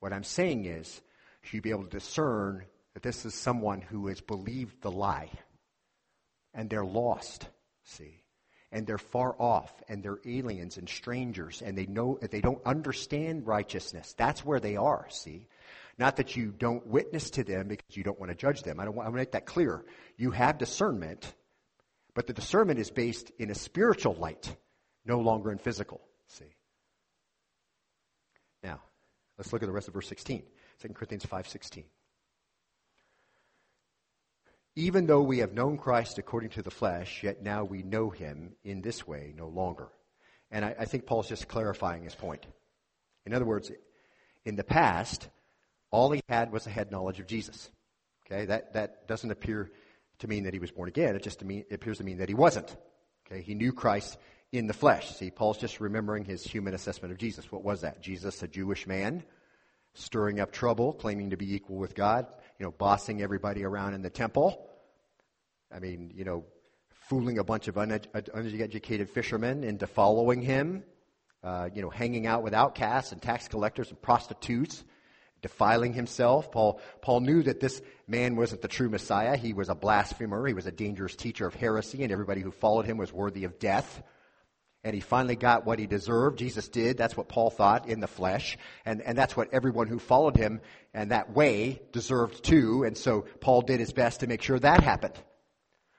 What 0.00 0.12
I'm 0.12 0.24
saying 0.24 0.66
is, 0.66 1.02
you 1.52 1.60
be 1.60 1.70
able 1.70 1.84
to 1.84 1.90
discern 1.90 2.64
that 2.94 3.02
this 3.02 3.26
is 3.26 3.34
someone 3.34 3.82
who 3.82 4.06
has 4.06 4.20
believed 4.20 4.80
the 4.80 4.90
lie 4.90 5.30
and 6.54 6.70
they're 6.70 6.84
lost, 6.84 7.48
see? 7.82 8.23
And 8.74 8.88
they're 8.88 8.98
far 8.98 9.34
off 9.38 9.72
and 9.88 10.02
they're 10.02 10.18
aliens 10.26 10.76
and 10.76 10.88
strangers 10.88 11.62
and 11.64 11.78
they 11.78 11.86
know 11.86 12.18
they 12.20 12.40
don't 12.40 12.60
understand 12.66 13.46
righteousness. 13.46 14.12
That's 14.18 14.44
where 14.44 14.58
they 14.58 14.76
are, 14.76 15.06
see? 15.10 15.46
Not 15.96 16.16
that 16.16 16.34
you 16.36 16.50
don't 16.50 16.84
witness 16.84 17.30
to 17.30 17.44
them 17.44 17.68
because 17.68 17.96
you 17.96 18.02
don't 18.02 18.18
want 18.18 18.32
to 18.32 18.36
judge 18.36 18.64
them. 18.64 18.80
I 18.80 18.84
don't 18.84 18.96
want 18.96 19.08
to 19.08 19.14
make 19.14 19.30
that 19.32 19.46
clear. 19.46 19.84
You 20.16 20.32
have 20.32 20.58
discernment, 20.58 21.32
but 22.14 22.26
the 22.26 22.32
discernment 22.32 22.80
is 22.80 22.90
based 22.90 23.30
in 23.38 23.52
a 23.52 23.54
spiritual 23.54 24.14
light, 24.14 24.56
no 25.06 25.20
longer 25.20 25.52
in 25.52 25.58
physical, 25.58 26.00
see? 26.26 26.52
Now, 28.64 28.80
let's 29.38 29.52
look 29.52 29.62
at 29.62 29.66
the 29.66 29.72
rest 29.72 29.86
of 29.86 29.94
verse 29.94 30.08
16. 30.08 30.42
2 30.82 30.88
Corinthians 30.94 31.24
5:16 31.24 31.84
even 34.76 35.06
though 35.06 35.22
we 35.22 35.38
have 35.38 35.52
known 35.52 35.78
Christ 35.78 36.18
according 36.18 36.50
to 36.50 36.62
the 36.62 36.70
flesh, 36.70 37.22
yet 37.22 37.42
now 37.42 37.64
we 37.64 37.82
know 37.82 38.10
him 38.10 38.54
in 38.64 38.82
this 38.82 39.06
way 39.06 39.32
no 39.36 39.48
longer. 39.48 39.88
And 40.50 40.64
I, 40.64 40.74
I, 40.80 40.84
think 40.84 41.06
Paul's 41.06 41.28
just 41.28 41.48
clarifying 41.48 42.04
his 42.04 42.14
point. 42.14 42.46
In 43.26 43.34
other 43.34 43.44
words, 43.44 43.70
in 44.44 44.56
the 44.56 44.64
past, 44.64 45.28
all 45.90 46.10
he 46.10 46.20
had 46.28 46.52
was 46.52 46.66
a 46.66 46.70
head 46.70 46.90
knowledge 46.90 47.20
of 47.20 47.26
Jesus. 47.26 47.70
Okay, 48.26 48.46
that, 48.46 48.72
that 48.72 49.06
doesn't 49.06 49.30
appear 49.30 49.70
to 50.18 50.28
mean 50.28 50.44
that 50.44 50.54
he 50.54 50.58
was 50.58 50.70
born 50.70 50.88
again. 50.88 51.14
It 51.14 51.22
just 51.22 51.44
mean, 51.44 51.64
it 51.70 51.74
appears 51.74 51.98
to 51.98 52.04
mean 52.04 52.18
that 52.18 52.28
he 52.28 52.34
wasn't. 52.34 52.74
Okay, 53.26 53.42
he 53.42 53.54
knew 53.54 53.72
Christ 53.72 54.18
in 54.52 54.66
the 54.66 54.72
flesh. 54.72 55.14
See, 55.16 55.30
Paul's 55.30 55.58
just 55.58 55.80
remembering 55.80 56.24
his 56.24 56.44
human 56.44 56.74
assessment 56.74 57.12
of 57.12 57.18
Jesus. 57.18 57.50
What 57.50 57.64
was 57.64 57.82
that? 57.82 58.00
Jesus, 58.00 58.42
a 58.42 58.48
Jewish 58.48 58.86
man, 58.86 59.24
stirring 59.94 60.40
up 60.40 60.52
trouble, 60.52 60.92
claiming 60.92 61.30
to 61.30 61.36
be 61.36 61.54
equal 61.54 61.76
with 61.76 61.94
God, 61.94 62.26
you 62.58 62.64
know, 62.64 62.72
bossing 62.72 63.22
everybody 63.22 63.64
around 63.64 63.94
in 63.94 64.02
the 64.02 64.10
temple. 64.10 64.70
I 65.74 65.80
mean, 65.80 66.12
you 66.14 66.24
know, 66.24 66.44
fooling 67.08 67.38
a 67.38 67.44
bunch 67.44 67.68
of 67.68 67.76
uneducated 67.76 69.10
fishermen 69.10 69.64
into 69.64 69.86
following 69.86 70.40
him, 70.40 70.84
uh, 71.42 71.68
you 71.74 71.82
know, 71.82 71.90
hanging 71.90 72.26
out 72.26 72.42
with 72.42 72.54
outcasts 72.54 73.12
and 73.12 73.20
tax 73.20 73.48
collectors 73.48 73.90
and 73.90 74.00
prostitutes, 74.00 74.84
defiling 75.42 75.92
himself. 75.92 76.50
Paul, 76.50 76.80
Paul 77.02 77.20
knew 77.20 77.42
that 77.42 77.60
this 77.60 77.82
man 78.06 78.36
wasn't 78.36 78.62
the 78.62 78.68
true 78.68 78.88
Messiah. 78.88 79.36
He 79.36 79.52
was 79.52 79.68
a 79.68 79.74
blasphemer. 79.74 80.46
He 80.46 80.54
was 80.54 80.66
a 80.66 80.72
dangerous 80.72 81.16
teacher 81.16 81.46
of 81.46 81.54
heresy, 81.54 82.02
and 82.02 82.12
everybody 82.12 82.40
who 82.40 82.50
followed 82.50 82.86
him 82.86 82.96
was 82.96 83.12
worthy 83.12 83.44
of 83.44 83.58
death 83.58 84.02
and 84.84 84.94
he 84.94 85.00
finally 85.00 85.34
got 85.34 85.64
what 85.64 85.78
he 85.78 85.86
deserved. 85.86 86.38
Jesus 86.38 86.68
did. 86.68 86.98
That's 86.98 87.16
what 87.16 87.28
Paul 87.28 87.48
thought 87.48 87.88
in 87.88 88.00
the 88.00 88.06
flesh. 88.06 88.58
And, 88.84 89.00
and 89.00 89.16
that's 89.16 89.34
what 89.34 89.52
everyone 89.52 89.88
who 89.88 89.98
followed 89.98 90.36
him 90.36 90.60
and 90.92 91.10
that 91.10 91.34
way 91.34 91.80
deserved 91.92 92.44
too. 92.44 92.84
And 92.84 92.96
so 92.96 93.22
Paul 93.40 93.62
did 93.62 93.80
his 93.80 93.92
best 93.92 94.20
to 94.20 94.26
make 94.26 94.42
sure 94.42 94.58
that 94.58 94.84
happened. 94.84 95.14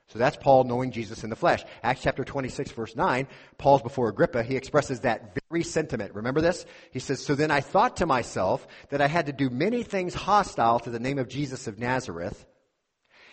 So 0.09 0.19
that's 0.19 0.37
Paul 0.37 0.65
knowing 0.65 0.91
Jesus 0.91 1.23
in 1.23 1.31
the 1.31 1.35
flesh. 1.35 1.63
Acts 1.81 2.01
chapter 2.03 2.23
26 2.23 2.71
verse 2.71 2.95
9, 2.95 3.27
Paul's 3.57 3.81
before 3.81 4.07
Agrippa, 4.07 4.43
he 4.43 4.55
expresses 4.55 4.99
that 4.99 5.35
very 5.49 5.63
sentiment. 5.63 6.13
Remember 6.13 6.41
this? 6.41 6.63
He 6.91 6.99
says, 6.99 7.25
So 7.25 7.33
then 7.33 7.49
I 7.49 7.61
thought 7.61 7.97
to 7.97 8.05
myself 8.05 8.67
that 8.89 9.01
I 9.01 9.07
had 9.07 9.25
to 9.25 9.33
do 9.33 9.49
many 9.49 9.81
things 9.81 10.13
hostile 10.13 10.79
to 10.81 10.91
the 10.91 10.99
name 10.99 11.17
of 11.17 11.27
Jesus 11.27 11.65
of 11.65 11.79
Nazareth. 11.79 12.45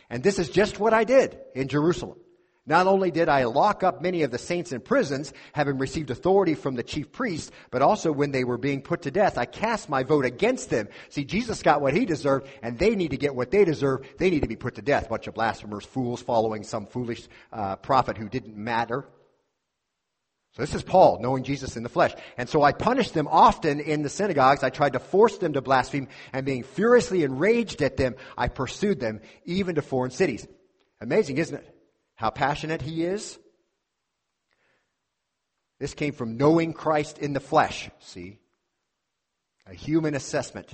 And 0.09 0.23
this 0.23 0.38
is 0.38 0.49
just 0.49 0.81
what 0.81 0.95
I 0.95 1.05
did 1.05 1.38
in 1.55 1.69
Jerusalem. 1.69 2.19
Not 2.64 2.87
only 2.87 3.11
did 3.11 3.29
I 3.29 3.44
lock 3.44 3.83
up 3.83 4.01
many 4.01 4.22
of 4.22 4.31
the 4.31 4.38
saints 4.38 4.70
in 4.70 4.81
prisons, 4.81 5.33
having 5.53 5.79
received 5.79 6.11
authority 6.11 6.55
from 6.55 6.77
the 6.77 6.85
chief 6.85 7.11
priests, 7.11 7.51
but 7.72 7.83
also 7.83 8.12
when 8.12 8.31
they 8.31 8.44
were 8.44 8.59
being 8.59 8.83
put 8.83 9.03
to 9.03 9.11
death, 9.11 9.37
I 9.37 9.46
cast 9.46 9.88
my 9.88 10.05
vote 10.05 10.25
against 10.25 10.70
them. 10.70 10.88
See, 11.09 11.25
Jesus 11.25 11.61
got 11.61 11.81
what 11.81 11.92
he 11.92 12.07
deserved, 12.07 12.47
and 12.62 12.78
they 12.78 12.95
need 12.95 13.11
to 13.11 13.16
get 13.16 13.34
what 13.34 13.51
they 13.51 13.64
deserve. 13.64 14.07
They 14.16 14.30
need 14.30 14.43
to 14.43 14.49
be 14.49 14.55
put 14.55 14.76
to 14.76 14.82
death. 14.82 15.09
Bunch 15.09 15.26
of 15.26 15.34
blasphemers, 15.34 15.84
fools 15.84 16.22
following 16.22 16.62
some 16.62 16.87
foolish 16.87 17.26
uh, 17.53 17.76
prophet 17.76 18.16
who 18.16 18.28
didn't 18.28 18.57
matter. 18.57 19.09
So 20.53 20.62
this 20.62 20.74
is 20.74 20.84
Paul, 20.84 21.18
knowing 21.20 21.43
Jesus 21.43 21.76
in 21.76 21.82
the 21.82 21.89
flesh. 21.89 22.12
And 22.37 22.49
so 22.49 22.62
I 22.62 22.72
punished 22.72 23.14
them 23.14 23.26
often 23.26 23.80
in 23.80 24.03
the 24.03 24.09
synagogues. 24.09 24.62
I 24.62 24.70
tried 24.70 24.93
to 24.93 25.01
force 25.01 25.39
them 25.39 25.55
to 25.55 25.62
blaspheme, 25.62 26.07
and 26.32 26.47
being 26.47 26.62
furiously 26.62 27.24
enraged 27.24 27.82
at 27.82 27.97
them, 27.97 28.14
I 28.39 28.47
pursued 28.47 29.01
them 29.01 29.20
even 29.47 29.74
to 29.74 29.82
foreign 29.82 30.12
cities. 30.12 30.47
Amazing, 31.01 31.39
isn't 31.39 31.57
it? 31.57 31.82
How 32.23 32.31
passionate 32.31 32.81
he 32.81 33.03
is. 33.03 33.37
This 35.81 35.93
came 35.93 36.12
from 36.12 36.37
knowing 36.37 36.73
Christ 36.73 37.18
in 37.18 37.33
the 37.33 37.41
flesh, 37.41 37.91
see? 37.99 38.39
A 39.66 39.75
human 39.75 40.14
assessment. 40.14 40.68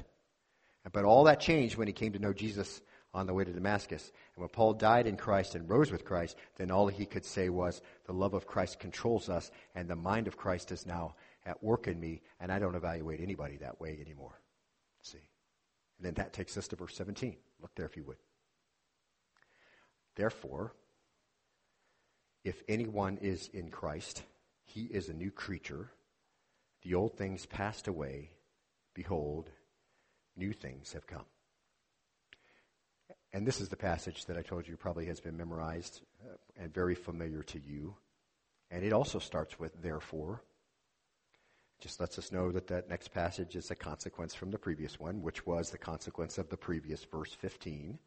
But 0.93 1.07
all 1.07 1.25
that 1.25 1.41
changed 1.41 1.77
when 1.77 1.87
he 1.87 1.95
came 1.95 2.13
to 2.13 2.19
know 2.19 2.35
Jesus 2.35 2.83
on 3.15 3.27
the 3.27 3.33
way 3.33 3.45
to 3.45 3.53
Damascus. 3.53 4.13
And 4.35 4.43
when 4.43 4.51
Paul 4.51 4.75
died 4.75 5.07
in 5.07 5.17
Christ 5.17 5.55
and 5.55 5.71
rose 5.71 5.91
with 5.91 6.05
Christ, 6.05 6.37
then 6.59 6.71
all 6.71 6.87
he 6.87 7.07
could 7.07 7.25
say 7.25 7.49
was, 7.49 7.81
The 8.05 8.13
love 8.13 8.35
of 8.35 8.47
Christ 8.47 8.79
controls 8.79 9.31
us, 9.31 9.51
and 9.75 9.89
the 9.89 9.97
mind 9.97 10.27
of 10.27 10.37
Christ 10.37 10.71
is 10.71 10.85
now 10.85 11.15
at 11.47 11.65
work 11.65 11.89
in 11.89 11.99
me, 11.99 12.21
and 12.41 12.53
I 12.53 12.59
don't 12.59 12.75
evaluate 12.75 13.23
anybody 13.23 13.57
that 13.57 13.81
way 13.81 13.99
anymore. 14.05 14.39
See? 15.01 15.31
And 15.97 16.07
then 16.07 16.15
that 16.17 16.35
takes 16.35 16.59
us 16.59 16.69
to 16.69 16.77
verse 16.77 16.95
17. 16.95 17.37
Look 17.63 17.75
there 17.75 17.87
if 17.87 17.97
you 17.97 18.05
would. 18.05 18.19
Therefore, 20.15 20.75
if 22.45 22.63
anyone 22.69 23.19
is 23.21 23.49
in 23.53 23.71
Christ, 23.71 24.23
he 24.65 24.83
is 24.85 25.09
a 25.09 25.15
new 25.15 25.31
creature. 25.31 25.91
The 26.83 26.95
old 26.95 27.17
things 27.17 27.47
passed 27.47 27.89
away. 27.89 28.31
Behold, 28.95 29.51
new 30.37 30.53
things 30.53 30.93
have 30.93 31.07
come. 31.07 31.27
And 33.33 33.47
this 33.47 33.61
is 33.61 33.69
the 33.69 33.77
passage 33.77 34.25
that 34.27 34.39
I 34.39 34.43
told 34.43 34.67
you 34.67 34.77
probably 34.77 35.07
has 35.07 35.21
been 35.21 35.37
memorized 35.37 36.01
uh, 36.25 36.37
and 36.57 36.73
very 36.73 36.95
familiar 36.95 37.43
to 37.45 37.61
you. 37.61 37.95
And 38.71 38.85
it 38.85 38.93
also 38.93 39.19
starts 39.19 39.59
with 39.59 39.83
therefore. 39.83 40.43
Just 41.81 42.01
lets 42.01 42.19
us 42.19 42.33
know 42.33 42.51
that 42.51 42.67
that 42.69 42.89
next 42.89 43.09
passage 43.09 43.55
is 43.55 43.71
a 43.71 43.77
consequence 43.77 44.35
from 44.35 44.51
the 44.51 44.59
previous 44.59 44.99
one, 44.99 45.23
which 45.23 45.47
was 45.47 45.71
the 45.71 45.79
consequence 45.79 46.39
of 46.39 46.49
the 46.49 46.57
previous 46.57 47.05
verse 47.05 47.33
15, 47.33 47.99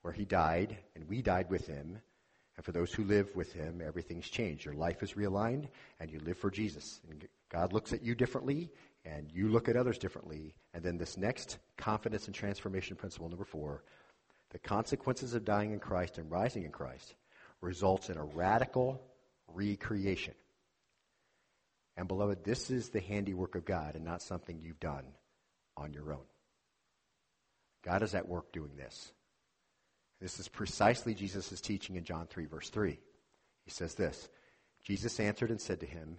where 0.00 0.12
he 0.12 0.24
died 0.24 0.78
and 0.96 1.08
we 1.08 1.22
died 1.22 1.48
with 1.48 1.66
him. 1.66 2.00
And 2.56 2.64
for 2.64 2.72
those 2.72 2.92
who 2.92 3.04
live 3.04 3.34
with 3.34 3.52
him, 3.52 3.82
everything's 3.84 4.28
changed. 4.28 4.64
Your 4.64 4.74
life 4.74 5.02
is 5.02 5.14
realigned 5.14 5.68
and 6.00 6.10
you 6.10 6.20
live 6.20 6.36
for 6.36 6.50
Jesus. 6.50 7.00
And 7.08 7.26
God 7.48 7.72
looks 7.72 7.92
at 7.92 8.02
you 8.02 8.14
differently 8.14 8.70
and 9.04 9.30
you 9.32 9.48
look 9.48 9.68
at 9.68 9.76
others 9.76 9.98
differently. 9.98 10.54
And 10.74 10.82
then 10.82 10.98
this 10.98 11.16
next 11.16 11.58
confidence 11.76 12.26
and 12.26 12.34
transformation 12.34 12.96
principle, 12.96 13.28
number 13.28 13.44
four, 13.44 13.82
the 14.50 14.58
consequences 14.58 15.34
of 15.34 15.44
dying 15.44 15.72
in 15.72 15.80
Christ 15.80 16.18
and 16.18 16.30
rising 16.30 16.64
in 16.64 16.70
Christ 16.70 17.14
results 17.62 18.10
in 18.10 18.18
a 18.18 18.24
radical 18.24 19.00
recreation. 19.48 20.34
And 21.96 22.08
beloved, 22.08 22.44
this 22.44 22.70
is 22.70 22.90
the 22.90 23.00
handiwork 23.00 23.54
of 23.54 23.64
God 23.64 23.94
and 23.94 24.04
not 24.04 24.22
something 24.22 24.60
you've 24.60 24.80
done 24.80 25.04
on 25.76 25.92
your 25.92 26.12
own. 26.12 26.24
God 27.82 28.02
is 28.02 28.14
at 28.14 28.28
work 28.28 28.52
doing 28.52 28.76
this. 28.76 29.12
This 30.22 30.38
is 30.38 30.46
precisely 30.46 31.14
Jesus' 31.14 31.60
teaching 31.60 31.96
in 31.96 32.04
John 32.04 32.28
3, 32.28 32.46
verse 32.46 32.70
3. 32.70 32.96
He 33.64 33.70
says 33.72 33.94
this 33.94 34.28
Jesus 34.84 35.18
answered 35.18 35.50
and 35.50 35.60
said 35.60 35.80
to 35.80 35.86
him, 35.86 36.16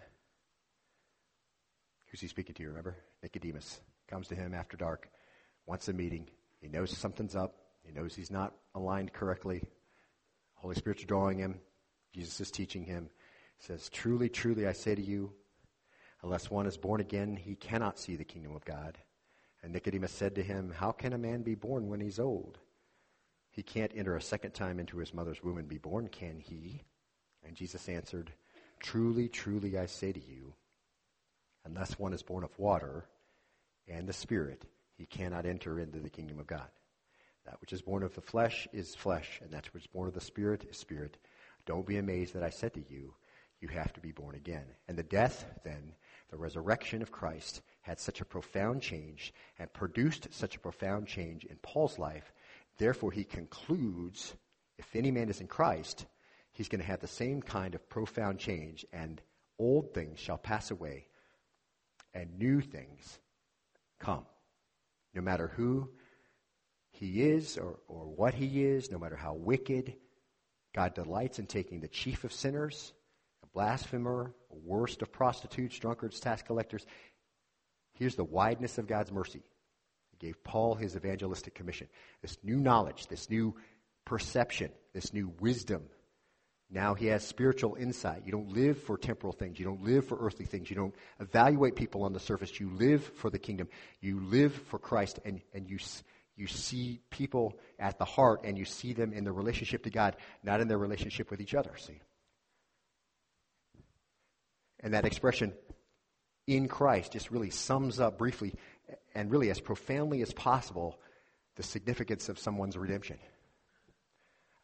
Who's 2.08 2.20
he 2.20 2.28
speaking 2.28 2.54
to? 2.56 2.64
You 2.64 2.68
Remember? 2.68 2.97
Nicodemus 3.24 3.80
comes 4.10 4.28
to 4.28 4.36
him 4.36 4.54
after 4.54 4.76
dark, 4.76 5.10
wants 5.66 5.88
a 5.88 5.93
meeting. 5.93 6.28
He 6.60 6.68
knows 6.68 6.95
something's 6.97 7.34
up. 7.34 7.56
He 7.86 7.93
knows 7.93 8.14
he's 8.14 8.30
not 8.30 8.54
aligned 8.76 9.14
correctly. 9.14 9.64
Holy 10.56 10.76
Spirit's 10.76 11.06
drawing 11.06 11.38
him. 11.38 11.62
Jesus 12.14 12.41
is 12.41 12.51
teaching 12.51 12.84
him. 12.84 13.10
He 13.58 13.66
says, 13.68 13.88
Truly, 13.88 14.28
truly, 14.28 14.68
I 14.68 14.74
say 14.74 14.95
to 14.95 15.01
you, 15.01 15.32
unless 16.24 16.51
one 16.51 16.68
is 16.68 16.76
born 16.76 16.99
again, 16.99 17.38
he 17.38 17.56
cannot 17.56 17.97
see 17.97 18.18
the 18.18 18.26
kingdom 18.26 18.54
of 18.54 18.66
God. 18.66 18.97
And 19.64 19.72
Nicodemus 19.72 20.12
said 20.12 20.36
to 20.36 20.43
him, 20.43 20.74
How 20.76 20.91
can 20.91 21.14
a 21.14 21.18
man 21.18 21.41
be 21.41 21.56
born 21.56 21.88
when 21.88 22.01
he's 22.01 22.20
old? 22.20 22.60
He 23.54 23.62
can't 23.62 23.91
enter 23.95 24.16
a 24.16 24.22
second 24.22 24.51
time 24.51 24.80
into 24.80 24.97
his 24.97 25.14
mother's 25.14 25.43
womb 25.43 25.60
and 25.60 25.68
be 25.68 25.78
born, 25.78 26.08
can 26.08 26.39
he? 26.39 26.82
And 27.45 27.56
Jesus 27.56 27.88
answered, 27.88 28.32
Truly, 28.80 29.30
truly, 29.30 29.78
I 29.78 29.86
say 29.86 30.12
to 30.12 30.20
you, 30.20 30.54
unless 31.64 31.99
one 31.99 32.14
is 32.14 32.24
born 32.24 32.43
of 32.43 32.58
water 32.58 33.06
and 33.88 34.08
the 34.08 34.14
Spirit, 34.14 34.66
he 34.97 35.06
cannot 35.06 35.45
enter 35.45 35.80
into 35.80 35.99
the 35.99 36.10
kingdom 36.10 36.39
of 36.39 36.47
God. 36.47 36.68
That 37.45 37.62
which 37.62 37.74
is 37.74 37.82
born 37.82 38.04
of 38.04 38.16
the 38.16 38.22
flesh 38.22 38.68
is 38.74 38.95
flesh, 38.95 39.39
and 39.43 39.51
that 39.51 39.72
which 39.74 39.84
is 39.84 39.88
born 39.88 40.08
of 40.08 40.16
the 40.16 40.22
Spirit 40.22 40.66
is 40.70 40.78
spirit. 40.78 41.18
Don't 41.66 41.86
be 41.86 41.97
amazed 41.97 42.34
that 42.34 42.43
I 42.43 42.49
said 42.49 42.74
to 42.74 42.84
you, 42.89 43.14
you 43.62 43.68
have 43.70 43.93
to 43.93 44.01
be 44.01 44.12
born 44.12 44.36
again. 44.36 44.66
And 44.88 44.97
the 44.97 45.04
death, 45.04 45.45
then, 45.64 45.93
the 46.30 46.38
resurrection 46.38 47.01
of 47.01 47.12
Christ, 47.12 47.62
had 47.82 47.99
such 47.99 48.20
a 48.20 48.26
profound 48.26 48.82
change 48.82 49.34
and 49.60 49.72
produced 49.72 50.28
such 50.32 50.56
a 50.56 50.60
profound 50.60 51.08
change 51.08 51.45
in 51.45 51.56
Paul's 51.62 51.99
life. 51.99 52.33
Therefore, 52.78 53.12
he 53.12 53.24
concludes 53.24 54.34
if 54.78 54.96
any 54.96 55.12
man 55.12 55.30
is 55.30 55.42
in 55.42 55.48
Christ, 55.48 56.06
he's 56.52 56.68
going 56.68 56.82
to 56.82 56.88
have 56.88 57.00
the 57.00 57.08
same 57.08 57.42
kind 57.42 57.76
of 57.76 57.90
profound 57.90 58.40
change, 58.40 58.86
and 58.92 59.22
old 59.60 59.94
things 59.94 60.20
shall 60.20 60.38
pass 60.38 60.72
away, 60.72 61.08
and 62.14 62.38
new 62.38 62.62
things 62.62 63.20
come. 64.00 64.26
No 65.14 65.22
matter 65.22 65.48
who 65.56 65.90
he 66.92 67.22
is 67.22 67.58
or, 67.58 67.80
or 67.88 68.06
what 68.06 68.34
he 68.34 68.64
is, 68.64 68.92
no 68.92 68.98
matter 68.98 69.16
how 69.16 69.34
wicked, 69.34 69.96
God 70.74 70.96
delights 70.96 71.40
in 71.40 71.46
taking 71.46 71.80
the 71.80 71.88
chief 71.88 72.24
of 72.24 72.34
sinners, 72.34 72.94
a 73.44 73.48
blasphemer, 73.48 74.34
worst 74.50 75.02
of 75.02 75.12
prostitutes, 75.12 75.78
drunkards, 75.78 76.20
tax 76.20 76.42
collectors. 76.42 76.86
Here's 77.94 78.16
the 78.16 78.24
wideness 78.24 78.78
of 78.80 78.88
God's 78.88 79.12
mercy. 79.12 79.44
Gave 80.24 80.42
Paul 80.42 80.76
his 80.76 80.96
evangelistic 80.96 81.54
commission. 81.54 81.88
This 82.22 82.38
new 82.44 82.56
knowledge, 82.56 83.08
this 83.08 83.30
new 83.30 83.56
perception, 84.06 84.72
this 84.94 85.12
new 85.12 85.34
wisdom. 85.42 85.84
Now 86.70 86.94
he 86.94 87.08
has 87.08 87.28
spiritual 87.28 87.76
insight. 87.76 88.22
You 88.26 88.32
don't 88.32 88.54
live 88.54 88.82
for 88.84 88.98
temporal 88.98 89.34
things. 89.34 89.60
You 89.60 89.66
don't 89.66 89.84
live 89.84 90.08
for 90.08 90.18
earthly 90.18 90.46
things. 90.46 90.70
You 90.70 90.78
don't 90.78 90.96
evaluate 91.20 91.76
people 91.76 92.04
on 92.04 92.14
the 92.14 92.22
surface. 92.22 92.58
You 92.58 92.70
live 92.70 93.04
for 93.04 93.30
the 93.30 93.38
kingdom. 93.38 93.68
You 94.00 94.22
live 94.22 94.54
for 94.54 94.80
Christ 94.80 95.20
and, 95.26 95.42
and 95.54 95.70
you, 95.70 95.78
you 96.38 96.48
see 96.48 97.02
people 97.10 97.60
at 97.78 98.00
the 98.00 98.06
heart 98.06 98.46
and 98.46 98.58
you 98.58 98.64
see 98.64 98.94
them 98.94 99.12
in 99.12 99.26
their 99.26 99.34
relationship 99.34 99.84
to 99.84 99.90
God, 99.90 100.16
not 100.42 100.62
in 100.62 100.70
their 100.70 100.78
relationship 100.78 101.32
with 101.32 101.42
each 101.42 101.54
other, 101.54 101.74
see? 101.78 102.00
And 104.80 104.94
that 104.94 105.04
expression, 105.04 105.52
in 106.48 106.68
Christ, 106.68 107.14
just 107.14 107.32
really 107.32 107.50
sums 107.50 108.00
up 108.00 108.18
briefly 108.18 108.54
and 109.16 109.32
really 109.32 109.50
as 109.50 109.60
profoundly 109.60 110.22
as 110.22 110.34
possible 110.34 111.00
the 111.56 111.64
significance 111.64 112.30
of 112.30 112.40
someone's 112.40 112.78
redemption. 112.78 113.18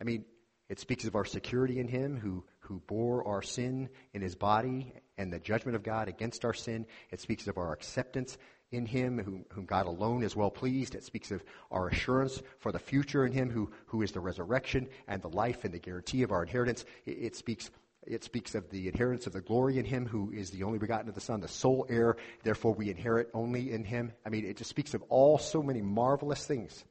I 0.02 0.04
mean, 0.04 0.26
it 0.70 0.80
speaks 0.80 1.06
of 1.06 1.16
our 1.16 1.26
security 1.26 1.80
in 1.80 1.88
Him 1.88 2.18
who, 2.18 2.44
who 2.60 2.82
bore 2.88 3.28
our 3.28 3.42
sin 3.42 3.90
in 4.14 4.22
His 4.22 4.36
body 4.36 4.94
and 5.18 5.32
the 5.32 5.40
judgment 5.40 5.76
of 5.76 5.84
God 5.84 6.08
against 6.08 6.46
our 6.46 6.54
sin. 6.54 6.86
It 7.12 7.20
speaks 7.20 7.48
of 7.48 7.58
our 7.58 7.74
acceptance 7.74 8.38
in 8.72 8.86
him, 8.86 9.18
whom, 9.18 9.46
whom, 9.50 9.66
God 9.66 9.88
alone 9.88 10.24
is 10.24 10.36
well 10.36 10.52
pleased. 10.52 10.96
It 10.96 11.04
speaks 11.04 11.32
of 11.32 11.44
our 11.72 11.88
assurance 11.88 12.42
for 12.60 12.72
the 12.72 12.80
future 12.80 13.26
in 13.26 13.32
him, 13.32 13.50
who, 13.50 13.72
who 13.88 14.02
is 14.02 14.12
the 14.12 14.20
resurrection 14.20 14.88
and 15.08 15.22
the 15.22 15.30
life 15.30 15.66
and 15.66 15.74
the 15.74 15.80
guarantee 15.80 16.24
of 16.24 16.32
our 16.32 16.44
inheritance. 16.44 16.86
It, 17.06 17.18
it, 17.20 17.36
speaks, 17.36 17.72
it 18.08 18.24
speaks 18.24 18.56
of 18.56 18.70
the 18.70 18.88
inheritance 18.88 19.28
of 19.28 19.34
the 19.34 19.42
glory 19.42 19.78
in 19.78 19.86
him, 19.86 20.06
who 20.06 20.32
is 20.32 20.50
the 20.50 20.64
only 20.64 20.80
begotten 20.80 21.10
of 21.10 21.16
the 21.16 21.22
Son, 21.22 21.42
the 21.42 21.48
sole 21.48 21.86
heir, 21.90 22.18
therefore 22.44 22.74
we 22.74 22.90
inherit 22.90 23.30
only 23.34 23.72
in 23.72 23.84
him. 23.84 24.12
I 24.26 24.30
mean, 24.30 24.46
it 24.46 24.58
just 24.58 24.70
speaks 24.70 24.94
of 24.94 25.04
all 25.10 25.38
so 25.38 25.62
many 25.62 25.82
marvelous 25.82 26.46
things. 26.46 26.86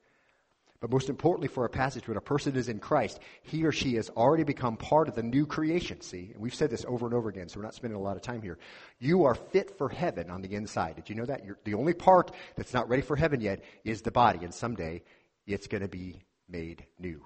But 0.80 0.92
most 0.92 1.08
importantly 1.08 1.48
for 1.48 1.64
our 1.64 1.68
passage, 1.68 2.06
when 2.06 2.16
a 2.16 2.20
person 2.20 2.54
is 2.54 2.68
in 2.68 2.78
Christ, 2.78 3.18
he 3.42 3.64
or 3.64 3.72
she 3.72 3.94
has 3.94 4.10
already 4.10 4.44
become 4.44 4.76
part 4.76 5.08
of 5.08 5.16
the 5.16 5.24
new 5.24 5.44
creation. 5.44 6.00
See, 6.02 6.30
and 6.32 6.40
we've 6.40 6.54
said 6.54 6.70
this 6.70 6.84
over 6.86 7.04
and 7.04 7.14
over 7.14 7.28
again, 7.28 7.48
so 7.48 7.58
we're 7.58 7.64
not 7.64 7.74
spending 7.74 7.98
a 7.98 8.02
lot 8.02 8.14
of 8.14 8.22
time 8.22 8.42
here. 8.42 8.58
You 9.00 9.24
are 9.24 9.34
fit 9.34 9.76
for 9.76 9.88
heaven 9.88 10.30
on 10.30 10.40
the 10.40 10.54
inside. 10.54 10.94
Did 10.94 11.08
you 11.08 11.16
know 11.16 11.24
that? 11.24 11.44
You're, 11.44 11.58
the 11.64 11.74
only 11.74 11.94
part 11.94 12.30
that's 12.54 12.72
not 12.72 12.88
ready 12.88 13.02
for 13.02 13.16
heaven 13.16 13.40
yet 13.40 13.64
is 13.84 14.02
the 14.02 14.12
body, 14.12 14.44
and 14.44 14.54
someday 14.54 15.02
it's 15.48 15.66
going 15.66 15.82
to 15.82 15.88
be 15.88 16.20
made 16.48 16.86
new. 17.00 17.24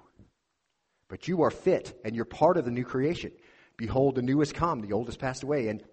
But 1.07 1.27
you 1.27 1.43
are 1.43 1.51
fit, 1.51 1.99
and 2.03 2.15
you're 2.15 2.25
part 2.25 2.57
of 2.57 2.65
the 2.65 2.71
new 2.71 2.85
creation. 2.85 3.31
Behold, 3.77 4.15
the 4.15 4.21
new 4.21 4.39
has 4.39 4.51
come, 4.51 4.81
the 4.81 4.93
old 4.93 5.07
has 5.07 5.17
passed 5.17 5.43
away, 5.43 5.67
and 5.67 5.83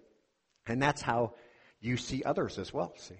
and 0.67 0.81
that's 0.81 1.01
how 1.01 1.33
you 1.79 1.97
see 1.97 2.23
others 2.23 2.59
as 2.59 2.73
well. 2.73 2.93
See. 2.97 3.15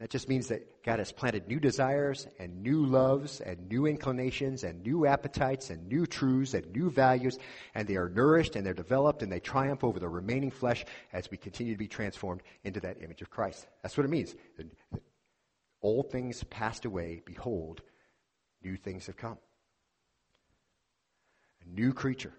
That 0.00 0.08
just 0.08 0.30
means 0.30 0.48
that 0.48 0.82
God 0.82 0.98
has 0.98 1.12
planted 1.12 1.46
new 1.46 1.60
desires 1.60 2.26
and 2.38 2.62
new 2.62 2.86
loves 2.86 3.42
and 3.42 3.68
new 3.68 3.84
inclinations 3.84 4.64
and 4.64 4.82
new 4.82 5.04
appetites 5.04 5.68
and 5.68 5.86
new 5.88 6.06
truths 6.06 6.54
and 6.54 6.72
new 6.72 6.88
values, 6.88 7.38
and 7.74 7.86
they 7.86 7.96
are 7.96 8.08
nourished 8.08 8.56
and 8.56 8.64
they're 8.64 8.72
developed 8.72 9.22
and 9.22 9.30
they 9.30 9.40
triumph 9.40 9.84
over 9.84 10.00
the 10.00 10.08
remaining 10.08 10.50
flesh 10.50 10.86
as 11.12 11.30
we 11.30 11.36
continue 11.36 11.74
to 11.74 11.78
be 11.78 11.86
transformed 11.86 12.42
into 12.64 12.80
that 12.80 13.02
image 13.02 13.20
of 13.20 13.28
Christ. 13.28 13.66
That's 13.82 13.94
what 13.94 14.06
it 14.06 14.10
means. 14.10 14.34
Old 15.82 16.10
things 16.10 16.44
passed 16.44 16.86
away, 16.86 17.20
behold, 17.26 17.82
new 18.62 18.76
things 18.76 19.06
have 19.06 19.18
come. 19.18 19.36
A 21.64 21.80
new 21.80 21.92
creature. 21.92 22.32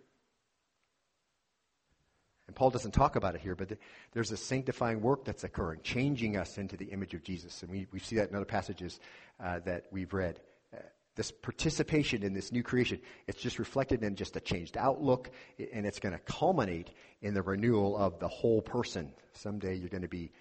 And 2.47 2.55
Paul 2.57 2.69
doesn't 2.69 2.91
talk 2.91 3.15
about 3.15 3.35
it 3.35 3.39
here, 3.39 3.55
but 3.55 3.77
there's 4.11 4.31
a 4.31 4.37
sanctifying 4.37 5.01
work 5.01 5.23
that's 5.23 5.45
occurring, 5.45 5.79
changing 5.83 6.35
us 6.35 6.57
into 6.57 6.75
the 6.75 6.87
image 6.87 7.13
of 7.13 7.23
Jesus. 7.23 7.61
And 7.63 7.71
we, 7.71 7.87
we 7.93 7.99
see 7.99 8.17
that 8.17 8.29
in 8.29 8.35
other 8.35 8.43
passages 8.43 8.99
uh, 9.39 9.59
that 9.59 9.85
we've 9.89 10.13
read. 10.13 10.41
Uh, 10.75 10.79
this 11.15 11.31
participation 11.31 12.23
in 12.23 12.33
this 12.33 12.51
new 12.51 12.61
creation, 12.61 12.99
it's 13.25 13.41
just 13.41 13.57
reflected 13.57 14.03
in 14.03 14.17
just 14.17 14.35
a 14.35 14.41
changed 14.41 14.75
outlook, 14.75 15.31
and 15.71 15.85
it's 15.85 15.99
going 15.99 16.11
to 16.11 16.19
culminate 16.19 16.91
in 17.21 17.33
the 17.33 17.41
renewal 17.41 17.95
of 17.95 18.19
the 18.19 18.27
whole 18.27 18.61
person. 18.61 19.13
Someday 19.31 19.75
you're 19.75 19.87
going 19.87 20.01
to 20.01 20.09
be 20.09 20.33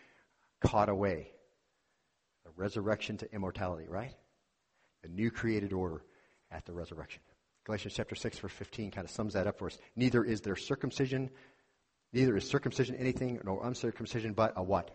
caught 0.61 0.89
away. 0.89 1.31
A 2.47 2.51
resurrection 2.57 3.18
to 3.18 3.33
immortality, 3.33 3.87
right? 3.89 4.14
The 5.03 5.09
new 5.11 5.31
created 5.31 5.72
order 5.72 6.03
at 6.51 6.64
the 6.66 6.72
resurrection. 6.72 7.22
Galatians 7.64 7.94
chapter 7.94 8.14
6, 8.14 8.38
verse 8.38 8.52
15 8.52 8.90
kind 8.90 9.04
of 9.04 9.11
sums 9.11 9.34
that 9.34 9.46
up 9.46 9.58
for 9.58 9.66
us. 9.66 9.78
Neither 9.96 10.24
is 10.24 10.40
there 10.40 10.56
circumcision 10.56 11.30
Neither 12.12 12.36
is 12.36 12.48
circumcision 12.48 12.96
anything 12.96 13.40
nor 13.44 13.64
uncircumcision, 13.64 14.32
but 14.32 14.54
a 14.56 14.62
what? 14.62 14.90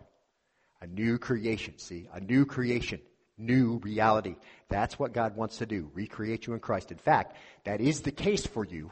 A 0.82 0.88
new 0.88 1.18
creation, 1.18 1.78
see? 1.78 2.10
A 2.14 2.20
new 2.20 2.46
creation. 2.46 3.00
New 3.38 3.80
reality. 3.80 4.36
That's 4.70 5.00
what 5.00 5.14
God 5.14 5.36
wants 5.36 5.58
to 5.58 5.66
do. 5.66 5.90
Recreate 5.94 6.48
you 6.48 6.54
in 6.54 6.60
Christ. 6.60 6.92
In 6.92 6.98
fact, 6.98 7.36
that 7.64 7.82
is 7.82 8.02
the 8.02 8.12
case 8.12 8.46
for 8.46 8.66
you. 8.66 8.92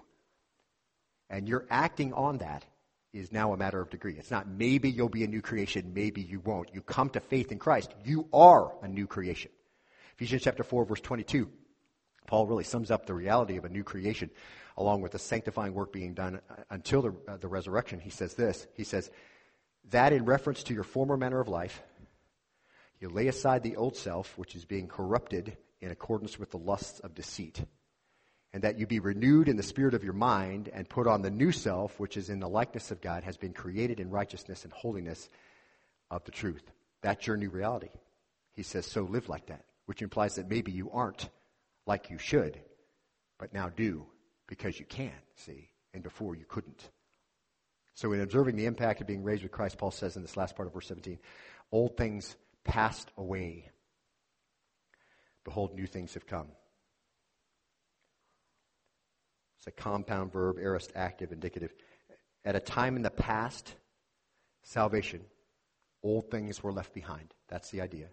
And 1.30 1.48
you're 1.48 1.66
acting 1.70 2.14
on 2.14 2.40
that 2.40 2.66
is 3.14 3.32
now 3.32 3.54
a 3.54 3.58
matter 3.58 3.80
of 3.80 3.90
degree. 3.90 4.16
It's 4.18 4.32
not 4.32 4.48
maybe 4.48 4.90
you'll 4.90 5.10
be 5.10 5.24
a 5.24 5.28
new 5.28 5.42
creation, 5.42 5.94
maybe 5.94 6.22
you 6.22 6.40
won't. 6.40 6.74
You 6.74 6.82
come 6.82 7.10
to 7.12 7.20
faith 7.20 7.52
in 7.52 7.60
Christ. 7.60 7.94
You 8.04 8.28
are 8.34 8.74
a 8.82 8.88
new 8.88 9.08
creation. 9.08 9.52
Ephesians 10.16 10.44
chapter 10.44 10.64
4 10.64 10.86
verse 10.86 11.02
22. 11.02 11.50
Paul 12.28 12.48
really 12.48 12.64
sums 12.64 12.92
up 12.92 13.06
the 13.06 13.14
reality 13.14 13.58
of 13.58 13.66
a 13.66 13.70
new 13.70 13.84
creation 13.84 14.30
along 14.78 15.02
with 15.02 15.12
the 15.12 15.20
sanctifying 15.20 15.74
work 15.74 15.94
being 15.94 16.14
done 16.14 16.40
until 16.70 17.02
the, 17.02 17.16
uh, 17.28 17.38
the 17.38 17.48
resurrection. 17.48 18.00
He 18.00 18.10
says 18.10 18.34
this. 18.34 18.66
He 18.74 18.84
says, 18.84 19.12
that 19.92 20.14
in 20.14 20.26
reference 20.26 20.64
to 20.64 20.74
your 20.74 20.84
former 20.84 21.18
manner 21.18 21.40
of 21.40 21.48
life, 21.48 21.84
you 23.00 23.10
lay 23.10 23.28
aside 23.28 23.64
the 23.64 23.76
old 23.76 23.98
self, 23.98 24.38
which 24.38 24.56
is 24.56 24.66
being 24.66 24.88
corrupted 24.88 25.58
in 25.82 25.92
accordance 25.92 26.40
with 26.40 26.52
the 26.52 26.58
lusts 26.58 27.00
of 27.02 27.14
deceit 27.14 27.64
and 28.54 28.64
that 28.64 28.78
you 28.78 28.86
be 28.86 29.00
renewed 29.00 29.50
in 29.50 29.58
the 29.58 29.64
spirit 29.64 29.96
of 29.96 30.04
your 30.04 30.14
mind 30.14 30.70
and 30.72 30.88
put 30.88 31.08
on 31.08 31.24
the 31.24 31.32
new 31.32 31.52
self, 31.52 32.00
which 32.00 32.16
is 32.16 32.30
in 32.30 32.40
the 32.40 32.48
likeness 32.48 32.92
of 32.92 33.02
God, 33.02 33.24
has 33.24 33.36
been 33.36 33.52
created 33.52 34.00
in 34.00 34.12
righteousness 34.12 34.64
and 34.64 34.72
holiness 34.72 35.28
of 36.12 36.24
the 36.24 36.32
truth. 36.32 36.64
That's 37.02 37.26
your 37.26 37.36
new 37.36 37.50
reality. 37.50 37.90
He 38.54 38.62
says, 38.62 38.86
so 38.86 39.02
live 39.02 39.28
like 39.28 39.48
that, 39.48 39.66
which 39.88 40.04
implies 40.04 40.36
that 40.36 40.50
maybe 40.50 40.72
you 40.72 40.92
aren't 40.92 41.30
like 41.86 42.10
you 42.10 42.18
should, 42.18 42.60
but 43.40 43.54
now 43.54 43.70
do 43.70 44.06
because 44.48 44.80
you 44.80 44.86
can, 44.86 45.12
see, 45.36 45.70
and 45.94 46.04
before 46.04 46.36
you 46.36 46.46
couldn't. 46.48 46.90
So 47.96 48.12
in 48.14 48.22
observing 48.22 48.56
the 48.56 48.66
impact 48.66 49.02
of 49.02 49.08
being 49.08 49.24
raised 49.24 49.44
with 49.44 49.52
Christ, 49.52 49.78
Paul 49.78 49.92
says 49.92 50.16
in 50.16 50.22
this 50.22 50.38
last 50.38 50.56
part 50.56 50.68
of 50.68 50.74
verse 50.74 50.88
17, 50.88 51.20
old 51.72 51.96
things 51.98 52.36
passed 52.64 53.10
away. 53.18 53.70
Behold, 55.44 55.76
new 55.76 55.86
things 55.86 56.14
have 56.16 56.26
come. 56.26 56.48
It's 59.60 59.68
a 59.68 59.72
compound 59.72 60.34
verb, 60.34 60.58
aorist, 60.60 60.92
active, 60.96 61.32
indicative. 61.32 61.74
At 62.44 62.56
a 62.56 62.60
time 62.60 62.96
in 62.96 63.02
the 63.02 63.12
past, 63.12 63.74
salvation, 64.64 65.22
old 66.02 66.32
things 66.32 66.62
were 66.64 66.74
left 66.74 66.94
behind. 66.94 67.34
That's 67.48 67.70
the 67.70 67.82
idea. 67.82 68.08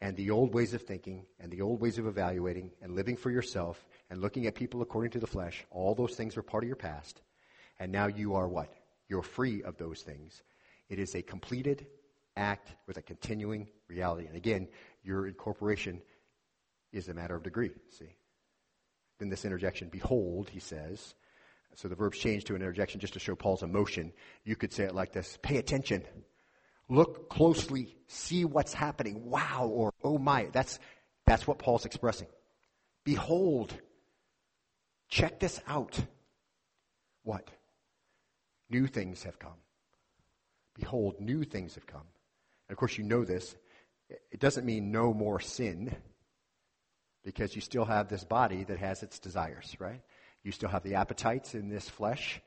And 0.00 0.16
the 0.16 0.30
old 0.30 0.54
ways 0.54 0.72
of 0.72 0.82
thinking 0.82 1.26
and 1.38 1.50
the 1.50 1.60
old 1.60 1.80
ways 1.80 1.98
of 1.98 2.06
evaluating 2.06 2.70
and 2.80 2.94
living 2.94 3.16
for 3.16 3.30
yourself 3.30 3.84
and 4.08 4.20
looking 4.20 4.46
at 4.46 4.54
people 4.54 4.80
according 4.80 5.10
to 5.12 5.18
the 5.18 5.26
flesh, 5.26 5.64
all 5.70 5.94
those 5.94 6.14
things 6.14 6.36
are 6.36 6.42
part 6.42 6.64
of 6.64 6.68
your 6.68 6.76
past. 6.76 7.20
And 7.78 7.92
now 7.92 8.06
you 8.06 8.34
are 8.34 8.48
what? 8.48 8.72
You're 9.08 9.22
free 9.22 9.62
of 9.62 9.76
those 9.76 10.00
things. 10.02 10.42
It 10.88 10.98
is 10.98 11.14
a 11.14 11.22
completed 11.22 11.86
act 12.36 12.74
with 12.86 12.96
a 12.96 13.02
continuing 13.02 13.68
reality. 13.88 14.26
And 14.26 14.36
again, 14.36 14.68
your 15.02 15.26
incorporation 15.26 16.00
is 16.92 17.08
a 17.08 17.14
matter 17.14 17.36
of 17.36 17.42
degree, 17.42 17.70
see? 17.90 18.16
Then 19.18 19.28
this 19.28 19.44
interjection, 19.44 19.88
behold, 19.90 20.48
he 20.48 20.60
says. 20.60 21.14
So 21.74 21.88
the 21.88 21.94
verb's 21.94 22.18
changed 22.18 22.46
to 22.48 22.54
an 22.54 22.62
interjection 22.62 23.00
just 23.00 23.12
to 23.12 23.20
show 23.20 23.34
Paul's 23.34 23.62
emotion. 23.62 24.12
You 24.44 24.56
could 24.56 24.72
say 24.72 24.84
it 24.84 24.94
like 24.94 25.12
this 25.12 25.38
pay 25.42 25.58
attention, 25.58 26.04
look 26.90 27.30
closely, 27.30 27.96
see 28.08 28.44
what's 28.44 28.74
happening. 28.74 29.30
Wow, 29.30 29.70
or 29.72 29.92
oh 30.02 30.18
my. 30.18 30.48
That's, 30.52 30.78
that's 31.26 31.46
what 31.46 31.58
Paul's 31.58 31.86
expressing. 31.86 32.26
Behold, 33.04 33.72
check 35.08 35.40
this 35.40 35.60
out. 35.66 35.98
What? 37.22 37.48
New 38.68 38.86
things 38.86 39.22
have 39.22 39.38
come. 39.38 39.58
Behold, 40.74 41.20
new 41.20 41.44
things 41.44 41.74
have 41.76 41.86
come. 41.86 42.06
And 42.68 42.74
of 42.74 42.76
course, 42.76 42.98
you 42.98 43.04
know 43.04 43.24
this. 43.24 43.56
It 44.30 44.40
doesn't 44.40 44.66
mean 44.66 44.90
no 44.90 45.14
more 45.14 45.40
sin 45.40 45.94
because 47.24 47.54
you 47.54 47.60
still 47.60 47.84
have 47.84 48.08
this 48.08 48.24
body 48.24 48.64
that 48.64 48.78
has 48.78 49.02
its 49.02 49.18
desires, 49.18 49.76
right? 49.78 50.00
You 50.42 50.52
still 50.52 50.68
have 50.68 50.82
the 50.82 50.94
appetites 50.94 51.54
in 51.54 51.68
this 51.68 51.88
flesh. 51.88 52.40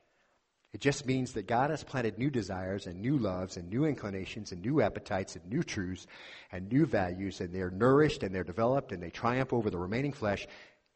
It 0.74 0.80
just 0.80 1.06
means 1.06 1.34
that 1.34 1.46
God 1.46 1.70
has 1.70 1.84
planted 1.84 2.18
new 2.18 2.30
desires 2.30 2.88
and 2.88 3.00
new 3.00 3.16
loves 3.16 3.56
and 3.56 3.70
new 3.70 3.84
inclinations 3.84 4.50
and 4.50 4.60
new 4.60 4.82
appetites 4.82 5.36
and 5.36 5.46
new 5.48 5.62
truths 5.62 6.08
and 6.50 6.68
new 6.68 6.84
values, 6.84 7.40
and 7.40 7.54
they're 7.54 7.70
nourished 7.70 8.24
and 8.24 8.34
they're 8.34 8.42
developed 8.42 8.90
and 8.90 9.00
they 9.00 9.10
triumph 9.10 9.52
over 9.52 9.70
the 9.70 9.78
remaining 9.78 10.12
flesh 10.12 10.48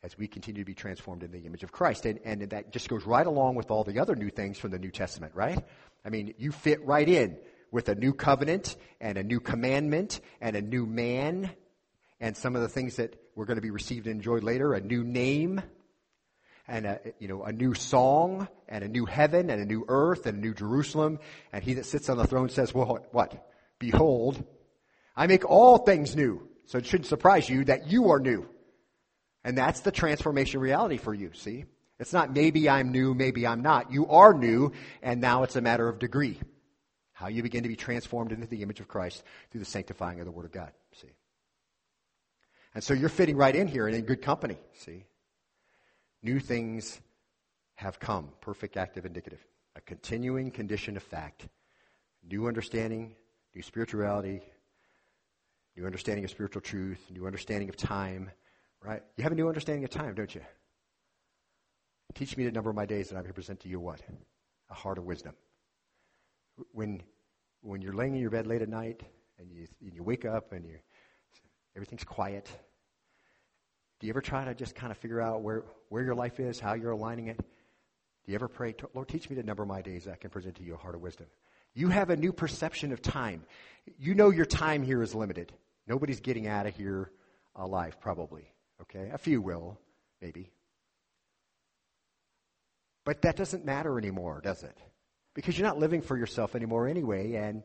as 0.03 0.19
we 0.19 0.27
continue 0.27 0.63
to 0.63 0.67
be 0.67 0.75
transformed 0.75 1.23
in 1.23 1.31
the 1.31 1.39
image 1.47 1.63
of 1.63 1.71
Christ. 1.71 2.07
And, 2.07 2.19
and 2.25 2.43
that 2.51 2.73
just 2.73 2.89
goes 2.89 3.07
right 3.07 3.27
along 3.27 3.55
with 3.55 3.71
all 3.71 3.85
the 3.85 4.01
other 4.01 4.17
new 4.17 4.31
things 4.31 4.59
from 4.59 4.73
the 4.73 4.81
New 4.81 4.91
Testament, 4.91 5.33
right? 5.37 5.65
I 6.05 6.11
mean, 6.11 6.35
you 6.39 6.51
fit 6.51 6.85
right 6.85 7.09
in 7.09 7.39
with 7.71 7.89
a 7.89 7.95
new 7.95 8.13
covenant 8.13 8.75
and 9.01 9.17
a 9.17 9.23
new 9.23 9.39
commandment 9.39 10.21
and 10.41 10.57
a 10.57 10.63
new 10.63 10.87
man 10.87 11.51
and 12.19 12.37
some 12.37 12.57
of 12.57 12.63
the 12.63 12.69
things 12.69 12.97
that 12.97 13.15
we're 13.37 13.45
going 13.45 13.59
to 13.59 13.63
be 13.63 13.71
received 13.71 14.09
and 14.09 14.17
enjoyed 14.17 14.43
later, 14.43 14.75
a 14.75 14.81
new 14.81 15.05
name, 15.05 15.63
and 16.69 16.87
a, 16.87 17.01
you 17.19 17.29
know, 17.29 17.43
a 17.43 17.53
new 17.53 17.75
song, 17.75 18.47
and 18.69 18.85
a 18.85 18.89
new 18.89 19.07
heaven, 19.07 19.51
and 19.51 19.61
a 19.61 19.65
new 19.65 19.85
earth, 19.89 20.27
and 20.27 20.39
a 20.39 20.41
new 20.41 20.55
Jerusalem. 20.55 21.19
And 21.53 21.65
he 21.65 21.75
that 21.75 21.87
sits 21.87 22.09
on 22.09 22.19
the 22.19 22.27
throne 22.27 22.51
says, 22.51 22.75
well, 22.75 23.07
what? 23.11 23.49
Behold, 23.79 24.45
I 25.17 25.27
make 25.27 25.45
all 25.45 25.79
things 25.79 26.15
new. 26.15 26.47
So 26.67 26.79
it 26.79 26.87
shouldn't 26.87 27.07
surprise 27.07 27.49
you 27.49 27.65
that 27.65 27.91
you 27.91 28.11
are 28.11 28.21
new. 28.21 28.47
And 29.43 29.57
that's 29.57 29.81
the 29.81 29.91
transformation 29.91 30.61
reality 30.61 30.99
for 30.99 31.15
you, 31.15 31.31
see? 31.33 31.65
It's 31.99 32.13
not 32.13 32.33
maybe 32.33 32.69
I'm 32.69 32.93
new, 32.93 33.15
maybe 33.15 33.47
I'm 33.47 33.63
not. 33.63 33.91
You 33.91 34.07
are 34.09 34.35
new, 34.35 34.73
and 35.03 35.21
now 35.21 35.45
it's 35.45 35.57
a 35.57 35.61
matter 35.61 35.89
of 35.89 35.99
degree. 35.99 36.39
How 37.13 37.29
you 37.29 37.43
begin 37.43 37.63
to 37.63 37.69
be 37.69 37.75
transformed 37.75 38.31
into 38.31 38.47
the 38.47 38.63
image 38.63 38.81
of 38.81 38.87
Christ 38.87 39.25
through 39.51 39.61
the 39.61 39.65
sanctifying 39.65 40.21
of 40.21 40.27
the 40.27 40.31
Word 40.31 40.45
of 40.45 40.53
God, 40.53 40.71
see? 40.93 41.09
And 42.75 42.85
so 42.85 42.95
you're 42.95 43.09
fitting 43.09 43.37
right 43.37 43.57
in 43.57 43.67
here 43.67 43.89
and 43.89 43.97
in 43.97 44.05
good 44.05 44.23
company, 44.23 44.59
see? 44.75 45.07
New 46.23 46.41
things 46.41 47.01
have 47.77 48.01
come. 48.01 48.31
Perfect 48.41 48.77
active 48.77 49.07
indicative. 49.07 49.45
A 49.77 49.81
continuing 49.81 50.51
condition 50.51 50.97
of 50.97 51.03
fact. 51.03 51.49
New 52.29 52.49
understanding, 52.49 53.15
new 53.55 53.63
spirituality, 53.63 54.43
new 55.77 55.87
understanding 55.87 56.25
of 56.25 56.31
spiritual 56.31 56.61
truth, 56.61 56.99
new 57.11 57.27
understanding 57.27 57.69
of 57.69 57.77
time, 57.77 58.31
right? 58.83 59.03
You 59.17 59.23
have 59.23 59.33
a 59.33 59.37
new 59.37 59.49
understanding 59.49 59.85
of 59.85 59.91
time, 59.91 60.15
don't 60.15 60.35
you? 60.35 60.41
Teach 62.15 62.37
me 62.37 62.45
the 62.45 62.51
number 62.51 62.71
of 62.71 62.75
my 62.75 62.87
days, 62.87 63.11
and 63.11 63.19
I 63.19 63.23
can 63.23 63.33
present 63.33 63.61
to 63.61 63.69
you 63.69 63.79
what? 63.79 64.01
A 64.71 64.75
heart 64.75 64.99
of 64.99 65.05
wisdom. 65.05 65.35
When, 66.73 67.03
when 67.61 67.81
you're 67.81 67.93
laying 67.93 68.15
in 68.15 68.21
your 68.21 68.31
bed 68.31 68.47
late 68.47 68.63
at 68.63 68.69
night 68.69 69.03
and 69.39 69.53
you, 69.53 69.67
and 69.81 69.95
you 69.95 70.03
wake 70.03 70.25
up 70.25 70.53
and 70.53 70.65
you, 70.67 70.79
everything's 71.77 72.03
quiet, 72.03 72.49
do 74.01 74.07
you 74.07 74.13
ever 74.13 74.21
try 74.21 74.45
to 74.45 74.55
just 74.55 74.75
kind 74.75 74.91
of 74.93 74.99
figure 74.99 75.21
out 75.21 75.43
where, 75.43 75.65
where 75.89 76.03
your 76.03 76.15
life 76.15 76.39
is, 76.39 76.61
how 76.61 76.75
you're 76.75 76.93
aligning 76.93 77.29
it? 77.29 77.37
Do 77.39 78.33
you 78.33 78.35
ever 78.35 78.49
pray, 78.49 78.75
Lord, 78.95 79.09
teach 79.09 79.29
me 79.29 79.37
to 79.37 79.43
number 79.43 79.65
my 79.65 79.83
days 79.83 80.05
that 80.05 80.13
I 80.13 80.17
can 80.17 80.31
present 80.31 80.57
to 80.57 80.63
you 80.63 80.75
a 80.75 80.77
heart 80.77 80.95
of 80.95 81.01
wisdom? 81.01 81.27
You 81.75 81.89
have 81.89 82.11
a 82.11 82.17
new 82.17 82.33
perception 82.33 82.93
of 82.93 83.03
time. 83.03 83.45
You 83.99 84.15
know 84.15 84.31
your 84.31 84.45
time 84.45 84.83
here 84.83 85.03
is 85.03 85.15
limited. 85.15 85.53
Nobody's 85.87 86.21
getting 86.21 86.47
out 86.47 86.67
of 86.67 86.77
here 86.77 87.11
alive, 87.57 88.01
probably. 88.01 88.53
Okay? 88.83 89.11
A 89.13 89.19
few 89.19 89.41
will, 89.41 89.79
maybe. 90.21 90.53
But 93.05 93.23
that 93.23 93.37
doesn't 93.37 93.65
matter 93.65 93.99
anymore, 93.99 94.41
does 94.43 94.63
it? 94.63 94.77
Because 95.35 95.59
you're 95.59 95.67
not 95.67 95.79
living 95.79 96.03
for 96.03 96.17
yourself 96.17 96.55
anymore 96.55 96.89
anyway, 96.89 97.35
and 97.35 97.63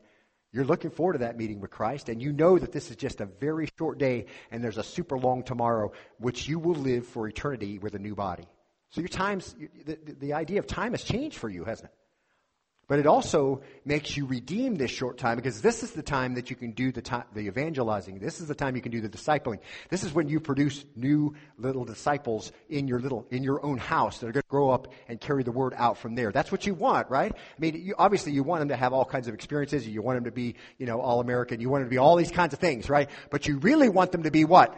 you're 0.54 0.64
looking 0.64 0.92
forward 0.92 1.14
to 1.14 1.18
that 1.18 1.36
meeting 1.36 1.60
with 1.60 1.72
Christ, 1.72 2.08
and 2.08 2.22
you 2.22 2.32
know 2.32 2.56
that 2.56 2.70
this 2.70 2.88
is 2.88 2.96
just 2.96 3.20
a 3.20 3.26
very 3.26 3.68
short 3.76 3.98
day, 3.98 4.26
and 4.52 4.62
there's 4.62 4.78
a 4.78 4.84
super 4.84 5.18
long 5.18 5.42
tomorrow, 5.42 5.90
which 6.18 6.46
you 6.46 6.60
will 6.60 6.76
live 6.76 7.06
for 7.08 7.26
eternity 7.26 7.80
with 7.80 7.96
a 7.96 7.98
new 7.98 8.14
body. 8.14 8.46
So 8.90 9.00
your 9.00 9.08
times, 9.08 9.56
the, 9.84 9.98
the 10.20 10.32
idea 10.34 10.60
of 10.60 10.68
time 10.68 10.92
has 10.92 11.02
changed 11.02 11.38
for 11.38 11.48
you, 11.48 11.64
hasn't 11.64 11.90
it? 11.90 11.96
But 12.86 12.98
it 12.98 13.06
also 13.06 13.62
makes 13.84 14.16
you 14.16 14.26
redeem 14.26 14.74
this 14.74 14.90
short 14.90 15.16
time 15.16 15.36
because 15.36 15.62
this 15.62 15.82
is 15.82 15.92
the 15.92 16.02
time 16.02 16.34
that 16.34 16.50
you 16.50 16.56
can 16.56 16.72
do 16.72 16.92
the, 16.92 17.00
time, 17.00 17.24
the 17.32 17.46
evangelizing. 17.46 18.18
This 18.18 18.40
is 18.40 18.48
the 18.48 18.54
time 18.54 18.76
you 18.76 18.82
can 18.82 18.92
do 18.92 19.00
the 19.00 19.08
discipling. 19.08 19.58
This 19.88 20.04
is 20.04 20.12
when 20.12 20.28
you 20.28 20.38
produce 20.38 20.84
new 20.94 21.34
little 21.56 21.84
disciples 21.84 22.52
in 22.68 22.86
your 22.86 23.00
little, 23.00 23.26
in 23.30 23.42
your 23.42 23.64
own 23.64 23.78
house 23.78 24.18
that 24.18 24.28
are 24.28 24.32
going 24.32 24.42
to 24.42 24.48
grow 24.48 24.70
up 24.70 24.88
and 25.08 25.18
carry 25.18 25.42
the 25.42 25.52
word 25.52 25.72
out 25.76 25.96
from 25.96 26.14
there. 26.14 26.30
That's 26.30 26.52
what 26.52 26.66
you 26.66 26.74
want, 26.74 27.08
right? 27.08 27.32
I 27.34 27.60
mean, 27.60 27.74
you, 27.82 27.94
obviously 27.96 28.32
you 28.32 28.42
want 28.42 28.60
them 28.60 28.68
to 28.68 28.76
have 28.76 28.92
all 28.92 29.06
kinds 29.06 29.28
of 29.28 29.34
experiences. 29.34 29.88
You 29.88 30.02
want 30.02 30.18
them 30.18 30.24
to 30.24 30.32
be, 30.32 30.56
you 30.78 30.86
know, 30.86 31.00
all 31.00 31.20
American. 31.20 31.60
You 31.60 31.70
want 31.70 31.82
them 31.82 31.88
to 31.88 31.94
be 31.94 31.98
all 31.98 32.16
these 32.16 32.30
kinds 32.30 32.52
of 32.52 32.58
things, 32.58 32.90
right? 32.90 33.08
But 33.30 33.48
you 33.48 33.58
really 33.58 33.88
want 33.88 34.12
them 34.12 34.24
to 34.24 34.30
be 34.30 34.44
what? 34.44 34.74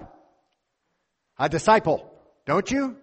A 1.39 1.49
disciple, 1.49 2.09
don't 2.47 2.71
you? 2.71 2.97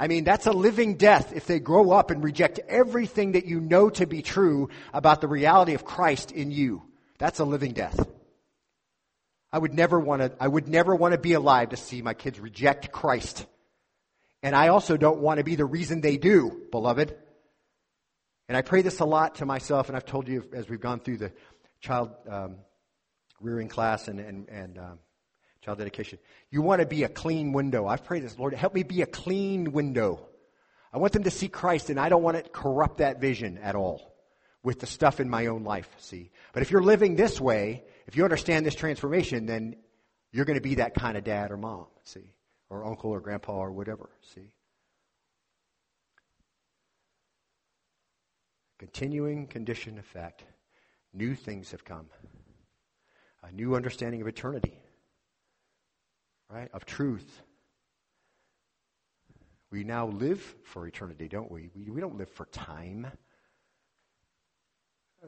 I 0.00 0.08
mean, 0.08 0.24
that's 0.24 0.46
a 0.46 0.52
living 0.52 0.94
death 0.94 1.34
if 1.36 1.46
they 1.46 1.60
grow 1.60 1.90
up 1.90 2.10
and 2.10 2.24
reject 2.24 2.58
everything 2.66 3.32
that 3.32 3.44
you 3.44 3.60
know 3.60 3.90
to 3.90 4.06
be 4.06 4.22
true 4.22 4.70
about 4.94 5.20
the 5.20 5.28
reality 5.28 5.74
of 5.74 5.84
Christ 5.84 6.32
in 6.32 6.50
you. 6.50 6.82
That's 7.18 7.38
a 7.38 7.44
living 7.44 7.74
death. 7.74 8.08
I 9.52 9.58
would 9.58 9.74
never 9.74 10.00
want 10.00 10.22
to, 10.22 10.32
I 10.40 10.48
would 10.48 10.68
never 10.68 10.96
want 10.96 11.12
to 11.12 11.18
be 11.18 11.34
alive 11.34 11.68
to 11.68 11.76
see 11.76 12.00
my 12.00 12.14
kids 12.14 12.40
reject 12.40 12.90
Christ. 12.90 13.44
And 14.42 14.56
I 14.56 14.68
also 14.68 14.96
don't 14.96 15.20
want 15.20 15.36
to 15.36 15.44
be 15.44 15.54
the 15.54 15.66
reason 15.66 16.00
they 16.00 16.16
do, 16.16 16.62
beloved. 16.72 17.14
And 18.48 18.56
I 18.56 18.62
pray 18.62 18.80
this 18.80 19.00
a 19.00 19.04
lot 19.04 19.34
to 19.34 19.44
myself, 19.44 19.88
and 19.88 19.96
I've 19.96 20.06
told 20.06 20.28
you 20.28 20.48
as 20.54 20.66
we've 20.66 20.80
gone 20.80 21.00
through 21.00 21.18
the 21.18 21.32
child 21.82 22.12
um, 22.26 22.56
rearing 23.38 23.68
class 23.68 24.08
and, 24.08 24.18
and, 24.18 24.48
and 24.48 24.78
um, 24.78 24.98
child 25.62 25.78
dedication. 25.78 26.18
You 26.50 26.62
want 26.62 26.80
to 26.80 26.86
be 26.86 27.04
a 27.04 27.08
clean 27.08 27.52
window. 27.52 27.86
I've 27.86 28.04
prayed 28.04 28.22
this, 28.22 28.38
Lord, 28.38 28.54
help 28.54 28.74
me 28.74 28.82
be 28.82 29.02
a 29.02 29.06
clean 29.06 29.72
window. 29.72 30.26
I 30.92 30.98
want 30.98 31.12
them 31.12 31.24
to 31.24 31.30
see 31.30 31.48
Christ, 31.48 31.90
and 31.90 32.00
I 32.00 32.08
don't 32.08 32.22
want 32.22 32.42
to 32.42 32.50
corrupt 32.50 32.98
that 32.98 33.20
vision 33.20 33.58
at 33.58 33.76
all 33.76 34.10
with 34.62 34.80
the 34.80 34.86
stuff 34.86 35.20
in 35.20 35.28
my 35.28 35.46
own 35.46 35.64
life, 35.64 35.88
see? 35.98 36.30
But 36.52 36.62
if 36.62 36.70
you're 36.70 36.82
living 36.82 37.16
this 37.16 37.40
way, 37.40 37.84
if 38.06 38.16
you 38.16 38.24
understand 38.24 38.66
this 38.66 38.74
transformation, 38.74 39.46
then 39.46 39.76
you're 40.32 40.44
going 40.44 40.58
to 40.58 40.62
be 40.62 40.76
that 40.76 40.94
kind 40.94 41.16
of 41.16 41.24
dad 41.24 41.50
or 41.50 41.56
mom, 41.56 41.86
see? 42.04 42.32
Or 42.68 42.84
uncle 42.84 43.10
or 43.10 43.20
grandpa 43.20 43.52
or 43.52 43.72
whatever, 43.72 44.10
see? 44.34 44.52
Continuing 48.78 49.46
condition 49.46 49.98
of 49.98 50.04
fact. 50.04 50.44
New 51.12 51.34
things 51.34 51.70
have 51.72 51.84
come. 51.84 52.06
A 53.42 53.52
new 53.52 53.74
understanding 53.74 54.20
of 54.20 54.26
eternity, 54.26 54.78
right? 56.50 56.68
Of 56.72 56.84
truth. 56.84 57.42
We 59.70 59.84
now 59.84 60.08
live 60.08 60.40
for 60.64 60.86
eternity, 60.86 61.28
don't 61.28 61.50
we? 61.50 61.70
We, 61.74 61.90
we 61.90 62.00
don't 62.00 62.18
live 62.18 62.28
for 62.28 62.46
time. 62.46 63.06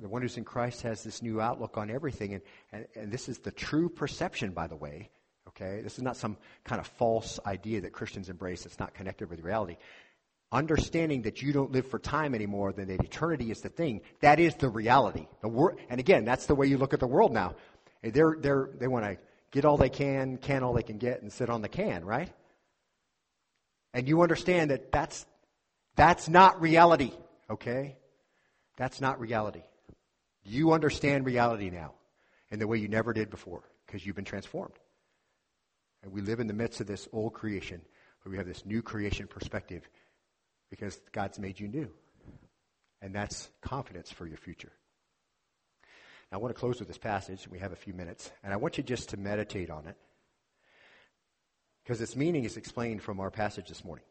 The 0.01 0.09
one 0.09 0.23
who's 0.23 0.37
in 0.37 0.45
Christ 0.45 0.83
has 0.83 1.05
this 1.05 1.23
new 1.23 1.41
outlook 1.41 1.77
on 1.77 1.91
everything, 1.91 2.35
and, 2.35 2.43
and, 2.73 2.87
and 2.97 3.12
this 3.12 3.29
is 3.29 3.39
the 3.39 3.53
true 3.53 3.89
perception, 3.89 4.51
by 4.53 4.66
the 4.66 4.77
way. 4.77 5.11
Okay? 5.49 5.81
This 5.83 5.97
is 5.97 6.03
not 6.03 6.16
some 6.16 6.37
kind 6.64 6.81
of 6.81 6.87
false 6.87 7.39
idea 7.47 7.83
that 7.83 7.93
Christians 7.93 8.29
embrace 8.29 8.64
that's 8.64 8.79
not 8.79 8.95
connected 8.95 9.31
with 9.31 9.41
reality. 9.41 9.77
Understanding 10.51 11.23
that 11.23 11.41
you 11.41 11.53
don't 11.53 11.73
live 11.73 11.87
for 11.87 11.99
time 11.99 12.35
anymore, 12.35 12.73
than 12.73 12.89
that 12.89 13.05
eternity 13.05 13.51
is 13.51 13.61
the 13.61 13.68
thing, 13.68 14.01
that 14.20 14.41
is 14.41 14.55
the 14.57 14.68
reality. 14.68 15.27
The 15.41 15.49
wor- 15.49 15.77
and 15.89 16.01
again, 16.01 16.25
that's 16.25 16.47
the 16.47 16.55
way 16.55 16.66
you 16.66 16.79
look 16.79 16.95
at 16.95 17.01
the 17.01 17.07
world 17.07 17.33
now. 17.33 17.55
They're, 18.03 18.37
they're, 18.39 18.70
they 18.79 18.89
want 18.89 19.05
to 19.05 19.18
get 19.53 19.64
all 19.64 19.76
they 19.76 19.90
can, 19.90 20.38
can 20.38 20.64
all 20.64 20.72
they 20.72 20.82
can 20.82 20.98
get, 20.98 21.22
and 21.22 21.32
sit 21.32 21.48
on 21.48 21.62
the 21.62 21.68
can, 21.68 22.05
right? 22.05 22.30
And 23.94 24.09
you 24.09 24.22
understand 24.22 24.70
that 24.70 24.90
that's, 24.90 25.24
that's 25.94 26.28
not 26.28 26.61
reality, 26.61 27.12
okay? 27.50 27.96
That's 28.76 29.00
not 29.00 29.20
reality. 29.20 29.62
You 30.42 30.72
understand 30.72 31.26
reality 31.26 31.70
now 31.70 31.92
in 32.50 32.59
the 32.59 32.66
way 32.66 32.78
you 32.78 32.88
never 32.88 33.12
did 33.12 33.30
before 33.30 33.62
because 33.86 34.05
you've 34.05 34.16
been 34.16 34.24
transformed. 34.24 34.74
And 36.03 36.12
we 36.12 36.22
live 36.22 36.40
in 36.40 36.46
the 36.46 36.55
midst 36.55 36.80
of 36.80 36.86
this 36.86 37.07
old 37.12 37.34
creation, 37.34 37.82
but 38.24 38.30
we 38.30 38.38
have 38.38 38.46
this 38.46 38.64
new 38.64 38.82
creation 38.82 39.28
perspective 39.28 39.88
because 40.70 40.98
God's 41.12 41.38
made 41.38 41.61
you 41.61 41.68
new. 41.68 41.90
And 43.03 43.14
that's 43.14 43.50
confidence 43.61 44.11
for 44.11 44.26
your 44.26 44.38
future. 44.38 44.72
I 46.33 46.39
want 46.39 46.55
to 46.55 46.59
close 46.59 46.78
with 46.78 46.89
this 46.89 46.99
passage. 46.99 47.47
We 47.47 47.59
have 47.59 47.72
a 47.72 47.76
few 47.76 47.93
minutes, 47.93 48.30
and 48.43 48.53
I 48.53 48.57
want 48.57 48.78
you 48.78 48.85
just 48.85 49.11
to 49.11 49.16
meditate 49.18 49.68
on 49.68 49.87
it 49.87 49.97
because 51.85 52.01
its 52.01 52.16
meaning 52.16 52.45
is 52.45 52.57
explained 52.57 53.03
from 53.03 53.20
our 53.20 53.30
passage 53.30 53.68
this 53.68 53.85
morning. 53.85 54.05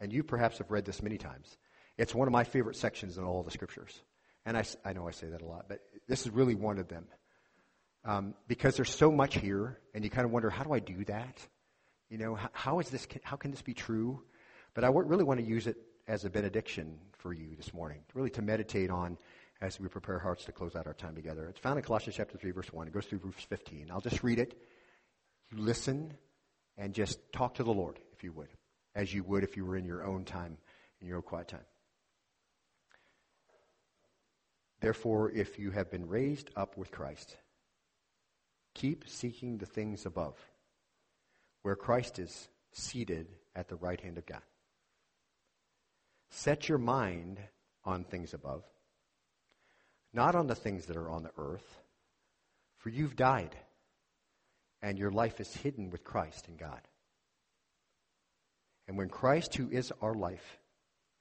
And 0.00 0.12
you 0.12 0.22
perhaps 0.22 0.58
have 0.58 0.70
read 0.70 0.84
this 0.84 1.02
many 1.02 1.18
times. 1.18 1.56
It's 1.96 2.14
one 2.14 2.28
of 2.28 2.32
my 2.32 2.44
favorite 2.44 2.76
sections 2.76 3.18
in 3.18 3.24
all 3.24 3.42
the 3.42 3.50
scriptures. 3.50 4.00
And 4.46 4.56
I, 4.56 4.64
I 4.84 4.92
know 4.92 5.08
I 5.08 5.10
say 5.10 5.26
that 5.28 5.42
a 5.42 5.44
lot, 5.44 5.66
but 5.68 5.80
this 6.06 6.26
is 6.26 6.30
really 6.30 6.54
one 6.54 6.78
of 6.78 6.86
them. 6.86 7.06
Um, 8.04 8.34
because 8.46 8.76
there's 8.76 8.94
so 8.94 9.10
much 9.10 9.34
here, 9.36 9.78
and 9.94 10.04
you 10.04 10.10
kind 10.10 10.24
of 10.24 10.30
wonder, 10.30 10.50
how 10.50 10.62
do 10.62 10.72
I 10.72 10.78
do 10.78 11.04
that? 11.06 11.44
You 12.08 12.18
know, 12.18 12.36
how, 12.36 12.48
how 12.52 12.78
is 12.78 12.88
this? 12.88 13.06
How 13.24 13.36
can 13.36 13.50
this 13.50 13.62
be 13.62 13.74
true? 13.74 14.22
But 14.74 14.84
I 14.84 14.88
really 14.88 15.24
want 15.24 15.40
to 15.40 15.46
use 15.46 15.66
it 15.66 15.76
as 16.06 16.24
a 16.24 16.30
benediction 16.30 16.98
for 17.18 17.32
you 17.32 17.56
this 17.56 17.74
morning, 17.74 17.98
really 18.14 18.30
to 18.30 18.42
meditate 18.42 18.90
on 18.90 19.18
as 19.60 19.80
we 19.80 19.88
prepare 19.88 20.18
hearts 20.18 20.44
to 20.44 20.52
close 20.52 20.76
out 20.76 20.86
our 20.86 20.94
time 20.94 21.14
together. 21.14 21.46
It's 21.48 21.58
found 21.58 21.78
in 21.78 21.84
Colossians 21.84 22.16
chapter 22.16 22.38
3, 22.38 22.50
verse 22.52 22.72
1. 22.72 22.86
It 22.86 22.94
goes 22.94 23.06
through 23.06 23.18
verse 23.18 23.44
15. 23.48 23.88
I'll 23.90 24.00
just 24.00 24.22
read 24.22 24.38
it. 24.38 24.60
Listen 25.52 26.14
and 26.76 26.94
just 26.94 27.18
talk 27.32 27.54
to 27.54 27.64
the 27.64 27.72
Lord, 27.72 27.98
if 28.12 28.22
you 28.22 28.32
would, 28.32 28.48
as 28.94 29.12
you 29.12 29.24
would 29.24 29.42
if 29.42 29.56
you 29.56 29.64
were 29.64 29.76
in 29.76 29.84
your 29.84 30.04
own 30.04 30.24
time, 30.24 30.58
in 31.00 31.08
your 31.08 31.16
own 31.16 31.22
quiet 31.22 31.48
time. 31.48 31.64
Therefore, 34.80 35.30
if 35.32 35.58
you 35.58 35.72
have 35.72 35.90
been 35.90 36.08
raised 36.08 36.50
up 36.54 36.76
with 36.76 36.92
Christ, 36.92 37.36
keep 38.74 39.08
seeking 39.08 39.58
the 39.58 39.66
things 39.66 40.06
above, 40.06 40.36
where 41.62 41.74
Christ 41.74 42.20
is 42.20 42.48
seated 42.70 43.26
at 43.56 43.68
the 43.68 43.74
right 43.74 44.00
hand 44.00 44.18
of 44.18 44.26
God. 44.26 44.42
Set 46.30 46.68
your 46.68 46.78
mind 46.78 47.40
on 47.84 48.04
things 48.04 48.34
above, 48.34 48.62
not 50.12 50.34
on 50.34 50.46
the 50.46 50.54
things 50.54 50.86
that 50.86 50.96
are 50.96 51.10
on 51.10 51.22
the 51.22 51.32
earth, 51.36 51.78
for 52.78 52.88
you've 52.88 53.16
died, 53.16 53.56
and 54.80 54.98
your 54.98 55.10
life 55.10 55.40
is 55.40 55.52
hidden 55.54 55.90
with 55.90 56.04
Christ 56.04 56.48
in 56.48 56.56
God. 56.56 56.80
And 58.86 58.96
when 58.96 59.08
Christ, 59.08 59.54
who 59.54 59.68
is 59.70 59.92
our 60.00 60.14
life, 60.14 60.58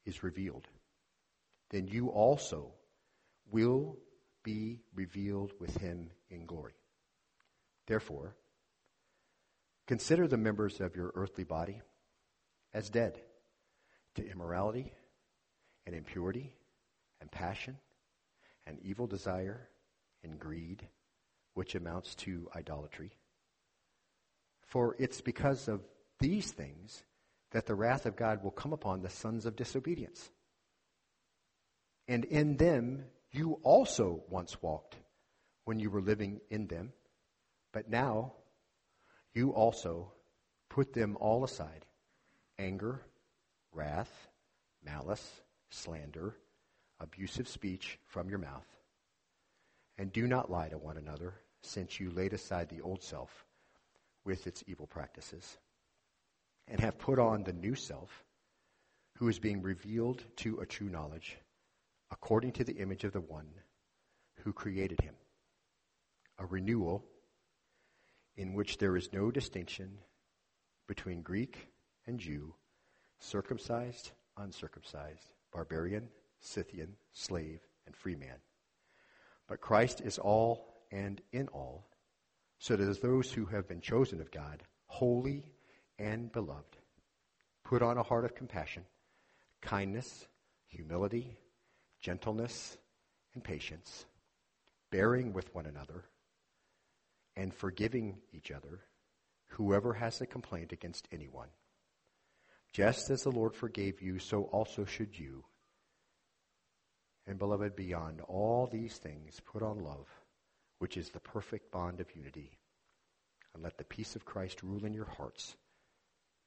is 0.06 0.24
revealed, 0.24 0.68
then 1.72 1.88
you 1.88 2.08
also 2.08 2.72
will 3.52 3.98
be 4.44 4.80
revealed 4.96 5.52
with 5.60 5.76
him 5.78 6.10
in 6.30 6.46
glory. 6.46 6.76
Therefore, 7.88 8.36
consider 9.86 10.28
the 10.28 10.38
members 10.38 10.80
of 10.80 10.96
your 10.96 11.12
earthly 11.16 11.44
body 11.44 11.82
as 12.74 12.90
dead 12.90 13.20
to 14.16 14.26
immorality 14.26 14.94
and 15.86 15.96
impurity 15.96 16.54
and 17.20 17.30
passion 17.30 17.78
and 18.68 18.80
evil 18.84 19.07
desire 19.07 19.70
and 20.24 20.39
greed, 20.39 20.88
which 21.53 21.76
amounts 21.76 22.13
to 22.15 22.49
idolatry. 22.55 23.11
For 24.68 24.95
it's 24.99 25.22
because 25.22 25.68
of 25.68 25.82
these 26.20 26.51
things 26.51 27.03
that 27.51 27.65
the 27.65 27.76
wrath 27.76 28.05
of 28.05 28.15
God 28.15 28.43
will 28.43 28.51
come 28.51 28.74
upon 28.74 29.01
the 29.01 29.09
sons 29.09 29.45
of 29.45 29.55
disobedience. 29.55 30.30
And 32.07 32.26
in 32.26 32.57
them 32.57 33.05
you 33.32 33.59
also 33.63 34.24
once 34.30 34.61
walked 34.61 34.95
when 35.65 35.80
you 35.80 35.89
were 35.89 36.01
living 36.01 36.39
in 36.49 36.68
them, 36.68 36.93
but 37.74 37.89
now 37.89 38.34
you 39.34 39.51
also 39.51 40.11
put 40.70 40.93
them 40.93 41.18
all 41.20 41.43
aside 41.43 41.86
anger, 42.59 43.01
wrath, 43.72 44.28
malice, 44.84 45.41
slander, 45.70 46.36
abusive 47.00 47.48
speech 47.48 48.00
from 48.06 48.30
your 48.30 48.39
mouth. 48.39 48.68
And 49.98 50.12
do 50.12 50.28
not 50.28 50.52
lie 50.52 50.70
to 50.70 50.78
one 50.78 50.98
another, 50.98 51.34
since 51.62 52.00
you 52.00 52.12
laid 52.12 52.34
aside 52.34 52.70
the 52.70 52.82
old 52.82 53.04
self 53.04 53.45
with 54.24 54.45
its 54.48 54.64
evil 54.68 54.88
practices, 54.88 55.58
and 56.68 56.80
have 56.80 57.00
put 57.00 57.18
on 57.20 57.43
the 57.43 57.54
new 57.54 57.76
self, 57.76 58.24
who 59.18 59.28
is 59.28 59.39
being 59.39 59.62
revealed 59.62 60.24
to 60.38 60.60
a 60.60 60.66
true 60.66 60.89
knowledge 60.89 61.38
according 62.12 62.52
to 62.54 62.64
the 62.64 62.78
image 62.78 63.04
of 63.04 63.14
the 63.14 63.22
one 63.22 63.48
who 64.43 64.54
created 64.54 65.02
him. 65.02 65.16
A 66.39 66.45
renewal 66.45 67.04
in 68.36 68.54
which 68.54 68.78
there 68.78 68.95
is 68.95 69.12
no 69.12 69.32
distinction 69.32 69.98
between 70.88 71.22
Greek 71.22 71.68
and 72.06 72.20
Jew, 72.20 72.54
circumcised, 73.20 74.12
uncircumcised, 74.38 75.32
barbarian, 75.52 76.08
Scythian, 76.40 76.96
slave, 77.14 77.60
and 77.86 77.96
free 77.96 78.16
man. 78.16 78.38
But 79.48 79.62
Christ 79.62 80.02
is 80.02 80.18
all 80.18 80.74
and 80.92 81.22
in 81.32 81.48
all, 81.50 81.90
so 82.60 82.76
that 82.76 82.88
as 82.88 83.00
those 83.00 83.32
who 83.32 83.46
have 83.46 83.68
been 83.68 83.82
chosen 83.82 84.22
of 84.22 84.32
God, 84.32 84.64
holy 84.88 85.46
and 86.00 86.32
beloved, 86.32 86.78
put 87.64 87.82
on 87.82 87.98
a 87.98 88.04
heart 88.04 88.26
of 88.26 88.36
compassion, 88.36 88.84
kindness, 89.62 90.28
humility, 90.68 91.38
gentleness, 92.00 92.78
and 93.34 93.44
patience, 93.44 94.06
bearing 94.92 95.34
with 95.34 95.54
one 95.54 95.66
another, 95.66 96.06
and 97.36 97.54
forgiving 97.54 98.18
each 98.34 98.52
other, 98.52 98.82
whoever 99.48 99.94
has 99.94 100.22
a 100.22 100.26
complaint 100.26 100.72
against 100.72 101.08
anyone. 101.12 101.50
Just 102.74 103.10
as 103.10 103.22
the 103.24 103.32
Lord 103.32 103.56
forgave 103.56 104.02
you, 104.02 104.20
so 104.20 104.44
also 104.44 104.86
should 104.86 105.18
you. 105.18 105.44
And 107.28 107.38
beloved, 107.38 107.76
beyond 107.76 108.22
all 108.22 108.68
these 108.68 108.96
things, 108.98 109.40
put 109.52 109.62
on 109.62 109.84
love, 109.84 110.08
which 110.80 110.96
is 110.96 111.10
the 111.10 111.20
perfect 111.20 111.72
bond 111.72 112.00
of 112.00 112.16
unity. 112.16 112.58
And 113.54 113.64
let 113.64 113.78
the 113.78 113.84
peace 113.84 114.16
of 114.16 114.26
Christ 114.26 114.64
rule 114.64 114.86
in 114.86 114.94
your 114.94 115.10
hearts, 115.18 115.56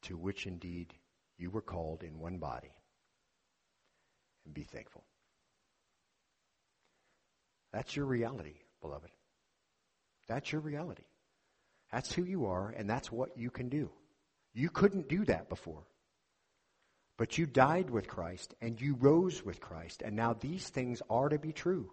to 0.02 0.16
which 0.16 0.46
indeed 0.46 0.94
you 1.36 1.50
were 1.50 1.60
called 1.60 2.02
in 2.02 2.18
one 2.18 2.38
body. 2.38 2.72
And 4.46 4.54
be 4.54 4.62
thankful. 4.62 5.04
That's 7.72 7.94
your 7.94 8.06
reality, 8.06 8.54
beloved. 8.80 9.10
That's 10.28 10.50
your 10.50 10.60
reality. 10.60 11.04
That's 11.92 12.12
who 12.12 12.24
you 12.24 12.46
are, 12.46 12.70
and 12.70 12.88
that's 12.88 13.12
what 13.12 13.36
you 13.36 13.50
can 13.50 13.68
do. 13.68 13.90
You 14.54 14.70
couldn't 14.70 15.08
do 15.08 15.24
that 15.26 15.48
before. 15.48 15.84
But 17.20 17.36
you 17.36 17.44
died 17.44 17.90
with 17.90 18.08
Christ, 18.08 18.54
and 18.62 18.80
you 18.80 18.94
rose 18.94 19.44
with 19.44 19.60
Christ, 19.60 20.00
and 20.00 20.16
now 20.16 20.32
these 20.32 20.70
things 20.70 21.02
are 21.10 21.28
to 21.28 21.38
be 21.38 21.52
true 21.52 21.90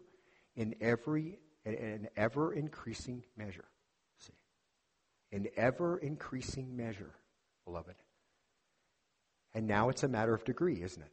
in 0.56 0.74
every 0.80 1.38
an 1.66 2.08
ever 2.16 2.54
increasing 2.54 3.26
measure. 3.36 3.66
See? 4.20 4.32
In 5.34 5.50
ever 5.58 5.98
increasing 5.98 6.78
measure, 6.78 7.14
beloved. 7.66 7.96
And 9.54 9.68
now 9.68 9.90
it's 9.90 10.04
a 10.04 10.08
matter 10.08 10.34
of 10.34 10.46
degree, 10.46 10.82
isn't 10.82 11.02
it? 11.02 11.12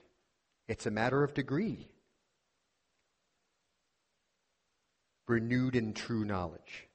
It's 0.68 0.86
a 0.86 0.92
matter 0.92 1.24
of 1.24 1.34
degree. 1.34 1.88
Renewed 5.26 5.74
in 5.74 5.92
true 5.92 6.24
knowledge. 6.24 6.86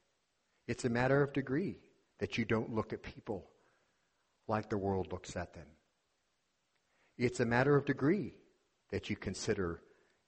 It's 0.70 0.86
a 0.86 0.89
matter 0.89 1.22
of 1.22 1.34
degree 1.34 1.82
that 2.20 2.38
you 2.38 2.45
don't 2.45 2.74
look 2.74 2.93
at 2.93 3.03
people 3.03 3.49
like 4.47 4.70
the 4.70 4.78
world 4.78 5.11
looks 5.11 5.36
at 5.36 5.53
them. 5.53 5.67
It's 7.20 7.41
a 7.41 7.45
matter 7.45 7.76
of 7.76 7.86
degree 7.86 8.34
that 8.91 9.09
you 9.09 9.17
consider 9.17 9.82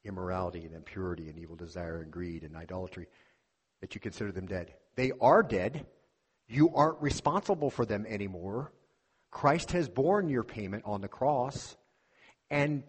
immorality 0.04 0.66
and 0.66 0.76
impurity 0.76 1.30
and 1.30 1.40
evil 1.40 1.56
desire 1.56 2.02
and 2.02 2.12
greed 2.12 2.44
and 2.44 2.56
idolatry, 2.58 3.08
that 3.80 3.96
you 3.96 4.02
consider 4.02 4.32
them 4.34 4.46
dead. 4.46 4.74
They 4.96 5.14
are 5.22 5.42
dead. 5.42 5.86
You 6.48 6.76
aren't 6.76 7.02
responsible 7.02 7.70
for 7.70 7.86
them 7.86 8.06
anymore. 8.08 8.74
Christ 9.32 9.72
has 9.72 9.88
borne 9.88 10.28
your 10.28 10.44
payment 10.44 10.84
on 10.86 11.00
the 11.00 11.08
cross, 11.08 11.78
and 12.50 12.84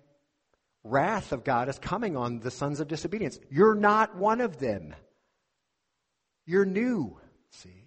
wrath 0.83 1.31
of 1.31 1.45
God 1.45 1.69
is 1.69 1.79
coming 1.79 2.17
on 2.17 2.41
the 2.41 2.51
sons 2.51 2.81
of 2.81 2.89
disobedience. 2.89 3.39
You're 3.51 3.77
not 3.77 4.17
one 4.17 4.41
of 4.41 4.59
them. 4.59 4.97
You're 6.45 6.67
new. 6.67 7.21
See? 7.51 7.85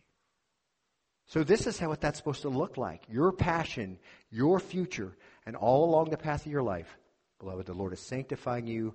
So 1.27 1.43
this 1.43 1.67
is 1.67 1.77
how 1.77 1.89
what 1.89 1.99
that's 1.99 2.17
supposed 2.17 2.43
to 2.43 2.49
look 2.49 2.77
like. 2.77 3.03
Your 3.09 3.33
passion, 3.33 3.99
your 4.31 4.61
future, 4.61 5.17
and 5.45 5.55
all 5.55 5.85
along 5.85 6.09
the 6.09 6.17
path 6.17 6.45
of 6.45 6.51
your 6.51 6.63
life. 6.63 6.97
Beloved, 7.39 7.65
the 7.65 7.73
Lord 7.73 7.93
is 7.93 7.99
sanctifying 7.99 8.67
you, 8.67 8.93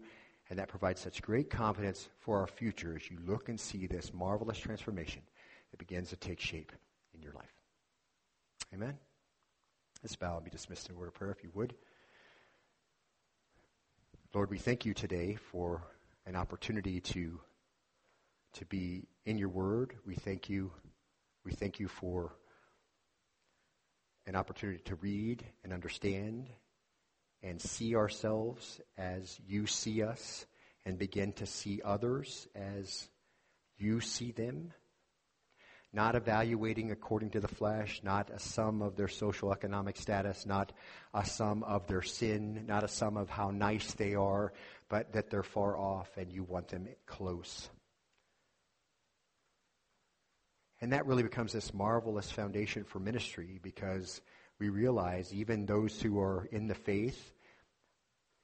and 0.48 0.58
that 0.58 0.68
provides 0.68 1.00
such 1.00 1.22
great 1.22 1.50
confidence 1.50 2.08
for 2.18 2.38
our 2.38 2.46
future 2.46 2.96
as 2.96 3.10
you 3.10 3.18
look 3.26 3.48
and 3.48 3.60
see 3.60 3.86
this 3.86 4.12
marvelous 4.12 4.58
transformation 4.58 5.22
that 5.70 5.78
begins 5.78 6.10
to 6.10 6.16
take 6.16 6.40
shape 6.40 6.72
in 7.14 7.22
your 7.22 7.32
life. 7.32 7.54
Amen. 8.74 8.96
Let's 10.02 10.16
bow 10.16 10.36
and 10.36 10.44
be 10.44 10.50
dismissed 10.50 10.88
in 10.88 10.94
a 10.94 10.98
word 10.98 11.08
of 11.08 11.14
prayer 11.14 11.30
if 11.30 11.44
you 11.44 11.50
would. 11.54 11.74
Lord, 14.32 14.50
we 14.50 14.58
thank 14.58 14.84
you 14.84 14.94
today 14.94 15.36
for 15.50 15.82
an 16.24 16.36
opportunity 16.36 17.00
to, 17.00 17.40
to 18.54 18.64
be 18.66 19.08
in 19.26 19.38
your 19.38 19.48
word. 19.48 19.94
We 20.06 20.14
thank 20.14 20.48
you. 20.48 20.70
We 21.44 21.52
thank 21.52 21.80
you 21.80 21.88
for 21.88 22.32
an 24.26 24.36
opportunity 24.36 24.82
to 24.84 24.94
read 24.96 25.44
and 25.64 25.72
understand 25.72 26.48
and 27.42 27.60
see 27.60 27.96
ourselves 27.96 28.80
as 28.98 29.38
you 29.46 29.66
see 29.66 30.02
us 30.02 30.46
and 30.84 30.98
begin 30.98 31.32
to 31.32 31.46
see 31.46 31.80
others 31.84 32.48
as 32.54 33.08
you 33.78 34.00
see 34.00 34.32
them. 34.32 34.72
Not 35.92 36.14
evaluating 36.14 36.92
according 36.92 37.30
to 37.30 37.40
the 37.40 37.48
flesh, 37.48 38.00
not 38.04 38.30
a 38.30 38.38
sum 38.38 38.80
of 38.80 38.94
their 38.94 39.08
social 39.08 39.52
economic 39.52 39.96
status, 39.96 40.46
not 40.46 40.72
a 41.12 41.24
sum 41.24 41.64
of 41.64 41.88
their 41.88 42.02
sin, 42.02 42.64
not 42.68 42.84
a 42.84 42.88
sum 42.88 43.16
of 43.16 43.28
how 43.28 43.50
nice 43.50 43.92
they 43.94 44.14
are, 44.14 44.52
but 44.88 45.12
that 45.14 45.30
they're 45.30 45.42
far 45.42 45.76
off 45.76 46.08
and 46.16 46.32
you 46.32 46.44
want 46.44 46.68
them 46.68 46.86
close. 47.06 47.68
And 50.80 50.92
that 50.92 51.06
really 51.06 51.22
becomes 51.22 51.52
this 51.52 51.74
marvelous 51.74 52.30
foundation 52.30 52.84
for 52.84 53.00
ministry 53.00 53.60
because 53.62 54.20
we 54.58 54.70
realize 54.70 55.32
even 55.32 55.66
those 55.66 56.00
who 56.00 56.18
are 56.20 56.48
in 56.52 56.68
the 56.68 56.74
faith 56.74 57.32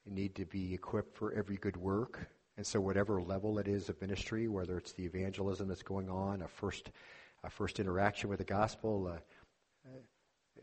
need 0.04 0.34
to 0.36 0.44
be 0.44 0.74
equipped 0.74 1.16
for 1.16 1.32
every 1.32 1.56
good 1.56 1.76
work. 1.76 2.28
And 2.56 2.66
so, 2.66 2.80
whatever 2.80 3.20
level 3.20 3.58
it 3.58 3.68
is 3.68 3.88
of 3.88 4.00
ministry, 4.00 4.48
whether 4.48 4.78
it's 4.78 4.92
the 4.92 5.04
evangelism 5.04 5.68
that's 5.68 5.82
going 5.82 6.08
on, 6.08 6.42
a 6.42 6.48
first, 6.48 6.90
a 7.44 7.50
first 7.50 7.80
interaction 7.80 8.30
with 8.30 8.38
the 8.38 8.44
gospel, 8.44 9.08
uh, 9.08 9.18
uh, 9.86 9.98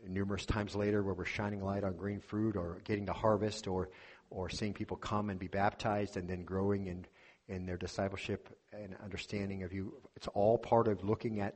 numerous 0.08 0.44
times 0.44 0.74
later 0.74 1.02
where 1.02 1.14
we're 1.14 1.24
shining 1.24 1.62
light 1.62 1.84
on 1.84 1.96
green 1.96 2.20
fruit, 2.20 2.56
or 2.56 2.78
getting 2.84 3.06
to 3.06 3.12
harvest, 3.12 3.68
or, 3.68 3.90
or 4.30 4.48
seeing 4.48 4.72
people 4.72 4.96
come 4.96 5.30
and 5.30 5.38
be 5.38 5.46
baptized, 5.46 6.16
and 6.16 6.28
then 6.28 6.42
growing 6.42 6.86
in, 6.86 7.06
in 7.48 7.64
their 7.64 7.76
discipleship 7.76 8.48
and 8.72 8.96
understanding 9.02 9.62
of 9.62 9.72
you, 9.72 9.94
it's 10.16 10.26
all 10.28 10.58
part 10.58 10.88
of 10.88 11.04
looking 11.04 11.40
at 11.40 11.54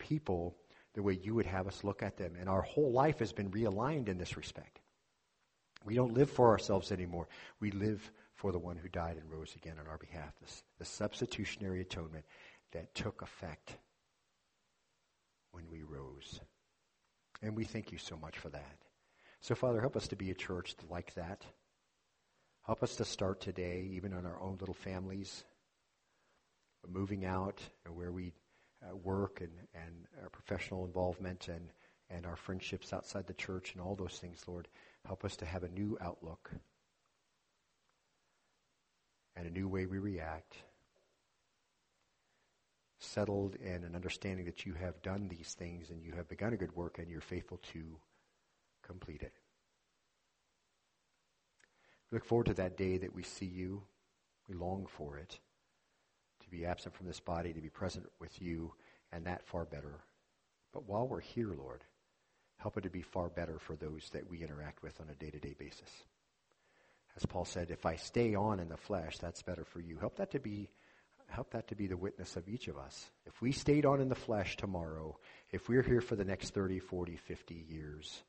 people 0.00 0.56
the 0.94 1.02
way 1.02 1.18
you 1.22 1.34
would 1.36 1.46
have 1.46 1.68
us 1.68 1.84
look 1.84 2.02
at 2.02 2.16
them. 2.16 2.32
And 2.38 2.48
our 2.48 2.62
whole 2.62 2.90
life 2.90 3.20
has 3.20 3.32
been 3.32 3.50
realigned 3.52 4.08
in 4.08 4.18
this 4.18 4.36
respect. 4.36 4.80
We 5.84 5.94
don't 5.94 6.14
live 6.14 6.28
for 6.28 6.48
ourselves 6.48 6.90
anymore. 6.90 7.28
We 7.60 7.70
live 7.70 8.10
for 8.34 8.50
the 8.50 8.58
one 8.58 8.76
who 8.76 8.88
died 8.88 9.16
and 9.16 9.30
rose 9.30 9.54
again 9.54 9.76
on 9.80 9.86
our 9.86 9.98
behalf. 9.98 10.32
This, 10.40 10.62
the 10.78 10.84
substitutionary 10.84 11.80
atonement 11.80 12.24
that 12.72 12.94
took 12.94 13.22
effect 13.22 13.76
when 15.52 15.64
we 15.70 15.82
rose. 15.82 16.40
And 17.42 17.56
we 17.56 17.64
thank 17.64 17.92
you 17.92 17.98
so 17.98 18.16
much 18.16 18.36
for 18.38 18.48
that. 18.50 18.76
So, 19.40 19.54
Father, 19.54 19.80
help 19.80 19.96
us 19.96 20.08
to 20.08 20.16
be 20.16 20.30
a 20.30 20.34
church 20.34 20.74
like 20.90 21.14
that. 21.14 21.44
Help 22.66 22.82
us 22.82 22.96
to 22.96 23.04
start 23.04 23.40
today, 23.40 23.88
even 23.92 24.12
in 24.12 24.26
our 24.26 24.40
own 24.40 24.58
little 24.60 24.74
families, 24.74 25.44
moving 26.86 27.24
out 27.24 27.58
and 27.86 27.96
where 27.96 28.12
we 28.12 28.32
uh, 28.82 28.96
work 28.96 29.40
and, 29.40 29.52
and 29.74 30.06
our 30.22 30.28
professional 30.30 30.84
involvement 30.84 31.48
and, 31.48 31.72
and 32.08 32.26
our 32.26 32.36
friendships 32.36 32.92
outside 32.92 33.26
the 33.26 33.34
church 33.34 33.72
and 33.72 33.82
all 33.82 33.94
those 33.94 34.18
things, 34.18 34.44
Lord. 34.46 34.68
Help 35.06 35.24
us 35.24 35.36
to 35.36 35.44
have 35.44 35.62
a 35.62 35.68
new 35.68 35.96
outlook 36.00 36.50
and 39.36 39.46
a 39.46 39.50
new 39.50 39.68
way 39.68 39.86
we 39.86 39.98
react. 39.98 40.56
Settled 42.98 43.56
in 43.56 43.84
an 43.84 43.94
understanding 43.94 44.44
that 44.44 44.66
you 44.66 44.74
have 44.74 45.00
done 45.02 45.28
these 45.28 45.54
things 45.58 45.90
and 45.90 46.02
you 46.04 46.12
have 46.12 46.28
begun 46.28 46.52
a 46.52 46.56
good 46.56 46.74
work 46.76 46.98
and 46.98 47.08
you're 47.08 47.20
faithful 47.20 47.58
to 47.72 47.82
complete 48.82 49.22
it. 49.22 49.32
We 52.10 52.16
look 52.16 52.24
forward 52.24 52.46
to 52.46 52.54
that 52.54 52.76
day 52.76 52.98
that 52.98 53.14
we 53.14 53.22
see 53.22 53.46
you. 53.46 53.82
We 54.48 54.56
long 54.56 54.86
for 54.86 55.16
it 55.16 55.38
to 56.50 56.56
be 56.56 56.66
absent 56.66 56.94
from 56.94 57.06
this 57.06 57.20
body, 57.20 57.52
to 57.52 57.60
be 57.60 57.68
present 57.68 58.06
with 58.20 58.40
you, 58.40 58.72
and 59.12 59.26
that 59.26 59.46
far 59.46 59.64
better. 59.64 60.00
But 60.72 60.88
while 60.88 61.06
we're 61.06 61.20
here, 61.20 61.52
Lord, 61.56 61.84
help 62.56 62.76
it 62.76 62.82
to 62.82 62.90
be 62.90 63.02
far 63.02 63.28
better 63.28 63.58
for 63.58 63.76
those 63.76 64.08
that 64.12 64.28
we 64.28 64.42
interact 64.42 64.82
with 64.82 65.00
on 65.00 65.08
a 65.10 65.14
day 65.14 65.30
to 65.30 65.38
day 65.38 65.54
basis. 65.58 65.90
As 67.16 67.26
Paul 67.26 67.44
said, 67.44 67.70
if 67.70 67.86
I 67.86 67.96
stay 67.96 68.34
on 68.34 68.60
in 68.60 68.68
the 68.68 68.76
flesh, 68.76 69.18
that's 69.18 69.42
better 69.42 69.64
for 69.64 69.80
you. 69.80 69.98
Help 69.98 70.16
that 70.16 70.30
to 70.32 70.38
be 70.38 70.70
help 71.28 71.52
that 71.52 71.68
to 71.68 71.76
be 71.76 71.86
the 71.86 71.96
witness 71.96 72.34
of 72.34 72.48
each 72.48 72.66
of 72.66 72.76
us. 72.76 73.08
If 73.24 73.40
we 73.40 73.52
stayed 73.52 73.86
on 73.86 74.00
in 74.00 74.08
the 74.08 74.16
flesh 74.16 74.56
tomorrow, 74.56 75.16
if 75.52 75.68
we're 75.68 75.82
here 75.82 76.00
for 76.00 76.16
the 76.16 76.24
next 76.24 76.54
30, 76.54 76.80
40, 76.80 77.16
50 77.16 77.66
years, 77.68 78.20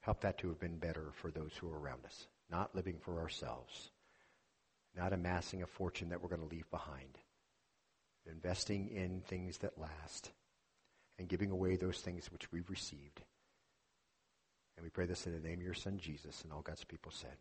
help 0.00 0.22
that 0.22 0.38
to 0.38 0.48
have 0.48 0.58
been 0.58 0.78
better 0.78 1.12
for 1.14 1.30
those 1.30 1.52
who 1.56 1.68
are 1.68 1.78
around 1.78 2.04
us. 2.04 2.26
Not 2.50 2.74
living 2.74 2.96
for 3.00 3.20
ourselves, 3.20 3.92
not 4.96 5.12
amassing 5.12 5.62
a 5.62 5.66
fortune 5.66 6.10
that 6.10 6.22
we're 6.22 6.28
going 6.28 6.46
to 6.46 6.54
leave 6.54 6.70
behind. 6.70 7.18
Investing 8.30 8.88
in 8.88 9.22
things 9.22 9.58
that 9.58 9.78
last 9.78 10.30
and 11.18 11.28
giving 11.28 11.50
away 11.50 11.76
those 11.76 11.98
things 12.00 12.30
which 12.30 12.50
we've 12.52 12.70
received. 12.70 13.22
And 14.76 14.84
we 14.84 14.90
pray 14.90 15.06
this 15.06 15.26
in 15.26 15.32
the 15.32 15.46
name 15.48 15.58
of 15.58 15.64
your 15.64 15.74
Son, 15.74 15.98
Jesus, 15.98 16.42
and 16.42 16.52
all 16.52 16.62
God's 16.62 16.84
people 16.84 17.12
said, 17.12 17.36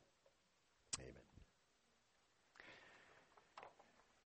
Amen. 1.00 1.31